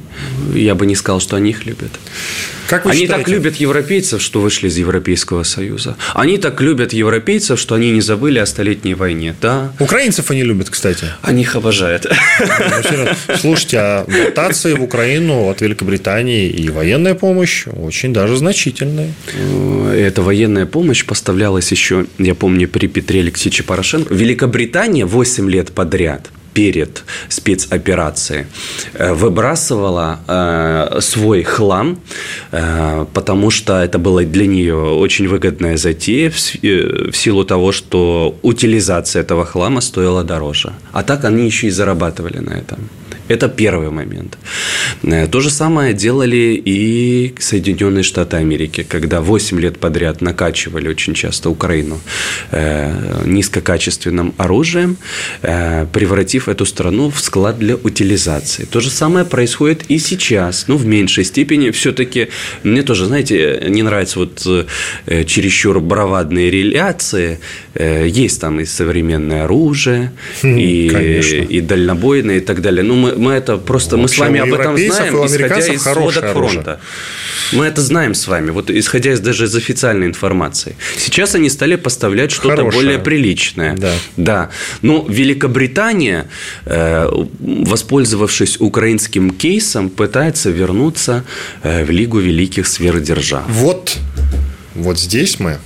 Я 0.54 0.74
бы 0.74 0.86
не 0.86 0.94
сказал, 0.94 1.20
что 1.20 1.36
они 1.36 1.50
их 1.50 1.66
любят. 1.66 1.90
Как 2.66 2.84
вы 2.84 2.92
они 2.92 3.02
считаете? 3.02 3.24
так 3.24 3.32
любят 3.32 3.56
европейцев, 3.56 4.22
что 4.22 4.40
вышли 4.40 4.68
из 4.68 4.76
Европейского 4.78 5.44
Союза. 5.44 5.96
Они 6.14 6.38
так 6.38 6.60
любят 6.60 6.92
европейцев, 6.92 7.60
что 7.60 7.74
они 7.74 7.90
не 7.90 8.00
забыли 8.00 8.38
о 8.38 8.46
Столетней 8.46 8.94
войне. 8.94 9.34
Да. 9.40 9.72
Украинцев 9.78 10.30
они 10.30 10.42
любят, 10.42 10.70
кстати. 10.70 11.04
Они 11.22 11.42
их 11.42 11.54
обожают. 11.54 12.06
Слушайте, 13.38 13.78
а 13.78 14.06
дотации 14.06 14.74
в 14.74 14.82
Украину 14.82 15.48
от 15.48 15.60
Великобритании 15.60 16.48
и 16.48 16.68
военная 16.70 17.14
помощь 17.14 17.66
очень 17.66 18.12
даже 18.12 18.36
значительная. 18.36 19.12
Эта 19.94 20.22
военная 20.22 20.66
помощь 20.66 21.04
поставлялась 21.04 21.70
еще, 21.70 22.06
я 22.18 22.34
помню, 22.34 22.68
при 22.68 22.86
Петре 22.88 23.22
Алексеевиче 23.26 23.64
Порошенко. 23.64 24.14
Великобритания 24.14 25.04
8 25.04 25.50
лет 25.50 25.72
подряд 25.72 26.30
перед 26.54 27.04
спецоперацией 27.28 28.46
э, 28.94 29.12
выбрасывала 29.12 30.18
э, 30.26 31.00
свой 31.00 31.42
хлам, 31.42 31.98
э, 32.52 33.04
потому 33.12 33.50
что 33.50 33.72
это 33.72 33.98
было 33.98 34.24
для 34.24 34.46
нее 34.46 34.74
очень 34.74 35.28
выгодная 35.28 35.76
затея 35.76 36.30
в, 36.30 36.36
в 36.36 37.12
силу 37.12 37.44
того, 37.44 37.72
что 37.72 38.38
утилизация 38.42 39.22
этого 39.22 39.44
хлама 39.44 39.82
стоила 39.82 40.24
дороже. 40.24 40.72
А 40.92 41.02
так 41.02 41.24
они 41.24 41.44
еще 41.44 41.66
и 41.66 41.70
зарабатывали 41.70 42.38
на 42.38 42.54
этом. 42.54 42.78
Это 43.28 43.48
первый 43.48 43.90
момент. 43.90 44.38
Э, 45.02 45.26
то 45.26 45.40
же 45.40 45.50
самое 45.50 45.92
делали 45.94 46.62
и 46.64 47.34
Соединенные 47.38 48.02
Штаты 48.02 48.36
Америки, 48.36 48.86
когда 48.88 49.20
8 49.20 49.60
лет 49.60 49.78
подряд 49.78 50.20
накачивали 50.20 50.88
очень 50.88 51.14
часто 51.14 51.50
Украину 51.50 52.00
э, 52.52 53.22
низкокачественным 53.26 54.34
оружием, 54.36 54.96
э, 55.42 55.86
превратив 55.92 56.48
эту 56.48 56.66
страну 56.66 57.10
в 57.10 57.20
склад 57.20 57.58
для 57.58 57.74
утилизации. 57.74 58.64
То 58.64 58.80
же 58.80 58.90
самое 58.90 59.24
происходит 59.24 59.84
и 59.88 59.98
сейчас, 59.98 60.68
ну, 60.68 60.76
в 60.76 60.86
меньшей 60.86 61.24
степени. 61.24 61.70
Все-таки 61.70 62.28
мне 62.62 62.82
тоже, 62.82 63.06
знаете, 63.06 63.62
не 63.68 63.82
нравятся 63.82 64.20
вот 64.20 64.66
чересчур 65.26 65.80
бравадные 65.80 66.50
реляции. 66.50 67.38
Есть 67.78 68.40
там 68.40 68.60
и 68.60 68.64
современное 68.64 69.44
оружие, 69.44 70.12
хм, 70.42 70.56
и, 70.56 71.46
и 71.48 71.60
дальнобойное, 71.60 72.36
и 72.36 72.40
так 72.40 72.60
далее. 72.60 72.82
Но 72.82 72.94
мы, 72.94 73.15
мы 73.16 73.32
это 73.32 73.56
просто, 73.56 73.96
мы 73.96 74.08
с 74.08 74.18
вами 74.18 74.40
об 74.40 74.52
этом 74.52 74.76
знаем, 74.76 75.26
исходя 75.26 75.58
из 75.58 75.82
сводок 75.82 76.32
фронта. 76.32 76.80
Мы 77.52 77.66
это 77.66 77.80
знаем 77.80 78.14
с 78.14 78.26
вами, 78.26 78.50
вот 78.50 78.70
исходя 78.70 79.12
из 79.12 79.20
даже 79.20 79.44
из 79.44 79.54
официальной 79.54 80.06
информации. 80.06 80.76
Сейчас 80.96 81.34
они 81.34 81.48
стали 81.48 81.76
поставлять 81.76 82.32
что-то 82.32 82.64
более 82.64 82.98
приличное. 82.98 83.76
Да. 83.76 83.92
да. 84.16 84.50
Но 84.82 85.06
Великобритания, 85.08 86.28
э, 86.64 87.08
воспользовавшись 87.40 88.60
украинским 88.60 89.30
кейсом, 89.30 89.90
пытается 89.90 90.50
вернуться 90.50 91.24
э, 91.62 91.84
в 91.84 91.90
Лигу 91.90 92.18
великих 92.18 92.66
сверхдержав. 92.66 93.44
Вот, 93.48 93.96
вот 94.74 94.98
здесь 94.98 95.38
мы 95.38 95.58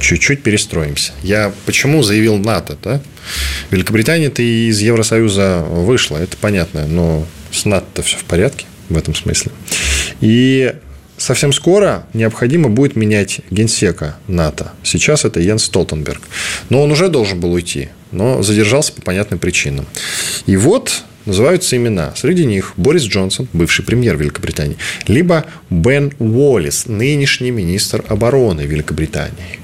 чуть-чуть 0.00 0.42
перестроимся. 0.42 1.12
Я 1.22 1.52
почему 1.64 2.02
заявил 2.02 2.36
НАТО, 2.38 2.76
да? 2.82 3.00
Великобритания-то 3.70 4.42
из 4.42 4.80
Евросоюза 4.80 5.64
вышла, 5.68 6.18
это 6.18 6.36
понятно, 6.36 6.86
но 6.86 7.26
с 7.50 7.64
НАТО-то 7.64 8.02
все 8.02 8.16
в 8.16 8.24
порядке 8.24 8.66
в 8.88 8.96
этом 8.96 9.14
смысле. 9.14 9.52
И 10.20 10.74
совсем 11.16 11.52
скоро 11.52 12.06
необходимо 12.12 12.68
будет 12.68 12.96
менять 12.96 13.40
генсека 13.50 14.16
НАТО. 14.28 14.72
Сейчас 14.82 15.24
это 15.24 15.40
Йенс 15.40 15.64
Столтенберг. 15.64 16.22
Но 16.68 16.82
он 16.82 16.92
уже 16.92 17.08
должен 17.08 17.40
был 17.40 17.52
уйти, 17.52 17.88
но 18.12 18.42
задержался 18.42 18.92
по 18.92 19.02
понятным 19.02 19.38
причинам. 19.38 19.86
И 20.46 20.56
вот 20.56 21.02
называются 21.26 21.76
имена. 21.76 22.14
Среди 22.16 22.46
них 22.46 22.72
Борис 22.76 23.02
Джонсон, 23.02 23.48
бывший 23.52 23.84
премьер 23.84 24.16
Великобритании, 24.16 24.76
либо 25.06 25.44
Бен 25.70 26.12
Уоллес, 26.18 26.86
нынешний 26.86 27.50
министр 27.50 28.04
обороны 28.08 28.62
Великобритании. 28.62 29.60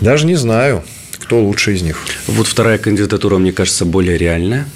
Даже 0.00 0.26
не 0.26 0.34
знаю, 0.34 0.84
кто 1.18 1.40
лучше 1.42 1.74
из 1.74 1.82
них. 1.82 1.98
Вот 2.26 2.46
вторая 2.46 2.78
кандидатура, 2.78 3.38
мне 3.38 3.52
кажется, 3.52 3.84
более 3.84 4.18
реальная. 4.18 4.66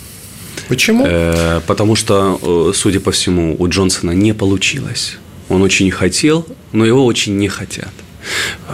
Почему? 0.69 1.05
Э, 1.07 1.61
потому 1.67 1.97
что, 1.97 2.39
э, 2.43 2.73
судя 2.75 3.01
по 3.01 3.11
всему, 3.11 3.57
у 3.59 3.69
Джонсона 3.69 4.13
не 4.13 4.33
получилось. 4.33 5.17
Он 5.49 5.63
очень 5.63 5.91
хотел, 5.91 6.47
но 6.73 6.87
его 6.87 7.05
очень 7.05 7.37
не 7.37 7.49
хотят. 7.49 7.91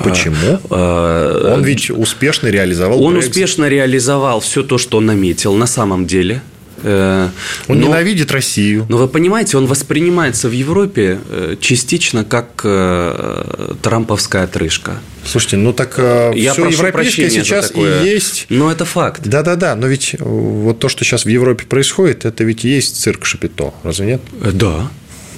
Почему? 0.04 0.60
А, 0.70 1.54
он 1.54 1.64
ведь 1.64 1.90
успешно 1.90 2.48
реализовал. 2.48 3.02
Он 3.02 3.16
успешно 3.16 3.68
реализовал 3.68 4.40
все 4.40 4.62
то, 4.62 4.78
что 4.78 4.98
он 4.98 5.06
наметил 5.06 5.54
на 5.54 5.66
самом 5.66 6.06
деле. 6.06 6.42
Э, 6.82 7.28
он 7.66 7.80
но, 7.80 7.86
ненавидит 7.86 8.30
Россию. 8.32 8.86
Но 8.88 8.98
вы 8.98 9.08
понимаете, 9.08 9.56
он 9.56 9.66
воспринимается 9.66 10.48
в 10.48 10.52
Европе 10.52 11.18
э, 11.28 11.56
частично 11.60 12.24
как 12.24 12.60
э, 12.64 13.74
трамповская 13.82 14.44
отрыжка. 14.44 15.00
Слушайте, 15.24 15.56
ну 15.56 15.72
так 15.72 15.98
Я 15.98 16.52
все 16.52 16.68
европейское 16.68 17.28
сейчас 17.28 17.72
и 17.74 17.80
есть. 17.80 18.46
Но 18.48 18.72
это 18.72 18.84
факт. 18.84 19.22
Да-да-да, 19.24 19.74
но 19.74 19.86
ведь 19.86 20.16
вот 20.18 20.78
то, 20.78 20.88
что 20.88 21.04
сейчас 21.04 21.24
в 21.24 21.28
Европе 21.28 21.64
происходит, 21.66 22.24
это 22.24 22.44
ведь 22.44 22.64
и 22.64 22.68
есть 22.68 22.96
цирк 23.00 23.26
Шапито, 23.26 23.74
разве 23.82 24.06
нет? 24.06 24.22
Да. 24.54 24.90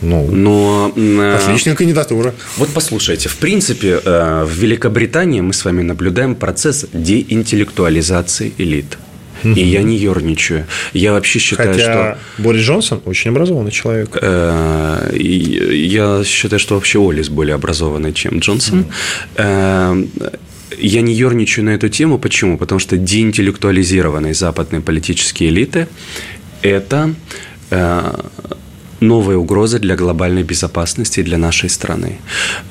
Ну, 0.03 0.27
Но, 0.31 0.93
отличная 1.35 1.75
кандидатура. 1.75 2.35
Вот 2.57 2.71
послушайте, 2.73 3.29
в 3.29 3.37
принципе, 3.37 3.99
в 3.99 4.51
Великобритании 4.51 5.41
мы 5.41 5.53
с 5.53 5.65
вами 5.65 5.83
наблюдаем 5.83 6.37
процесс 6.37 6.87
деинтеллектуализации 6.93 8.55
элит. 8.57 8.97
И 9.45 9.61
я 9.61 9.83
не 9.83 9.97
ерничаю. 9.97 10.67
Я 10.93 11.13
вообще 11.13 11.39
считаю, 11.39 11.73
Хотя 11.73 11.83
что... 11.83 12.19
Борис 12.43 12.63
Джонсон 12.63 13.01
очень 13.05 13.31
образованный 13.31 13.71
человек. 13.71 14.19
Э, 14.21 15.11
я 15.15 16.23
считаю, 16.25 16.61
что 16.61 16.75
вообще 16.75 16.99
Олис 16.99 17.29
более 17.29 17.55
образованный, 17.55 18.13
чем 18.13 18.39
Джонсон. 18.39 18.87
Э, 19.37 20.05
я 20.79 21.01
не 21.03 21.15
ерничаю 21.15 21.65
на 21.65 21.71
эту 21.71 21.89
тему. 21.89 22.19
Почему? 22.19 22.59
Потому 22.59 22.79
что 22.79 22.97
деинтеллектуализированные 22.97 24.35
западные 24.35 24.81
политические 24.81 25.51
элиты– 25.51 25.89
это 26.63 27.15
э, 27.71 28.15
новая 29.01 29.37
угроза 29.37 29.79
для 29.79 29.97
глобальной 29.97 30.43
безопасности 30.43 31.23
для 31.23 31.39
нашей 31.39 31.69
страны. 31.69 32.19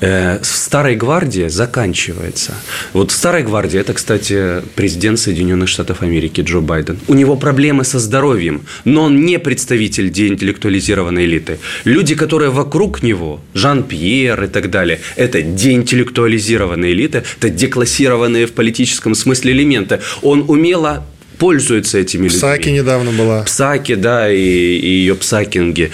Э, 0.00 0.38
в 0.40 0.46
Старой 0.46 0.96
Гвардии 0.96 1.48
заканчивается. 1.48 2.54
Вот 2.92 3.10
в 3.10 3.14
Старой 3.14 3.42
Гвардии, 3.42 3.80
это, 3.80 3.92
кстати, 3.92 4.62
президент 4.74 5.18
Соединенных 5.18 5.68
Штатов 5.68 6.02
Америки 6.02 6.40
Джо 6.40 6.60
Байден. 6.60 6.98
У 7.08 7.14
него 7.14 7.36
проблемы 7.36 7.84
со 7.84 7.98
здоровьем, 7.98 8.62
но 8.84 9.04
он 9.04 9.24
не 9.24 9.38
представитель 9.38 10.10
деинтеллектуализированной 10.10 11.24
элиты. 11.24 11.58
Люди, 11.84 12.14
которые 12.14 12.50
вокруг 12.50 13.02
него, 13.02 13.40
Жан-Пьер 13.54 14.44
и 14.44 14.46
так 14.46 14.70
далее, 14.70 15.00
это 15.16 15.42
деинтеллектуализированные 15.42 16.92
элиты, 16.92 17.24
это 17.38 17.50
деклассированные 17.50 18.46
в 18.46 18.52
политическом 18.52 19.14
смысле 19.14 19.52
элементы. 19.52 20.00
Он 20.22 20.44
умело 20.48 21.04
пользуются 21.40 21.98
этими 21.98 22.24
людьми. 22.24 22.38
Псаки 22.38 22.68
недавно 22.68 23.10
была. 23.10 23.42
Псаки, 23.42 23.96
да, 23.96 24.30
и, 24.30 24.38
и 24.38 24.88
ее 24.88 25.16
псакинги. 25.16 25.90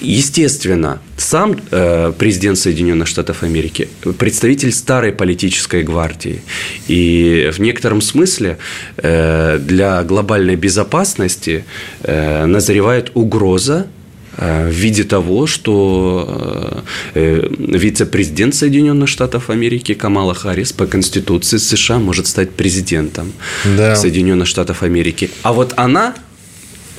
Естественно, 0.00 1.00
сам 1.16 1.56
э, 1.70 2.12
президент 2.18 2.58
Соединенных 2.58 3.08
Штатов 3.08 3.42
Америки 3.42 3.88
представитель 4.18 4.72
старой 4.72 5.12
политической 5.12 5.82
гвардии. 5.82 6.40
И 6.88 7.50
в 7.52 7.58
некотором 7.60 8.00
смысле 8.00 8.58
э, 8.96 9.58
для 9.60 10.02
глобальной 10.02 10.56
безопасности 10.56 11.64
э, 12.02 12.46
назревает 12.46 13.10
угроза 13.14 13.86
в 14.38 14.70
виде 14.70 15.04
того, 15.04 15.46
что 15.46 16.84
э, 17.14 17.20
э, 17.20 17.48
вице-президент 17.58 18.54
Соединенных 18.54 19.08
Штатов 19.08 19.50
Америки 19.50 19.94
Камала 19.94 20.32
Харрис 20.32 20.72
по 20.72 20.86
Конституции 20.86 21.56
США 21.56 21.98
может 21.98 22.28
стать 22.28 22.50
президентом 22.52 23.32
да. 23.64 23.96
Соединенных 23.96 24.46
Штатов 24.46 24.82
Америки. 24.82 25.30
А 25.42 25.52
вот 25.52 25.74
она 25.76 26.14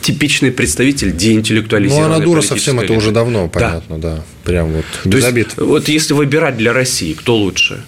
типичный 0.01 0.51
представитель 0.51 1.15
деинтеллектуализированной 1.15 2.09
Ну, 2.09 2.15
она 2.15 2.23
дура 2.23 2.41
совсем, 2.41 2.79
это 2.79 2.93
уже 2.93 3.11
давно, 3.11 3.47
понятно, 3.47 3.97
да. 3.99 4.15
да. 4.15 4.23
Прям 4.43 4.73
вот 4.73 4.85
То 5.03 5.09
без 5.09 5.23
обид. 5.23 5.49
Вот 5.55 5.87
если 5.87 6.13
выбирать 6.13 6.57
для 6.57 6.73
России, 6.73 7.13
кто 7.13 7.37
лучше? 7.37 7.83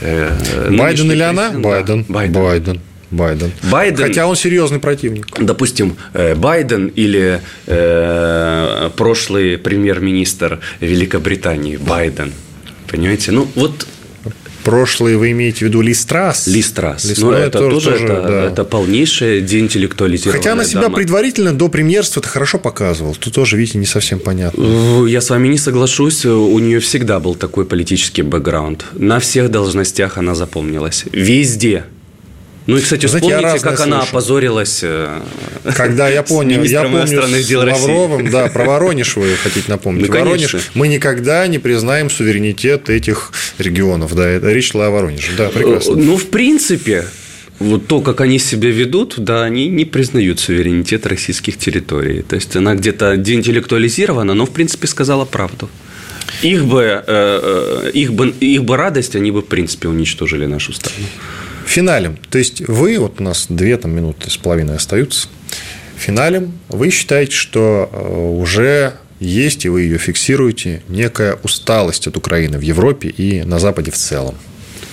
Байден 0.00 1.10
или 1.10 1.22
она? 1.22 1.50
Байден. 1.50 2.04
Байден. 2.08 2.34
Байден. 2.34 2.80
Байден. 3.12 3.52
Байден. 3.70 4.04
Хотя 4.04 4.26
он 4.26 4.36
серьезный 4.36 4.78
противник. 4.78 5.26
Допустим, 5.38 5.96
э, 6.14 6.34
Байден 6.34 6.88
или 6.88 7.40
э, 7.66 8.90
прошлый 8.96 9.58
премьер-министр 9.58 10.60
Великобритании 10.80 11.76
Байден. 11.76 12.32
Понимаете? 12.88 13.32
Ну, 13.32 13.48
вот 13.54 13.86
Прошлый 14.64 15.16
вы 15.16 15.32
имеете 15.32 15.60
в 15.60 15.62
виду 15.62 15.80
Листрас? 15.80 16.46
Листрас. 16.46 17.04
Листрас. 17.04 17.18
Ну, 17.18 17.32
это 17.32 17.58
тоже, 17.58 17.90
тоже 17.90 18.04
это, 18.04 18.22
да. 18.22 18.44
это 18.44 18.64
полнейшая 18.64 19.40
деинтеллектуализированная 19.40 20.40
Хотя 20.40 20.52
она 20.52 20.64
себя 20.64 20.82
дама. 20.82 20.94
предварительно 20.94 21.52
до 21.52 21.68
премьерства 21.68 22.20
это 22.20 22.28
хорошо 22.28 22.58
показывал. 22.58 23.16
Тут 23.16 23.34
тоже, 23.34 23.56
видите, 23.56 23.78
не 23.78 23.86
совсем 23.86 24.20
понятно. 24.20 25.06
Я 25.06 25.20
с 25.20 25.30
вами 25.30 25.48
не 25.48 25.58
соглашусь. 25.58 26.24
У 26.24 26.58
нее 26.58 26.78
всегда 26.80 27.18
был 27.18 27.34
такой 27.34 27.64
политический 27.64 28.22
бэкграунд. 28.22 28.84
На 28.94 29.18
всех 29.18 29.50
должностях 29.50 30.16
она 30.16 30.34
запомнилась. 30.34 31.04
Везде. 31.10 31.84
Ну 32.66 32.76
и, 32.76 32.80
кстати, 32.80 33.06
Знаете, 33.06 33.28
вспомните, 33.28 33.60
как 33.60 33.76
слышу. 33.76 33.82
она 33.82 34.02
опозорилась. 34.02 34.80
Э, 34.82 35.20
Когда 35.76 36.08
я 36.08 36.22
понял, 36.22 36.62
я 36.62 36.82
помню 36.82 37.42
дел 37.42 37.62
с 37.62 37.82
Лавровым, 37.82 38.30
да, 38.30 38.46
про 38.48 38.64
Воронеж 38.64 39.16
вы 39.16 39.34
хотите 39.36 39.68
напомнить. 39.68 40.08
Ну, 40.08 40.14
Воронеж, 40.14 40.56
мы 40.74 40.88
никогда 40.88 41.46
не 41.48 41.58
признаем 41.58 42.08
суверенитет 42.08 42.88
этих 42.88 43.32
регионов, 43.58 44.14
да, 44.14 44.28
это 44.28 44.52
речь 44.52 44.70
шла 44.70 44.86
о 44.86 44.90
Воронеже, 44.90 45.32
да, 45.36 45.48
прекрасно. 45.48 45.96
Ну, 45.96 46.16
в 46.16 46.26
принципе, 46.26 47.06
вот 47.58 47.86
то, 47.86 48.00
как 48.00 48.20
они 48.20 48.38
себя 48.38 48.70
ведут, 48.70 49.14
да, 49.18 49.42
они 49.42 49.68
не 49.68 49.84
признают 49.84 50.40
суверенитет 50.40 51.06
российских 51.06 51.58
территорий. 51.58 52.22
То 52.22 52.36
есть 52.36 52.54
она 52.56 52.74
где-то 52.74 53.16
деинтеллектуализирована, 53.16 54.34
но 54.34 54.46
в 54.46 54.50
принципе 54.50 54.86
сказала 54.86 55.24
правду. 55.24 55.68
Их 56.42 56.64
бы, 56.64 56.82
э, 56.82 57.02
э, 57.06 57.90
их 57.92 58.12
бы, 58.12 58.28
их 58.28 58.64
бы 58.64 58.76
радость, 58.76 59.16
они 59.16 59.30
бы 59.30 59.42
в 59.42 59.46
принципе 59.46 59.88
уничтожили 59.88 60.46
нашу 60.46 60.72
страну. 60.72 61.06
Финалем. 61.66 62.18
То 62.30 62.38
есть 62.38 62.60
вы, 62.68 62.98
вот 62.98 63.20
у 63.20 63.24
нас 63.24 63.46
две 63.48 63.76
там, 63.76 63.92
минуты 63.92 64.30
с 64.30 64.36
половиной 64.36 64.76
остаются, 64.76 65.28
финалем 65.96 66.52
вы 66.68 66.90
считаете, 66.90 67.32
что 67.32 67.88
э, 67.92 68.40
уже 68.40 68.94
есть, 69.20 69.64
и 69.64 69.68
вы 69.68 69.82
ее 69.82 69.98
фиксируете, 69.98 70.82
некая 70.88 71.38
усталость 71.42 72.06
от 72.06 72.16
Украины 72.16 72.58
в 72.58 72.62
Европе 72.62 73.08
и 73.08 73.42
на 73.44 73.58
Западе 73.58 73.90
в 73.90 73.96
целом? 73.96 74.34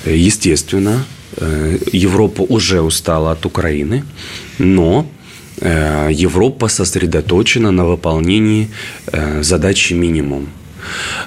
Естественно, 0.06 1.06
э, 1.38 1.78
Европа 1.92 2.42
уже 2.42 2.82
устала 2.82 3.32
от 3.32 3.46
Украины, 3.46 4.04
но 4.60 5.10
э, 5.62 6.10
Европа 6.12 6.68
сосредоточена 6.68 7.72
на 7.72 7.86
выполнении 7.86 8.70
задачи 9.42 9.94
минимум. 9.94 10.50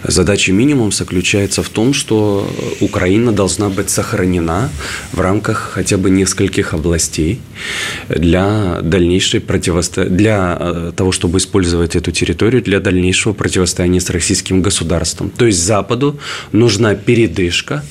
Задача 0.04 0.52
минимум 0.52 0.92
заключается 0.92 1.62
в 1.62 1.68
том, 1.68 1.94
что 1.94 2.48
Украина 2.80 3.32
должна 3.32 3.68
быть 3.68 3.90
сохранена 3.90 4.70
в 5.12 5.20
рамках 5.20 5.72
хотя 5.74 5.96
бы 5.96 6.10
нескольких 6.10 6.74
областей 6.74 7.40
для 8.08 8.80
дальнейшей 8.82 9.40
противостояния, 9.40 10.16
для 10.16 10.56
э, 10.58 10.92
того, 10.96 11.12
чтобы 11.12 11.38
использовать 11.38 11.96
эту 11.96 12.10
территорию 12.12 12.62
для 12.62 12.80
дальнейшего 12.80 13.32
противостояния 13.32 14.00
с 14.00 14.10
российским 14.10 14.62
государством. 14.62 15.30
То 15.30 15.46
есть 15.46 15.58
Западу 15.58 16.18
нужна 16.52 16.94
передышка 16.94 17.82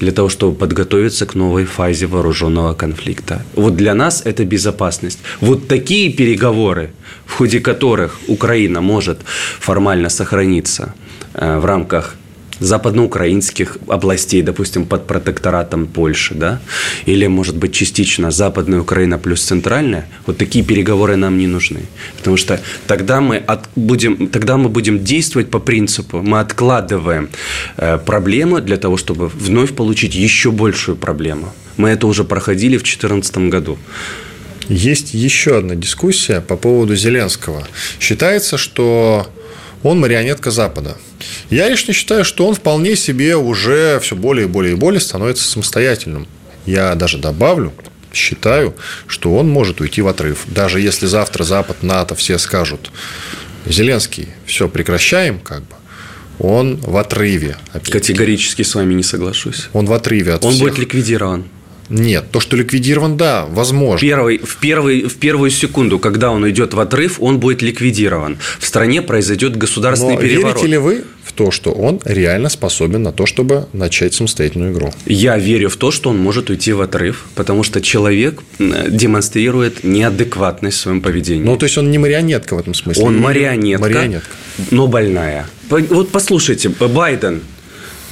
для 0.00 0.12
того, 0.12 0.28
чтобы 0.28 0.56
подготовиться 0.56 1.26
к 1.26 1.34
новой 1.34 1.64
фазе 1.64 2.06
вооруженного 2.06 2.74
конфликта. 2.74 3.42
Вот 3.54 3.76
для 3.76 3.94
нас 3.94 4.22
это 4.24 4.44
безопасность. 4.44 5.18
Вот 5.40 5.68
такие 5.68 6.10
переговоры, 6.12 6.90
в 7.26 7.34
ходе 7.34 7.60
которых 7.60 8.18
Украина 8.26 8.80
может 8.80 9.18
формально 9.60 10.08
сохраниться 10.08 10.94
в 11.34 11.64
рамках 11.64 12.16
западноукраинских 12.60 13.78
областей, 13.88 14.42
допустим, 14.42 14.84
под 14.84 15.06
протекторатом 15.06 15.86
Польши, 15.86 16.34
да, 16.34 16.60
или, 17.06 17.26
может 17.26 17.56
быть, 17.56 17.72
частично 17.72 18.30
Западная 18.30 18.80
Украина 18.80 19.18
плюс 19.18 19.42
Центральная, 19.42 20.06
вот 20.26 20.38
такие 20.38 20.64
переговоры 20.64 21.16
нам 21.16 21.38
не 21.38 21.46
нужны. 21.46 21.80
Потому 22.18 22.36
что 22.36 22.60
тогда 22.86 23.20
мы, 23.20 23.38
от, 23.38 23.68
будем, 23.76 24.28
тогда 24.28 24.56
мы 24.56 24.68
будем 24.68 25.02
действовать 25.02 25.50
по 25.50 25.58
принципу, 25.58 26.22
мы 26.22 26.40
откладываем 26.40 27.30
э, 27.76 27.98
проблему 27.98 28.60
для 28.60 28.76
того, 28.76 28.96
чтобы 28.96 29.28
вновь 29.28 29.74
получить 29.74 30.14
еще 30.14 30.50
большую 30.50 30.96
проблему. 30.96 31.52
Мы 31.76 31.88
это 31.88 32.06
уже 32.06 32.24
проходили 32.24 32.76
в 32.76 32.82
2014 32.82 33.38
году. 33.50 33.78
Есть 34.68 35.14
еще 35.14 35.58
одна 35.58 35.74
дискуссия 35.74 36.40
по 36.40 36.56
поводу 36.56 36.94
Зеленского. 36.94 37.66
Считается, 37.98 38.56
что 38.56 39.26
он 39.82 40.00
марионетка 40.00 40.50
Запада. 40.50 40.96
Я 41.48 41.68
лично 41.68 41.92
считаю, 41.92 42.24
что 42.24 42.46
он 42.46 42.54
вполне 42.54 42.96
себе 42.96 43.36
уже 43.36 43.98
все 44.00 44.16
более 44.16 44.46
и 44.46 44.48
более 44.48 44.72
и 44.72 44.76
более 44.76 45.00
становится 45.00 45.44
самостоятельным. 45.48 46.26
Я 46.66 46.94
даже 46.94 47.18
добавлю, 47.18 47.72
считаю, 48.12 48.74
что 49.06 49.34
он 49.34 49.48
может 49.48 49.80
уйти 49.80 50.02
в 50.02 50.08
отрыв. 50.08 50.44
Даже 50.46 50.80
если 50.80 51.06
завтра 51.06 51.44
Запад, 51.44 51.82
НАТО 51.82 52.14
все 52.14 52.38
скажут, 52.38 52.90
Зеленский, 53.66 54.28
все, 54.46 54.68
прекращаем, 54.68 55.38
как 55.38 55.60
бы, 55.60 55.74
он 56.38 56.76
в 56.76 56.96
отрыве. 56.96 57.56
Категорически 57.72 58.62
с 58.62 58.74
вами 58.74 58.94
не 58.94 59.02
соглашусь. 59.02 59.68
Он 59.72 59.86
в 59.86 59.92
отрыве 59.92 60.32
от 60.34 60.44
Он 60.44 60.52
всех. 60.52 60.62
будет 60.62 60.78
ликвидирован. 60.78 61.44
Нет, 61.90 62.26
то, 62.30 62.40
что 62.40 62.56
ликвидирован, 62.56 63.16
да, 63.16 63.44
возможно. 63.46 64.00
Первый, 64.00 64.38
в, 64.38 64.56
первый, 64.56 65.02
в 65.02 65.16
первую 65.16 65.50
секунду, 65.50 65.98
когда 65.98 66.30
он 66.30 66.48
идет 66.48 66.72
в 66.72 66.80
отрыв, 66.80 67.20
он 67.20 67.40
будет 67.40 67.62
ликвидирован. 67.62 68.38
В 68.60 68.66
стране 68.66 69.02
произойдет 69.02 69.56
государственный 69.56 70.14
Но 70.14 70.20
переворот. 70.20 70.56
Верите 70.56 70.66
ли 70.70 70.78
вы 70.78 71.04
в 71.24 71.32
то, 71.32 71.50
что 71.50 71.72
он 71.72 72.00
реально 72.04 72.48
способен 72.48 73.02
на 73.02 73.12
то, 73.12 73.26
чтобы 73.26 73.66
начать 73.72 74.14
самостоятельную 74.14 74.72
игру. 74.72 74.92
Я 75.06 75.36
верю 75.36 75.68
в 75.68 75.76
то, 75.76 75.90
что 75.90 76.10
он 76.10 76.18
может 76.18 76.48
уйти 76.50 76.72
в 76.72 76.80
отрыв, 76.80 77.26
потому 77.34 77.62
что 77.64 77.80
человек 77.80 78.40
демонстрирует 78.58 79.84
неадекватность 79.84 80.78
в 80.78 80.80
своем 80.80 81.00
поведении. 81.00 81.44
Ну, 81.44 81.56
то 81.56 81.64
есть 81.64 81.76
он 81.76 81.90
не 81.90 81.98
марионетка 81.98 82.54
в 82.54 82.58
этом 82.58 82.74
смысле. 82.74 83.04
Он 83.04 83.18
марионетка, 83.18 83.82
марионетка. 83.82 84.30
но 84.70 84.86
больная. 84.86 85.46
Вот 85.68 86.10
послушайте, 86.10 86.68
Байден, 86.68 87.42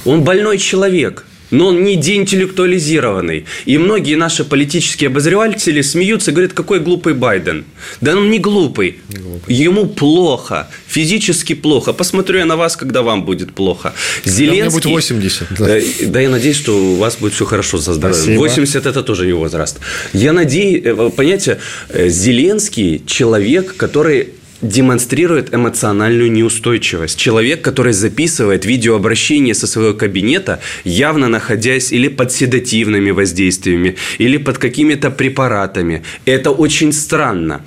он 0.05 0.23
больной 0.23 0.57
человек 0.57 1.25
но 1.51 1.67
он 1.67 1.83
не 1.83 1.95
деинтеллектуализированный. 1.95 3.45
И 3.65 3.77
многие 3.77 4.15
наши 4.15 4.43
политические 4.43 5.07
обозреватели 5.07 5.81
смеются 5.81 6.31
и 6.31 6.33
говорят, 6.33 6.53
какой 6.53 6.79
глупый 6.79 7.13
Байден. 7.13 7.65
Да 8.01 8.15
он 8.15 8.29
не 8.29 8.39
глупый. 8.39 8.99
не 9.09 9.19
глупый. 9.19 9.55
Ему 9.55 9.87
плохо, 9.87 10.69
физически 10.87 11.53
плохо. 11.55 11.93
Посмотрю 11.93 12.39
я 12.39 12.45
на 12.45 12.57
вас, 12.57 12.75
когда 12.75 13.01
вам 13.01 13.25
будет 13.25 13.53
плохо. 13.53 13.93
Зеленский... 14.25 14.63
Да, 14.63 14.69
будет 14.69 14.85
80. 14.85 15.47
Да. 15.57 15.79
да, 16.07 16.19
я 16.19 16.29
надеюсь, 16.29 16.57
что 16.57 16.77
у 16.77 16.95
вас 16.95 17.17
будет 17.17 17.33
все 17.33 17.45
хорошо 17.45 17.77
со 17.79 17.93
здоровьем. 17.93 18.23
Спасибо. 18.23 18.39
80– 18.39 18.85
это 18.85 19.03
тоже 19.03 19.25
не 19.25 19.33
возраст. 19.33 19.79
Я 20.13 20.33
надеюсь, 20.33 20.81
э, 20.85 21.09
понимаете, 21.15 21.59
э, 21.89 22.09
Зеленский– 22.09 23.01
человек, 23.05 23.75
который 23.77 24.29
демонстрирует 24.61 25.53
эмоциональную 25.53 26.31
неустойчивость. 26.31 27.17
Человек, 27.17 27.61
который 27.61 27.93
записывает 27.93 28.65
видеообращение 28.65 29.53
со 29.53 29.67
своего 29.67 29.93
кабинета, 29.93 30.59
явно 30.83 31.27
находясь 31.27 31.91
или 31.91 32.09
под 32.09 32.31
седативными 32.31 33.11
воздействиями, 33.11 33.95
или 34.17 34.37
под 34.37 34.57
какими-то 34.57 35.11
препаратами. 35.11 36.03
Это 36.25 36.51
очень 36.51 36.91
странно. 36.91 37.61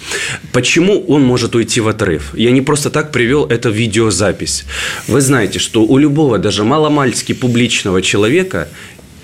Почему 0.53 1.01
он 1.09 1.22
может 1.22 1.55
уйти 1.55 1.80
в 1.80 1.88
отрыв? 1.88 2.34
Я 2.34 2.51
не 2.51 2.61
просто 2.61 2.90
так 2.90 3.11
привел 3.11 3.47
эту 3.47 3.70
видеозапись. 3.70 4.64
Вы 5.09 5.20
знаете, 5.20 5.59
что 5.59 5.84
у 5.84 5.99
любого, 5.99 6.38
даже 6.38 6.64
маломальски 6.64 7.32
публичного 7.32 8.03
человека 8.03 8.68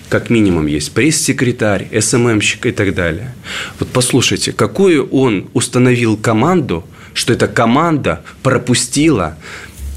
как 0.08 0.30
минимум 0.30 0.66
есть 0.66 0.92
пресс-секретарь, 0.92 1.86
СММщик 2.00 2.64
и 2.64 2.70
так 2.70 2.94
далее. 2.94 3.34
Вот 3.78 3.90
послушайте, 3.90 4.52
какую 4.52 5.06
он 5.10 5.50
установил 5.52 6.16
команду– 6.16 6.86
что 7.14 7.32
эта 7.32 7.48
команда 7.48 8.22
пропустила 8.42 9.36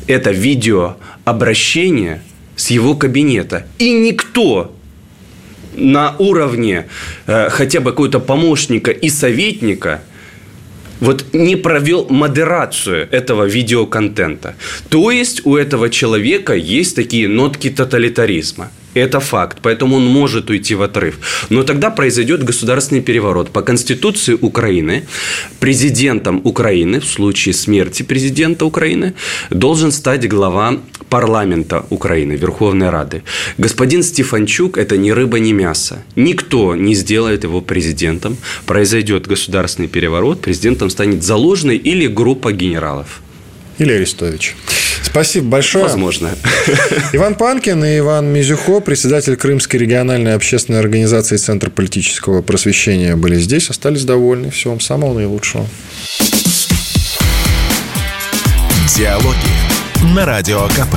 это 0.08 0.32
видеообращение 0.32 2.22
с 2.56 2.72
его 2.72 2.96
кабинета. 2.96 3.66
И 3.80 3.92
никто 3.92 4.76
на 5.76 6.16
уровне 6.18 6.88
э, 7.28 7.50
хотя 7.50 7.80
бы 7.80 7.92
какого-то 7.92 8.20
помощника 8.20 8.92
и 8.92 9.10
советника 9.10 10.02
вот 11.00 11.34
не 11.34 11.56
провел 11.56 12.08
модерацию 12.10 13.08
этого 13.12 13.46
видеоконтента. 13.46 14.56
То 14.90 15.12
есть 15.12 15.46
у 15.46 15.56
этого 15.56 15.90
человека 15.90 16.54
есть 16.54 16.96
такие 16.96 17.28
нотки 17.28 17.70
тоталитаризма. 17.70 18.72
Это 18.94 19.20
факт, 19.20 19.60
поэтому 19.62 19.96
он 19.98 20.06
может 20.06 20.50
уйти 20.50 20.76
в 20.76 20.82
отрыв. 20.82 21.20
Но 21.50 21.64
тогда 21.64 21.90
произойдет 21.90 22.44
государственный 22.44 23.02
переворот. 23.02 23.50
По 23.50 23.62
Конституции 23.62 24.38
Украины 24.42 25.04
президентом 25.60 26.42
Украины 26.44 27.00
в 27.00 27.06
случае 27.06 27.54
смерти 27.54 28.04
президента 28.04 28.66
Украины 28.66 29.14
должен 29.50 29.92
стать 29.92 30.28
глава 30.28 30.80
парламента 31.10 31.86
Украины, 31.90 32.34
Верховной 32.34 32.90
Рады. 32.90 33.24
Господин 33.58 34.04
Стефанчук– 34.04 34.78
это 34.78 34.98
ни 34.98 35.12
рыба, 35.12 35.40
ни 35.40 35.54
мясо. 35.54 36.04
Никто 36.16 36.76
не 36.76 36.96
сделает 36.96 37.44
его 37.44 37.62
президентом. 37.62 38.38
Произойдет 38.66 39.28
государственный 39.28 39.88
переворот, 39.88 40.42
президентом 40.42 40.90
станет 40.90 41.24
заложенный 41.24 41.78
или 41.78 42.08
группа 42.08 42.52
генералов. 42.52 43.22
Или 43.78 43.94
Арестович. 43.94 44.56
Спасибо 45.04 45.48
большое. 45.48 45.86
Возможно. 45.86 46.30
Иван 47.14 47.36
Панкин 47.36 47.84
и 47.84 48.00
Иван 48.00 48.28
Мизюхо, 48.28 48.80
председатель 48.80 49.36
Крымской 49.36 49.80
региональной 49.80 50.36
общественной 50.36 50.80
организации 50.80 51.38
Центр 51.38 51.70
политического 51.70 52.42
просвещения, 52.42 53.16
были 53.16 53.36
здесь, 53.36 53.70
остались 53.70 54.04
довольны. 54.04 54.52
Всего 54.52 54.72
вам 54.72 54.80
самого 54.80 55.14
наилучшего. 55.14 55.66
Диалоги 58.96 59.36
на 60.16 60.26
Радио 60.26 60.68
КП. 60.68 60.96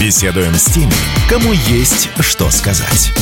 Беседуем 0.00 0.54
с 0.54 0.64
теми, 0.64 0.92
кому 1.28 1.52
есть 1.52 2.08
что 2.20 2.50
сказать. 2.50 3.12